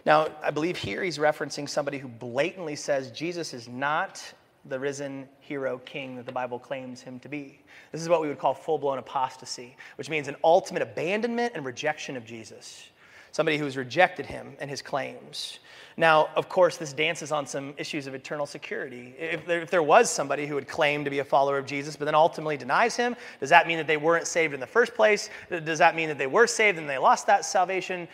Now, 0.06 0.28
I 0.42 0.50
believe 0.50 0.76
here 0.76 1.02
he's 1.02 1.18
referencing 1.18 1.68
somebody 1.68 1.98
who 1.98 2.08
blatantly 2.08 2.76
says 2.76 3.10
Jesus 3.10 3.54
is 3.54 3.68
not 3.68 4.22
the 4.66 4.78
risen 4.78 5.28
hero 5.40 5.78
king 5.78 6.16
that 6.16 6.26
the 6.26 6.32
Bible 6.32 6.58
claims 6.58 7.00
him 7.00 7.18
to 7.20 7.28
be. 7.28 7.60
This 7.92 8.00
is 8.00 8.08
what 8.08 8.20
we 8.20 8.28
would 8.28 8.38
call 8.38 8.54
full 8.54 8.78
blown 8.78 8.98
apostasy, 8.98 9.76
which 9.96 10.10
means 10.10 10.28
an 10.28 10.36
ultimate 10.42 10.82
abandonment 10.82 11.52
and 11.54 11.64
rejection 11.64 12.16
of 12.16 12.24
Jesus. 12.24 12.88
Somebody 13.34 13.58
who 13.58 13.64
has 13.64 13.76
rejected 13.76 14.26
him 14.26 14.54
and 14.60 14.70
his 14.70 14.80
claims. 14.80 15.58
Now, 15.96 16.28
of 16.36 16.48
course, 16.48 16.76
this 16.76 16.92
dances 16.92 17.32
on 17.32 17.48
some 17.48 17.74
issues 17.76 18.06
of 18.06 18.14
eternal 18.14 18.46
security. 18.46 19.12
If 19.18 19.44
there, 19.44 19.60
if 19.60 19.72
there, 19.72 19.82
was 19.82 20.08
somebody 20.08 20.46
who 20.46 20.54
would 20.54 20.68
claim 20.68 21.02
to 21.02 21.10
be 21.10 21.18
a 21.18 21.24
follower 21.24 21.58
of 21.58 21.66
Jesus, 21.66 21.96
but 21.96 22.04
then 22.04 22.14
ultimately 22.14 22.56
denies 22.56 22.94
him, 22.94 23.16
does 23.40 23.50
that 23.50 23.66
mean 23.66 23.76
that 23.78 23.88
they 23.88 23.96
weren't 23.96 24.28
saved 24.28 24.54
in 24.54 24.60
the 24.60 24.68
first 24.68 24.94
place? 24.94 25.30
Does 25.50 25.80
that 25.80 25.96
mean 25.96 26.06
that 26.10 26.16
they 26.16 26.28
were 26.28 26.46
saved 26.46 26.78
and 26.78 26.88
they 26.88 26.96
lost 26.96 27.26
that 27.26 27.44
salvation? 27.44 28.06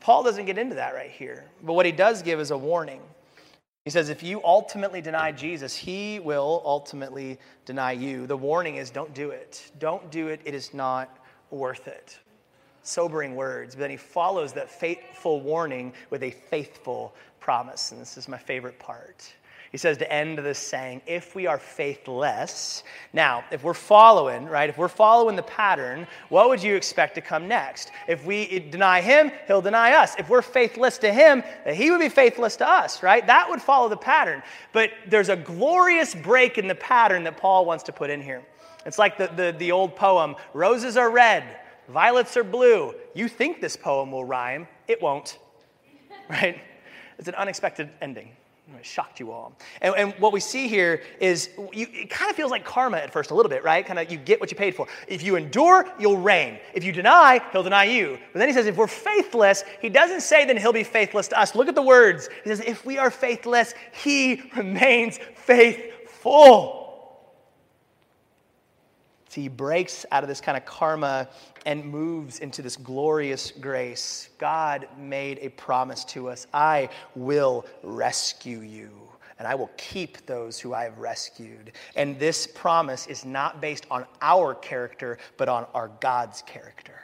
Paul 0.00 0.22
doesn't 0.22 0.44
get 0.44 0.58
into 0.58 0.74
that 0.74 0.94
right 0.94 1.10
here. 1.10 1.46
But 1.62 1.72
what 1.72 1.86
he 1.86 1.92
does 1.92 2.20
give 2.20 2.38
is 2.38 2.50
a 2.50 2.58
warning. 2.58 3.00
He 3.86 3.90
says, 3.90 4.10
if 4.10 4.22
you 4.22 4.44
ultimately 4.44 5.00
deny 5.00 5.32
Jesus, 5.32 5.74
he 5.74 6.18
will 6.18 6.60
ultimately 6.66 7.38
deny 7.64 7.92
you. 7.92 8.26
The 8.26 8.36
warning 8.36 8.76
is 8.76 8.90
don't 8.90 9.14
do 9.14 9.30
it. 9.30 9.72
Don't 9.78 10.10
do 10.10 10.28
it. 10.28 10.42
It 10.44 10.52
is 10.52 10.74
not 10.74 11.16
worth 11.50 11.88
it 11.88 12.18
sobering 12.86 13.34
words, 13.34 13.74
but 13.74 13.80
then 13.80 13.90
he 13.90 13.96
follows 13.96 14.52
that 14.54 14.70
faithful 14.70 15.40
warning 15.40 15.92
with 16.10 16.22
a 16.22 16.30
faithful 16.30 17.14
promise. 17.40 17.92
And 17.92 18.00
this 18.00 18.16
is 18.16 18.28
my 18.28 18.38
favorite 18.38 18.78
part. 18.78 19.32
He 19.72 19.78
says 19.78 19.98
to 19.98 20.10
end 20.10 20.38
this 20.38 20.58
saying, 20.58 21.02
if 21.06 21.34
we 21.34 21.46
are 21.46 21.58
faithless, 21.58 22.84
now, 23.12 23.44
if 23.50 23.62
we're 23.64 23.74
following, 23.74 24.46
right, 24.46 24.70
if 24.70 24.78
we're 24.78 24.88
following 24.88 25.36
the 25.36 25.42
pattern, 25.42 26.06
what 26.28 26.48
would 26.48 26.62
you 26.62 26.76
expect 26.76 27.14
to 27.16 27.20
come 27.20 27.48
next? 27.48 27.90
If 28.08 28.24
we 28.24 28.60
deny 28.70 29.00
him, 29.00 29.32
he'll 29.46 29.60
deny 29.60 29.92
us. 29.92 30.14
If 30.18 30.28
we're 30.28 30.40
faithless 30.40 30.98
to 30.98 31.12
him, 31.12 31.42
he 31.70 31.90
would 31.90 32.00
be 32.00 32.08
faithless 32.08 32.56
to 32.56 32.68
us, 32.68 33.02
right? 33.02 33.26
That 33.26 33.50
would 33.50 33.60
follow 33.60 33.88
the 33.88 33.96
pattern. 33.96 34.42
But 34.72 34.92
there's 35.08 35.28
a 35.28 35.36
glorious 35.36 36.14
break 36.14 36.58
in 36.58 36.68
the 36.68 36.74
pattern 36.74 37.24
that 37.24 37.36
Paul 37.36 37.66
wants 37.66 37.84
to 37.84 37.92
put 37.92 38.08
in 38.08 38.22
here. 38.22 38.42
It's 38.86 38.98
like 38.98 39.18
the, 39.18 39.26
the, 39.26 39.54
the 39.58 39.72
old 39.72 39.96
poem, 39.96 40.36
roses 40.54 40.96
are 40.96 41.10
red, 41.10 41.44
Violets 41.88 42.36
are 42.36 42.44
blue. 42.44 42.94
You 43.14 43.28
think 43.28 43.60
this 43.60 43.76
poem 43.76 44.12
will 44.12 44.24
rhyme, 44.24 44.66
it 44.88 45.00
won't. 45.00 45.38
Right? 46.28 46.60
It's 47.18 47.28
an 47.28 47.36
unexpected 47.36 47.88
ending. 48.02 48.32
It 48.74 48.84
shocked 48.84 49.20
you 49.20 49.30
all. 49.30 49.52
And, 49.80 49.94
and 49.94 50.14
what 50.14 50.32
we 50.32 50.40
see 50.40 50.66
here 50.66 51.02
is 51.20 51.50
you, 51.72 51.86
it 51.92 52.10
kind 52.10 52.28
of 52.28 52.36
feels 52.36 52.50
like 52.50 52.64
karma 52.64 52.96
at 52.96 53.12
first, 53.12 53.30
a 53.30 53.34
little 53.34 53.48
bit, 53.48 53.62
right? 53.62 53.86
Kind 53.86 54.00
of 54.00 54.10
you 54.10 54.18
get 54.18 54.40
what 54.40 54.50
you 54.50 54.56
paid 54.56 54.74
for. 54.74 54.88
If 55.06 55.22
you 55.22 55.36
endure, 55.36 55.88
you'll 56.00 56.16
reign. 56.16 56.58
If 56.74 56.82
you 56.82 56.90
deny, 56.90 57.40
he'll 57.52 57.62
deny 57.62 57.84
you. 57.84 58.18
But 58.32 58.40
then 58.40 58.48
he 58.48 58.54
says, 58.54 58.66
if 58.66 58.76
we're 58.76 58.88
faithless, 58.88 59.62
he 59.80 59.88
doesn't 59.88 60.22
say 60.22 60.44
then 60.44 60.56
he'll 60.56 60.72
be 60.72 60.82
faithless 60.82 61.28
to 61.28 61.38
us. 61.38 61.54
Look 61.54 61.68
at 61.68 61.76
the 61.76 61.82
words. 61.82 62.28
He 62.42 62.50
says, 62.50 62.60
if 62.60 62.84
we 62.84 62.98
are 62.98 63.10
faithless, 63.10 63.72
he 63.92 64.42
remains 64.56 65.20
faithful. 65.36 66.85
See, 69.28 69.42
he 69.42 69.48
breaks 69.48 70.06
out 70.12 70.22
of 70.22 70.28
this 70.28 70.40
kind 70.40 70.56
of 70.56 70.64
karma 70.64 71.28
and 71.64 71.84
moves 71.84 72.38
into 72.38 72.62
this 72.62 72.76
glorious 72.76 73.50
grace. 73.50 74.30
God 74.38 74.86
made 74.98 75.38
a 75.42 75.48
promise 75.50 76.04
to 76.06 76.28
us 76.28 76.46
I 76.54 76.88
will 77.14 77.66
rescue 77.82 78.60
you, 78.60 78.90
and 79.38 79.48
I 79.48 79.54
will 79.54 79.70
keep 79.76 80.24
those 80.26 80.60
who 80.60 80.74
I 80.74 80.84
have 80.84 80.98
rescued. 80.98 81.72
And 81.96 82.18
this 82.18 82.46
promise 82.46 83.08
is 83.08 83.24
not 83.24 83.60
based 83.60 83.86
on 83.90 84.06
our 84.22 84.54
character, 84.54 85.18
but 85.36 85.48
on 85.48 85.66
our 85.74 85.90
God's 86.00 86.42
character. 86.42 87.00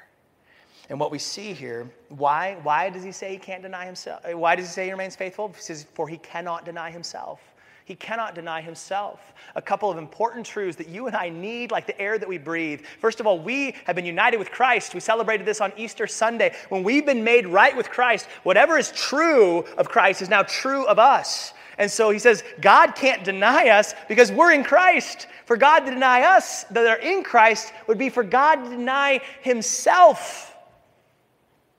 And 0.89 1.01
what 1.01 1.11
we 1.11 1.19
see 1.19 1.53
here, 1.53 1.91
why, 2.09 2.59
why 2.63 2.91
does 2.91 3.03
he 3.03 3.13
say 3.13 3.33
he 3.33 3.39
can't 3.39 3.63
deny 3.63 3.87
himself? 3.87 4.23
Why 4.33 4.55
does 4.57 4.67
he 4.67 4.73
say 4.73 4.85
he 4.85 4.91
remains 4.91 5.17
faithful? 5.17 5.49
He 5.49 5.61
says, 5.61 5.87
For 5.95 6.07
he 6.07 6.19
cannot 6.19 6.65
deny 6.65 6.91
himself. 6.91 7.41
He 7.85 7.95
cannot 7.97 8.35
deny 8.35 8.61
himself. 8.61 9.21
A 9.57 9.63
couple 9.63 9.91
of 9.91 9.99
important 9.99 10.47
truths 10.47 10.77
that 10.77 10.89
you 10.89 11.09
and 11.09 11.17
I 11.17 11.29
need, 11.29 11.71
like 11.71 11.87
the 11.87 12.01
air 12.01 12.17
that 12.17 12.29
we 12.29 12.39
breathe. 12.39 12.83
First 13.01 13.19
of 13.19 13.27
all, 13.27 13.39
we 13.39 13.75
have 13.87 13.97
been 13.97 14.07
united 14.07 14.39
with 14.39 14.51
Christ. 14.51 14.95
We 14.95 15.01
celebrated 15.01 15.47
this 15.47 15.61
on 15.61 15.73
Easter 15.77 16.07
Sunday. 16.07 16.55
When 16.69 16.85
we've 16.85 17.05
been 17.05 17.25
made 17.25 17.47
right 17.47 17.77
with 17.77 17.91
Christ, 17.91 18.27
whatever 18.45 18.79
is 18.79 18.93
true 18.93 19.65
of 19.77 19.89
Christ 19.89 20.23
is 20.23 20.29
now 20.29 20.43
true 20.45 20.87
of 20.87 20.99
us. 20.99 21.53
And 21.79 21.91
so 21.91 22.11
he 22.11 22.19
says, 22.19 22.45
God 22.61 22.95
can't 22.95 23.25
deny 23.25 23.71
us 23.71 23.95
because 24.07 24.31
we're 24.31 24.53
in 24.53 24.63
Christ. 24.63 25.27
For 25.47 25.57
God 25.57 25.81
to 25.81 25.91
deny 25.91 26.23
us 26.23 26.65
that 26.65 26.87
are 26.87 26.99
in 26.99 27.25
Christ 27.25 27.73
would 27.89 27.99
be 27.99 28.11
for 28.11 28.23
God 28.23 28.57
to 28.57 28.71
deny 28.71 29.21
himself. 29.41 30.55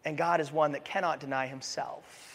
And 0.03 0.17
God 0.17 0.41
is 0.41 0.51
one 0.51 0.73
that 0.73 0.83
cannot 0.83 1.19
deny 1.19 1.47
himself. 1.47 2.32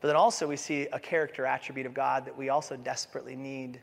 But 0.00 0.08
then 0.08 0.16
also, 0.16 0.46
we 0.46 0.56
see 0.56 0.88
a 0.92 0.98
character 0.98 1.46
attribute 1.46 1.86
of 1.86 1.94
God 1.94 2.26
that 2.26 2.36
we 2.36 2.48
also 2.48 2.76
desperately 2.76 3.36
need. 3.36 3.80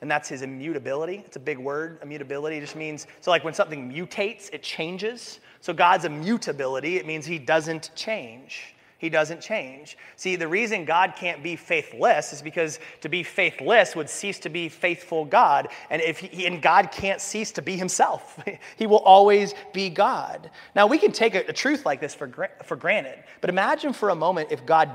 And 0.00 0.10
that's 0.10 0.28
his 0.28 0.42
immutability. 0.42 1.22
It's 1.26 1.36
a 1.36 1.40
big 1.40 1.58
word. 1.58 1.98
Immutability 2.02 2.60
just 2.60 2.76
means, 2.76 3.06
so 3.20 3.30
like 3.30 3.44
when 3.44 3.52
something 3.52 3.92
mutates, 3.92 4.48
it 4.52 4.62
changes. 4.62 5.40
So 5.60 5.74
God's 5.74 6.06
immutability, 6.06 6.96
it 6.96 7.06
means 7.06 7.26
he 7.26 7.38
doesn't 7.38 7.90
change. 7.94 8.74
He 9.00 9.08
doesn't 9.08 9.40
change. 9.40 9.96
See, 10.16 10.36
the 10.36 10.46
reason 10.46 10.84
God 10.84 11.14
can't 11.16 11.42
be 11.42 11.56
faithless 11.56 12.34
is 12.34 12.42
because 12.42 12.78
to 13.00 13.08
be 13.08 13.22
faithless 13.22 13.96
would 13.96 14.10
cease 14.10 14.38
to 14.40 14.50
be 14.50 14.68
faithful 14.68 15.24
God. 15.24 15.68
And 15.88 16.02
if 16.02 16.18
he, 16.18 16.46
and 16.46 16.60
God 16.60 16.92
can't 16.92 17.18
cease 17.18 17.50
to 17.52 17.62
be 17.62 17.78
himself. 17.78 18.38
he 18.76 18.86
will 18.86 18.98
always 18.98 19.54
be 19.72 19.88
God. 19.88 20.50
Now, 20.76 20.86
we 20.86 20.98
can 20.98 21.12
take 21.12 21.34
a, 21.34 21.40
a 21.48 21.52
truth 21.52 21.86
like 21.86 21.98
this 21.98 22.14
for, 22.14 22.30
for 22.62 22.76
granted, 22.76 23.24
but 23.40 23.48
imagine 23.48 23.94
for 23.94 24.10
a 24.10 24.14
moment 24.14 24.48
if 24.50 24.66
God 24.66 24.90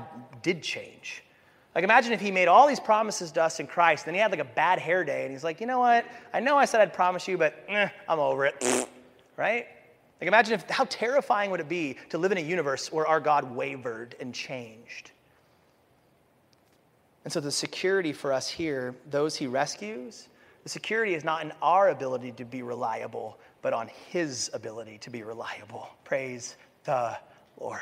did 0.46 0.62
change. 0.62 1.24
Like, 1.74 1.82
imagine 1.82 2.12
if 2.12 2.20
he 2.20 2.30
made 2.30 2.46
all 2.46 2.68
these 2.68 2.78
promises 2.78 3.32
to 3.32 3.42
us 3.42 3.58
in 3.58 3.66
Christ, 3.66 4.04
then 4.04 4.14
he 4.14 4.20
had 4.20 4.30
like 4.30 4.38
a 4.38 4.44
bad 4.44 4.78
hair 4.78 5.02
day, 5.02 5.24
and 5.24 5.32
he's 5.32 5.42
like, 5.42 5.60
you 5.60 5.66
know 5.66 5.80
what? 5.80 6.06
I 6.32 6.38
know 6.38 6.56
I 6.56 6.66
said 6.66 6.80
I'd 6.80 6.92
promise 6.92 7.26
you, 7.26 7.36
but 7.36 7.64
eh, 7.68 7.88
I'm 8.08 8.20
over 8.20 8.46
it. 8.46 8.54
right? 9.36 9.66
Like, 10.20 10.28
imagine 10.28 10.54
if, 10.54 10.70
how 10.70 10.84
terrifying 10.84 11.50
would 11.50 11.58
it 11.58 11.68
be 11.68 11.96
to 12.10 12.16
live 12.16 12.30
in 12.30 12.38
a 12.38 12.42
universe 12.42 12.92
where 12.92 13.08
our 13.08 13.18
God 13.18 13.56
wavered 13.56 14.14
and 14.20 14.32
changed? 14.32 15.10
And 17.24 17.32
so, 17.32 17.40
the 17.40 17.50
security 17.50 18.12
for 18.12 18.32
us 18.32 18.48
here, 18.48 18.94
those 19.10 19.34
he 19.34 19.48
rescues, 19.48 20.28
the 20.62 20.68
security 20.68 21.14
is 21.14 21.24
not 21.24 21.44
in 21.44 21.52
our 21.60 21.88
ability 21.88 22.30
to 22.32 22.44
be 22.44 22.62
reliable, 22.62 23.36
but 23.62 23.72
on 23.72 23.90
his 24.10 24.48
ability 24.54 24.98
to 24.98 25.10
be 25.10 25.24
reliable. 25.24 25.88
Praise 26.04 26.56
the 26.84 27.18
Lord. 27.58 27.80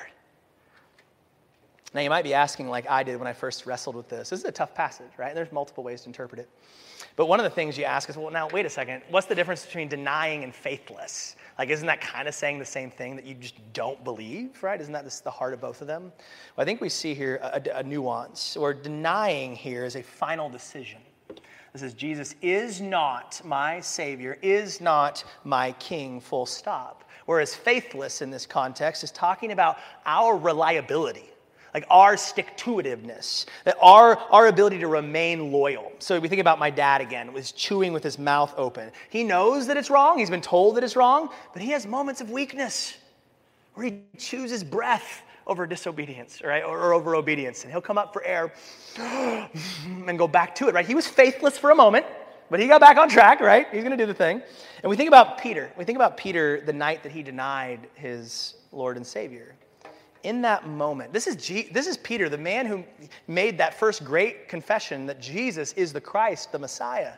Now, 1.95 2.01
you 2.01 2.11
might 2.11 2.25
be 2.25 2.35
asking, 2.35 2.69
like 2.69 2.91
I 2.91 3.05
did 3.05 3.19
when 3.19 3.29
I 3.29 3.33
first 3.33 3.67
wrestled 3.67 3.95
with 3.95 4.09
this. 4.09 4.31
This 4.31 4.41
is 4.41 4.45
a 4.45 4.53
tough 4.53 4.75
passage, 4.75 5.11
right? 5.17 5.29
And 5.29 5.37
There's 5.37 5.53
multiple 5.53 5.85
ways 5.85 6.03
to 6.03 6.09
interpret 6.09 6.41
it. 6.41 6.49
But 7.15 7.27
one 7.27 7.39
of 7.39 7.45
the 7.45 7.51
things 7.51 7.79
you 7.79 7.85
ask 7.85 8.11
is, 8.11 8.17
well, 8.17 8.33
now, 8.33 8.49
wait 8.49 8.67
a 8.67 8.71
second. 8.71 9.03
What's 9.11 9.29
the 9.29 9.35
difference 9.37 9.65
between 9.65 9.87
denying 9.87 10.43
and 10.43 10.53
faithless? 10.53 11.37
Like, 11.57 11.69
isn't 11.69 11.87
that 11.87 12.01
kind 12.01 12.27
of 12.27 12.35
saying 12.35 12.59
the 12.59 12.65
same 12.65 12.91
thing 12.91 13.15
that 13.15 13.25
you 13.25 13.35
just 13.35 13.55
don't 13.73 14.03
believe, 14.03 14.61
right? 14.61 14.81
Isn't 14.81 14.93
that 14.93 15.09
the 15.23 15.31
heart 15.31 15.55
of 15.55 15.61
both 15.61 15.81
of 15.81 15.87
them? 15.87 16.13
Well, 16.57 16.63
I 16.63 16.65
think 16.65 16.81
we 16.81 16.89
see 16.89 17.15
here 17.15 17.39
a, 17.41 17.63
a 17.77 17.83
nuance, 17.85 18.57
or 18.57 18.75
denying 18.75 19.55
here 19.55 19.85
is 19.85 19.95
a 19.95 20.03
final 20.03 20.51
decision. 20.51 20.99
This 21.73 21.83
is 21.83 21.95
Jesus 21.95 22.35
is 22.43 22.81
not 22.81 23.41
my 23.45 23.79
Savior, 23.81 24.37
is 24.43 24.81
not 24.81 25.23
my 25.45 25.73
King, 25.73 26.21
full 26.21 26.47
stop. 26.47 27.05
Whereas 27.27 27.55
faithless 27.55 28.21
in 28.21 28.31
this 28.31 28.47
context 28.47 29.05
is 29.05 29.13
talking 29.13 29.53
about 29.53 29.79
our 30.07 30.37
reliability 30.37 31.31
like 31.75 31.85
our 31.91 32.16
stick 32.16 32.57
to 32.57 32.77
itiveness, 32.77 33.47
that 33.64 33.77
our, 33.83 34.16
our 34.31 34.47
ability 34.47 34.79
to 34.79 34.87
remain 34.87 35.51
loyal. 35.51 35.93
So 35.99 36.20
we 36.20 36.29
think 36.29 36.41
about 36.41 36.61
my 36.61 36.70
dad 36.70 37.01
again, 37.01 37.33
was 37.33 37.51
chewing 37.51 37.93
with 37.93 38.05
his 38.05 38.16
mouth 38.16 38.55
open. 38.57 38.93
He 39.11 39.25
knows 39.25 39.66
that 39.66 39.77
it's 39.77 39.91
wrong, 39.91 40.18
he's 40.18 40.31
been 40.31 40.41
told 40.41 40.77
that 40.77 40.85
it's 40.85 40.95
wrong, 40.95 41.31
but 41.53 41.61
he 41.61 41.70
has 41.70 41.85
moments 41.85 42.20
of 42.20 42.31
weakness 42.31 42.97
where 43.75 43.87
he 43.87 44.01
chooses 44.16 44.62
breath 44.62 45.22
over 45.49 45.66
disobedience, 45.66 46.41
right? 46.43 46.62
Or, 46.62 46.79
or 46.79 46.95
over 46.95 47.16
obedience. 47.16 47.64
And 47.64 47.72
he'll 47.72 47.83
come 47.83 47.99
up 47.99 48.12
for 48.12 48.22
air 48.25 48.53
and 48.99 50.16
go 50.16 50.29
back 50.29 50.55
to 50.57 50.68
it, 50.68 50.75
right? 50.75 50.87
He 50.87 50.95
was 50.95 51.09
faithless 51.09 51.59
for 51.59 51.70
a 51.70 51.75
moment, 51.75 52.07
but 52.51 52.61
he 52.61 52.68
got 52.68 52.81
back 52.81 52.97
on 52.97 53.09
track, 53.09 53.41
right? 53.41 53.66
He's 53.72 53.83
going 53.83 53.91
to 53.91 54.03
do 54.03 54.07
the 54.07 54.14
thing. 54.14 54.41
And 54.83 54.89
we 54.89 54.97
think 54.97 55.09
about 55.09 55.39
Peter. 55.39 55.72
We 55.77 55.85
think 55.85 55.97
about 55.97 56.16
Peter 56.16 56.61
the 56.61 56.72
night 56.72 57.03
that 57.03 57.11
he 57.11 57.22
denied 57.22 57.89
his 57.95 58.55
Lord 58.70 58.97
and 58.97 59.05
Savior 59.05 59.57
in 60.25 60.43
that 60.43 60.66
moment, 60.66 61.12
this 61.12 61.27
is, 61.27 61.37
G, 61.37 61.68
this 61.70 61.87
is 61.87 61.97
Peter, 61.99 62.29
the 62.29 62.39
man 62.39 62.66
who 62.66 62.83
made 63.29 63.59
that 63.59 63.75
first 63.75 64.05
great 64.05 64.49
confession 64.49 65.07
that 65.07 65.20
Jesus 65.20 65.72
is 65.75 65.93
the 65.93 66.01
Christ, 66.01 66.51
the 66.51 66.59
Messiah. 66.59 67.12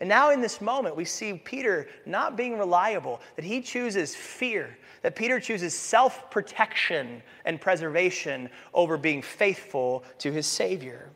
And 0.00 0.08
now 0.08 0.30
in 0.30 0.40
this 0.40 0.60
moment, 0.60 0.96
we 0.96 1.04
see 1.04 1.34
Peter 1.34 1.88
not 2.06 2.36
being 2.36 2.58
reliable, 2.58 3.20
that 3.36 3.44
he 3.44 3.60
chooses 3.60 4.14
fear, 4.14 4.76
that 5.02 5.14
Peter 5.14 5.38
chooses 5.38 5.74
self 5.74 6.30
protection 6.30 7.22
and 7.44 7.60
preservation 7.60 8.48
over 8.72 8.96
being 8.96 9.22
faithful 9.22 10.04
to 10.18 10.32
his 10.32 10.46
Savior. 10.46 11.10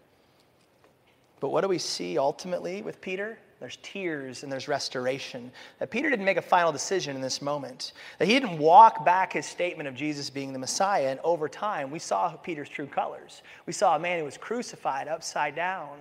But 1.40 1.50
what 1.50 1.62
do 1.62 1.68
we 1.68 1.78
see 1.78 2.18
ultimately 2.18 2.82
with 2.82 3.00
Peter? 3.00 3.38
There's 3.60 3.78
tears 3.82 4.42
and 4.42 4.52
there's 4.52 4.68
restoration. 4.68 5.50
That 5.78 5.90
Peter 5.90 6.10
didn't 6.10 6.24
make 6.24 6.36
a 6.36 6.42
final 6.42 6.72
decision 6.72 7.16
in 7.16 7.22
this 7.22 7.40
moment. 7.40 7.92
That 8.18 8.28
he 8.28 8.38
didn't 8.38 8.58
walk 8.58 9.04
back 9.04 9.32
his 9.32 9.46
statement 9.46 9.88
of 9.88 9.94
Jesus 9.94 10.28
being 10.28 10.52
the 10.52 10.58
Messiah. 10.58 11.08
And 11.08 11.20
over 11.24 11.48
time, 11.48 11.90
we 11.90 11.98
saw 11.98 12.30
Peter's 12.30 12.68
true 12.68 12.86
colors. 12.86 13.42
We 13.64 13.72
saw 13.72 13.96
a 13.96 13.98
man 13.98 14.18
who 14.18 14.24
was 14.24 14.36
crucified 14.36 15.08
upside 15.08 15.56
down 15.56 15.96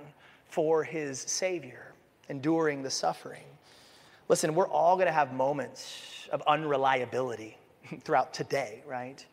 for 0.50 0.84
his 0.84 1.20
Savior, 1.20 1.94
enduring 2.30 2.84
the 2.84 2.90
suffering. 2.90 3.44
Listen, 4.28 4.56
we're 4.56 4.68
all 4.68 4.96
going 4.96 5.08
to 5.08 5.14
have 5.14 5.34
moments 5.34 6.28
of 6.32 6.42
unreliability 6.48 7.58
throughout 8.04 8.34
today, 8.34 8.84
right? 8.86 9.26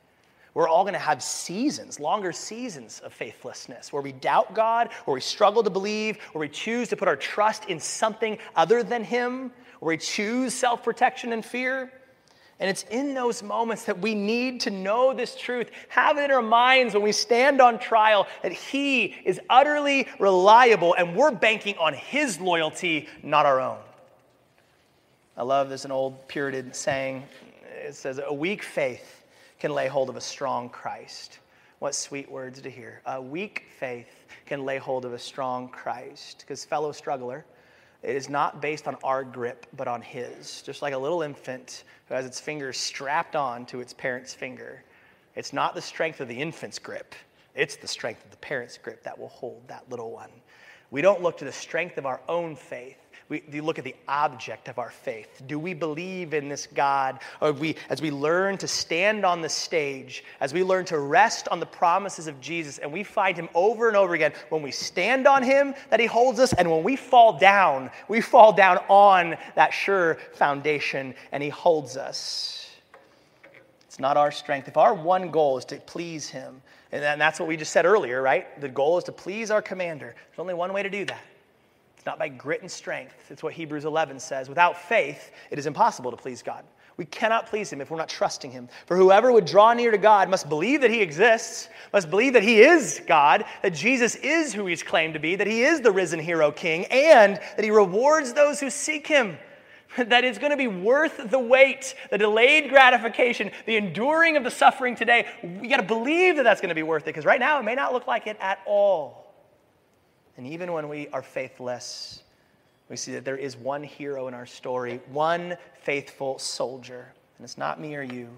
We're 0.54 0.68
all 0.68 0.84
going 0.84 0.92
to 0.92 0.98
have 0.98 1.22
seasons, 1.22 1.98
longer 1.98 2.30
seasons 2.32 3.00
of 3.00 3.12
faithlessness, 3.12 3.92
where 3.92 4.02
we 4.02 4.12
doubt 4.12 4.54
God, 4.54 4.90
where 5.06 5.14
we 5.14 5.20
struggle 5.20 5.62
to 5.62 5.70
believe, 5.70 6.18
where 6.32 6.40
we 6.40 6.48
choose 6.48 6.88
to 6.88 6.96
put 6.96 7.08
our 7.08 7.16
trust 7.16 7.66
in 7.66 7.80
something 7.80 8.36
other 8.54 8.82
than 8.82 9.02
Him, 9.02 9.50
where 9.80 9.94
we 9.94 9.96
choose 9.96 10.52
self 10.52 10.82
protection 10.82 11.32
and 11.32 11.44
fear. 11.44 11.90
And 12.60 12.68
it's 12.68 12.84
in 12.90 13.14
those 13.14 13.42
moments 13.42 13.86
that 13.86 13.98
we 13.98 14.14
need 14.14 14.60
to 14.60 14.70
know 14.70 15.14
this 15.14 15.34
truth, 15.34 15.70
have 15.88 16.18
it 16.18 16.26
in 16.26 16.30
our 16.30 16.42
minds 16.42 16.94
when 16.94 17.02
we 17.02 17.12
stand 17.12 17.60
on 17.60 17.78
trial 17.78 18.28
that 18.42 18.52
He 18.52 19.06
is 19.24 19.40
utterly 19.48 20.06
reliable 20.18 20.94
and 20.94 21.16
we're 21.16 21.32
banking 21.32 21.76
on 21.78 21.94
His 21.94 22.40
loyalty, 22.40 23.08
not 23.22 23.46
our 23.46 23.58
own. 23.58 23.78
I 25.34 25.44
love 25.44 25.70
this 25.70 25.86
an 25.86 25.92
old 25.92 26.28
Puritan 26.28 26.74
saying 26.74 27.24
it 27.86 27.94
says, 27.94 28.20
A 28.24 28.34
weak 28.34 28.62
faith 28.62 29.21
can 29.62 29.72
lay 29.72 29.86
hold 29.86 30.08
of 30.08 30.16
a 30.16 30.20
strong 30.20 30.68
Christ. 30.68 31.38
What 31.78 31.94
sweet 31.94 32.28
words 32.28 32.60
to 32.62 32.68
hear. 32.68 33.00
A 33.06 33.22
weak 33.22 33.66
faith 33.78 34.26
can 34.44 34.64
lay 34.64 34.76
hold 34.76 35.04
of 35.04 35.12
a 35.12 35.18
strong 35.20 35.68
Christ. 35.68 36.40
Because, 36.40 36.64
fellow 36.64 36.90
struggler, 36.90 37.44
it 38.02 38.16
is 38.16 38.28
not 38.28 38.60
based 38.60 38.88
on 38.88 38.96
our 39.04 39.22
grip, 39.22 39.66
but 39.76 39.86
on 39.86 40.02
His. 40.02 40.62
Just 40.62 40.82
like 40.82 40.94
a 40.94 40.98
little 40.98 41.22
infant 41.22 41.84
who 42.08 42.14
has 42.16 42.26
its 42.26 42.40
fingers 42.40 42.76
strapped 42.76 43.36
on 43.36 43.64
to 43.66 43.80
its 43.80 43.92
parent's 43.92 44.34
finger. 44.34 44.82
It's 45.36 45.52
not 45.52 45.76
the 45.76 45.80
strength 45.80 46.20
of 46.20 46.26
the 46.26 46.40
infant's 46.40 46.80
grip, 46.80 47.14
it's 47.54 47.76
the 47.76 47.86
strength 47.86 48.24
of 48.24 48.32
the 48.32 48.38
parent's 48.38 48.78
grip 48.78 49.04
that 49.04 49.16
will 49.16 49.28
hold 49.28 49.62
that 49.68 49.88
little 49.88 50.10
one. 50.10 50.30
We 50.90 51.02
don't 51.02 51.22
look 51.22 51.38
to 51.38 51.44
the 51.44 51.52
strength 51.52 51.98
of 51.98 52.04
our 52.04 52.20
own 52.28 52.56
faith, 52.56 52.98
we, 53.32 53.60
look 53.62 53.78
at 53.78 53.84
the 53.84 53.96
object 54.08 54.68
of 54.68 54.78
our 54.78 54.90
faith. 54.90 55.42
Do 55.46 55.58
we 55.58 55.72
believe 55.72 56.34
in 56.34 56.48
this 56.48 56.66
God? 56.66 57.20
Or 57.40 57.52
we, 57.52 57.76
as 57.88 58.02
we 58.02 58.10
learn 58.10 58.58
to 58.58 58.68
stand 58.68 59.24
on 59.24 59.40
the 59.40 59.48
stage, 59.48 60.22
as 60.40 60.52
we 60.52 60.62
learn 60.62 60.84
to 60.86 60.98
rest 60.98 61.48
on 61.48 61.58
the 61.58 61.66
promises 61.66 62.26
of 62.26 62.40
Jesus, 62.42 62.76
and 62.76 62.92
we 62.92 63.02
find 63.02 63.36
Him 63.36 63.48
over 63.54 63.88
and 63.88 63.96
over 63.96 64.14
again, 64.14 64.32
when 64.50 64.60
we 64.60 64.70
stand 64.70 65.26
on 65.26 65.42
Him, 65.42 65.74
that 65.88 65.98
He 65.98 66.04
holds 66.04 66.38
us, 66.40 66.52
and 66.52 66.70
when 66.70 66.82
we 66.82 66.94
fall 66.94 67.38
down, 67.38 67.90
we 68.06 68.20
fall 68.20 68.52
down 68.52 68.78
on 68.88 69.36
that 69.54 69.72
sure 69.72 70.18
foundation, 70.34 71.14
and 71.32 71.42
He 71.42 71.48
holds 71.48 71.96
us. 71.96 72.68
It's 73.86 73.98
not 73.98 74.18
our 74.18 74.30
strength. 74.30 74.68
If 74.68 74.76
our 74.76 74.92
one 74.92 75.30
goal 75.30 75.56
is 75.56 75.64
to 75.66 75.76
please 75.76 76.28
Him, 76.28 76.60
and 76.92 77.18
that's 77.18 77.40
what 77.40 77.48
we 77.48 77.56
just 77.56 77.72
said 77.72 77.86
earlier, 77.86 78.20
right? 78.20 78.60
The 78.60 78.68
goal 78.68 78.98
is 78.98 79.04
to 79.04 79.12
please 79.12 79.50
our 79.50 79.62
commander. 79.62 80.14
There's 80.14 80.38
only 80.38 80.52
one 80.52 80.74
way 80.74 80.82
to 80.82 80.90
do 80.90 81.06
that 81.06 81.20
it's 82.02 82.06
not 82.08 82.18
by 82.18 82.26
grit 82.26 82.62
and 82.62 82.68
strength. 82.68 83.30
It's 83.30 83.44
what 83.44 83.52
Hebrews 83.52 83.84
11 83.84 84.18
says. 84.18 84.48
Without 84.48 84.76
faith, 84.76 85.30
it 85.52 85.58
is 85.60 85.66
impossible 85.66 86.10
to 86.10 86.16
please 86.16 86.42
God. 86.42 86.64
We 86.96 87.04
cannot 87.04 87.46
please 87.46 87.72
Him 87.72 87.80
if 87.80 87.92
we're 87.92 87.96
not 87.96 88.08
trusting 88.08 88.50
Him. 88.50 88.68
For 88.86 88.96
whoever 88.96 89.30
would 89.30 89.44
draw 89.44 89.72
near 89.72 89.92
to 89.92 89.98
God 89.98 90.28
must 90.28 90.48
believe 90.48 90.80
that 90.80 90.90
He 90.90 91.00
exists, 91.00 91.68
must 91.92 92.10
believe 92.10 92.32
that 92.32 92.42
He 92.42 92.60
is 92.60 93.00
God, 93.06 93.44
that 93.62 93.72
Jesus 93.72 94.16
is 94.16 94.52
who 94.52 94.66
He's 94.66 94.82
claimed 94.82 95.14
to 95.14 95.20
be, 95.20 95.36
that 95.36 95.46
He 95.46 95.62
is 95.62 95.80
the 95.80 95.92
risen 95.92 96.18
hero 96.18 96.50
king, 96.50 96.86
and 96.86 97.36
that 97.36 97.62
He 97.62 97.70
rewards 97.70 98.32
those 98.32 98.58
who 98.58 98.68
seek 98.68 99.06
Him. 99.06 99.38
That 99.96 100.24
it's 100.24 100.38
going 100.38 100.52
to 100.52 100.56
be 100.56 100.68
worth 100.68 101.30
the 101.30 101.38
wait, 101.38 101.94
the 102.10 102.16
delayed 102.16 102.70
gratification, 102.70 103.52
the 103.66 103.76
enduring 103.76 104.38
of 104.38 104.42
the 104.42 104.50
suffering 104.50 104.96
today. 104.96 105.26
We 105.60 105.68
got 105.68 105.76
to 105.76 105.82
believe 105.82 106.36
that 106.36 106.44
that's 106.44 106.62
going 106.62 106.70
to 106.70 106.74
be 106.74 106.82
worth 106.82 107.02
it 107.02 107.06
because 107.10 107.26
right 107.26 107.38
now 107.38 107.60
it 107.60 107.62
may 107.62 107.74
not 107.74 107.92
look 107.92 108.08
like 108.08 108.26
it 108.26 108.38
at 108.40 108.58
all. 108.66 109.21
And 110.36 110.46
even 110.46 110.72
when 110.72 110.88
we 110.88 111.08
are 111.08 111.22
faithless, 111.22 112.22
we 112.88 112.96
see 112.96 113.12
that 113.12 113.24
there 113.24 113.36
is 113.36 113.56
one 113.56 113.82
hero 113.82 114.28
in 114.28 114.34
our 114.34 114.46
story, 114.46 115.00
one 115.10 115.56
faithful 115.82 116.38
soldier. 116.38 117.12
And 117.38 117.44
it's 117.44 117.58
not 117.58 117.80
me 117.80 117.96
or 117.96 118.02
you. 118.02 118.28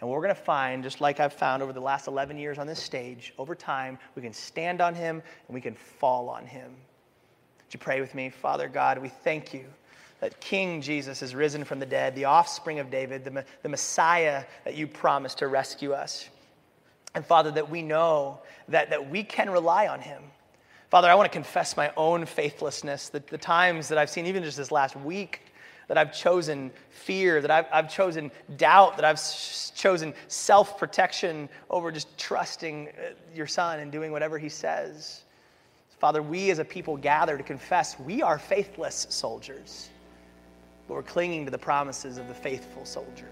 And 0.00 0.08
we're 0.08 0.22
going 0.22 0.34
to 0.34 0.40
find, 0.40 0.82
just 0.82 1.00
like 1.00 1.20
I've 1.20 1.32
found 1.32 1.62
over 1.62 1.72
the 1.72 1.80
last 1.80 2.06
11 2.08 2.38
years 2.38 2.58
on 2.58 2.66
this 2.66 2.82
stage, 2.82 3.34
over 3.38 3.54
time, 3.54 3.98
we 4.14 4.22
can 4.22 4.32
stand 4.32 4.80
on 4.80 4.94
him 4.94 5.22
and 5.46 5.54
we 5.54 5.60
can 5.60 5.74
fall 5.74 6.28
on 6.28 6.46
him. 6.46 6.70
Would 7.66 7.74
you 7.74 7.80
pray 7.80 8.00
with 8.00 8.14
me? 8.14 8.30
Father 8.30 8.68
God, 8.68 8.98
we 8.98 9.08
thank 9.08 9.52
you 9.52 9.66
that 10.20 10.40
King 10.40 10.80
Jesus 10.80 11.22
is 11.22 11.34
risen 11.34 11.64
from 11.64 11.78
the 11.78 11.86
dead, 11.86 12.14
the 12.14 12.24
offspring 12.26 12.78
of 12.78 12.90
David, 12.90 13.24
the, 13.24 13.44
the 13.62 13.68
Messiah 13.68 14.44
that 14.64 14.74
you 14.74 14.86
promised 14.86 15.38
to 15.38 15.48
rescue 15.48 15.92
us. 15.92 16.28
And 17.14 17.24
Father, 17.24 17.50
that 17.52 17.68
we 17.68 17.82
know 17.82 18.38
that, 18.68 18.90
that 18.90 19.10
we 19.10 19.22
can 19.22 19.50
rely 19.50 19.88
on 19.88 20.00
him 20.00 20.22
Father, 20.90 21.08
I 21.08 21.14
want 21.14 21.30
to 21.30 21.32
confess 21.32 21.76
my 21.76 21.92
own 21.96 22.26
faithlessness, 22.26 23.10
the, 23.10 23.22
the 23.30 23.38
times 23.38 23.86
that 23.88 23.96
I've 23.96 24.10
seen, 24.10 24.26
even 24.26 24.42
just 24.42 24.56
this 24.56 24.72
last 24.72 24.96
week, 24.96 25.42
that 25.86 25.96
I've 25.96 26.12
chosen 26.12 26.72
fear, 26.90 27.40
that 27.40 27.50
I've, 27.50 27.66
I've 27.72 27.88
chosen 27.88 28.32
doubt, 28.56 28.96
that 28.96 29.04
I've 29.04 29.20
chosen 29.76 30.12
self 30.26 30.78
protection 30.78 31.48
over 31.70 31.92
just 31.92 32.18
trusting 32.18 32.88
uh, 32.88 33.12
your 33.32 33.46
son 33.46 33.78
and 33.78 33.92
doing 33.92 34.10
whatever 34.10 34.36
he 34.36 34.48
says. 34.48 35.22
Father, 36.00 36.22
we 36.22 36.50
as 36.50 36.58
a 36.58 36.64
people 36.64 36.96
gather 36.96 37.36
to 37.36 37.44
confess 37.44 37.96
we 38.00 38.20
are 38.20 38.38
faithless 38.38 39.06
soldiers, 39.10 39.90
but 40.88 40.94
we're 40.94 41.02
clinging 41.04 41.44
to 41.44 41.52
the 41.52 41.58
promises 41.58 42.18
of 42.18 42.26
the 42.26 42.34
faithful 42.34 42.84
soldier. 42.84 43.28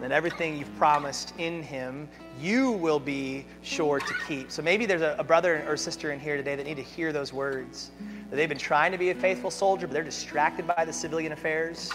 And 0.00 0.10
that 0.10 0.12
everything 0.12 0.56
you've 0.56 0.74
promised 0.76 1.34
in 1.36 1.62
him, 1.62 2.08
you 2.40 2.70
will 2.70 2.98
be 2.98 3.44
sure 3.60 4.00
to 4.00 4.14
keep. 4.26 4.50
So 4.50 4.62
maybe 4.62 4.86
there's 4.86 5.02
a, 5.02 5.14
a 5.18 5.24
brother 5.24 5.62
or 5.68 5.76
sister 5.76 6.12
in 6.12 6.18
here 6.18 6.36
today 6.36 6.56
that 6.56 6.64
need 6.64 6.76
to 6.76 6.82
hear 6.82 7.12
those 7.12 7.32
words. 7.34 7.90
That 8.30 8.36
they've 8.36 8.48
been 8.48 8.56
trying 8.56 8.92
to 8.92 8.98
be 8.98 9.10
a 9.10 9.14
faithful 9.14 9.50
soldier, 9.50 9.86
but 9.86 9.92
they're 9.92 10.02
distracted 10.02 10.66
by 10.66 10.84
the 10.86 10.92
civilian 10.92 11.32
affairs. 11.32 11.92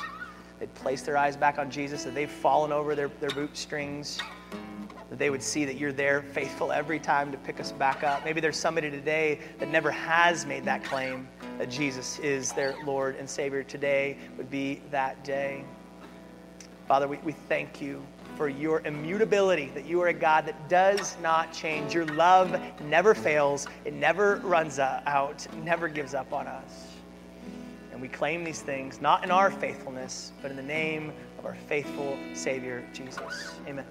They'd 0.60 0.74
place 0.76 1.01
their 1.01 1.18
eyes 1.18 1.36
back 1.36 1.58
on 1.58 1.72
Jesus, 1.72 2.03
that 2.03 2.14
they've 2.14 2.30
fallen 2.30 2.72
over 2.72 2.93
their, 2.93 3.08
their 3.20 3.32
bootstrings 3.32 4.20
that 5.10 5.20
they 5.20 5.30
would 5.30 5.43
see 5.43 5.66
that 5.66 5.78
you're 5.78 5.93
there 5.93 6.22
faithful 6.22 6.72
every 6.72 6.99
time 6.99 7.32
to 7.32 7.38
pick 7.38 7.60
us 7.60 7.72
back 7.72 8.03
up. 8.03 8.26
Maybe 8.26 8.41
there's 8.41 8.58
somebody 8.58 8.89
today 8.89 9.39
that 9.60 9.70
never 9.70 9.91
has 9.91 10.45
made 10.45 10.66
that 10.66 10.84
claim 10.84 11.28
that 11.58 11.70
Jesus 11.70 12.20
is 12.20 12.51
their 12.53 12.76
Lord 12.86 13.16
and 13.16 13.30
Savior. 13.30 13.64
Today 13.64 14.18
would 14.38 14.49
be 14.49 14.82
that 14.91 15.24
day. 15.24 15.64
Father, 16.88 17.08
we, 17.08 17.18
we 17.18 17.32
thank 17.32 17.82
you 17.82 18.06
for 18.36 18.48
your 18.48 18.82
immutability, 18.86 19.72
that 19.74 19.86
you 19.86 20.02
are 20.02 20.10
a 20.10 20.14
God 20.14 20.46
that 20.46 20.70
does 20.70 21.16
not 21.22 21.54
change. 21.54 21.94
Your 21.94 22.06
love 22.06 22.60
never 22.82 23.16
fails, 23.16 23.68
it 23.86 23.94
never 23.94 24.38
runs 24.38 24.78
uh, 24.78 25.02
out, 25.06 25.48
never 25.64 25.88
gives 25.88 26.14
up 26.14 26.32
on 26.34 26.48
us. 26.48 26.88
And 27.92 28.02
we 28.02 28.10
claim 28.10 28.44
these 28.44 28.62
things 28.62 29.00
not 29.02 29.24
in 29.24 29.32
our 29.32 29.50
faithfulness, 29.50 30.34
but 30.42 30.52
in 30.52 30.58
the 30.58 30.64
name 30.64 31.14
of 31.40 31.46
our 31.46 31.56
faithful 31.68 32.18
Savior, 32.34 32.84
Jesus. 32.94 33.56
Amen. 33.68 33.86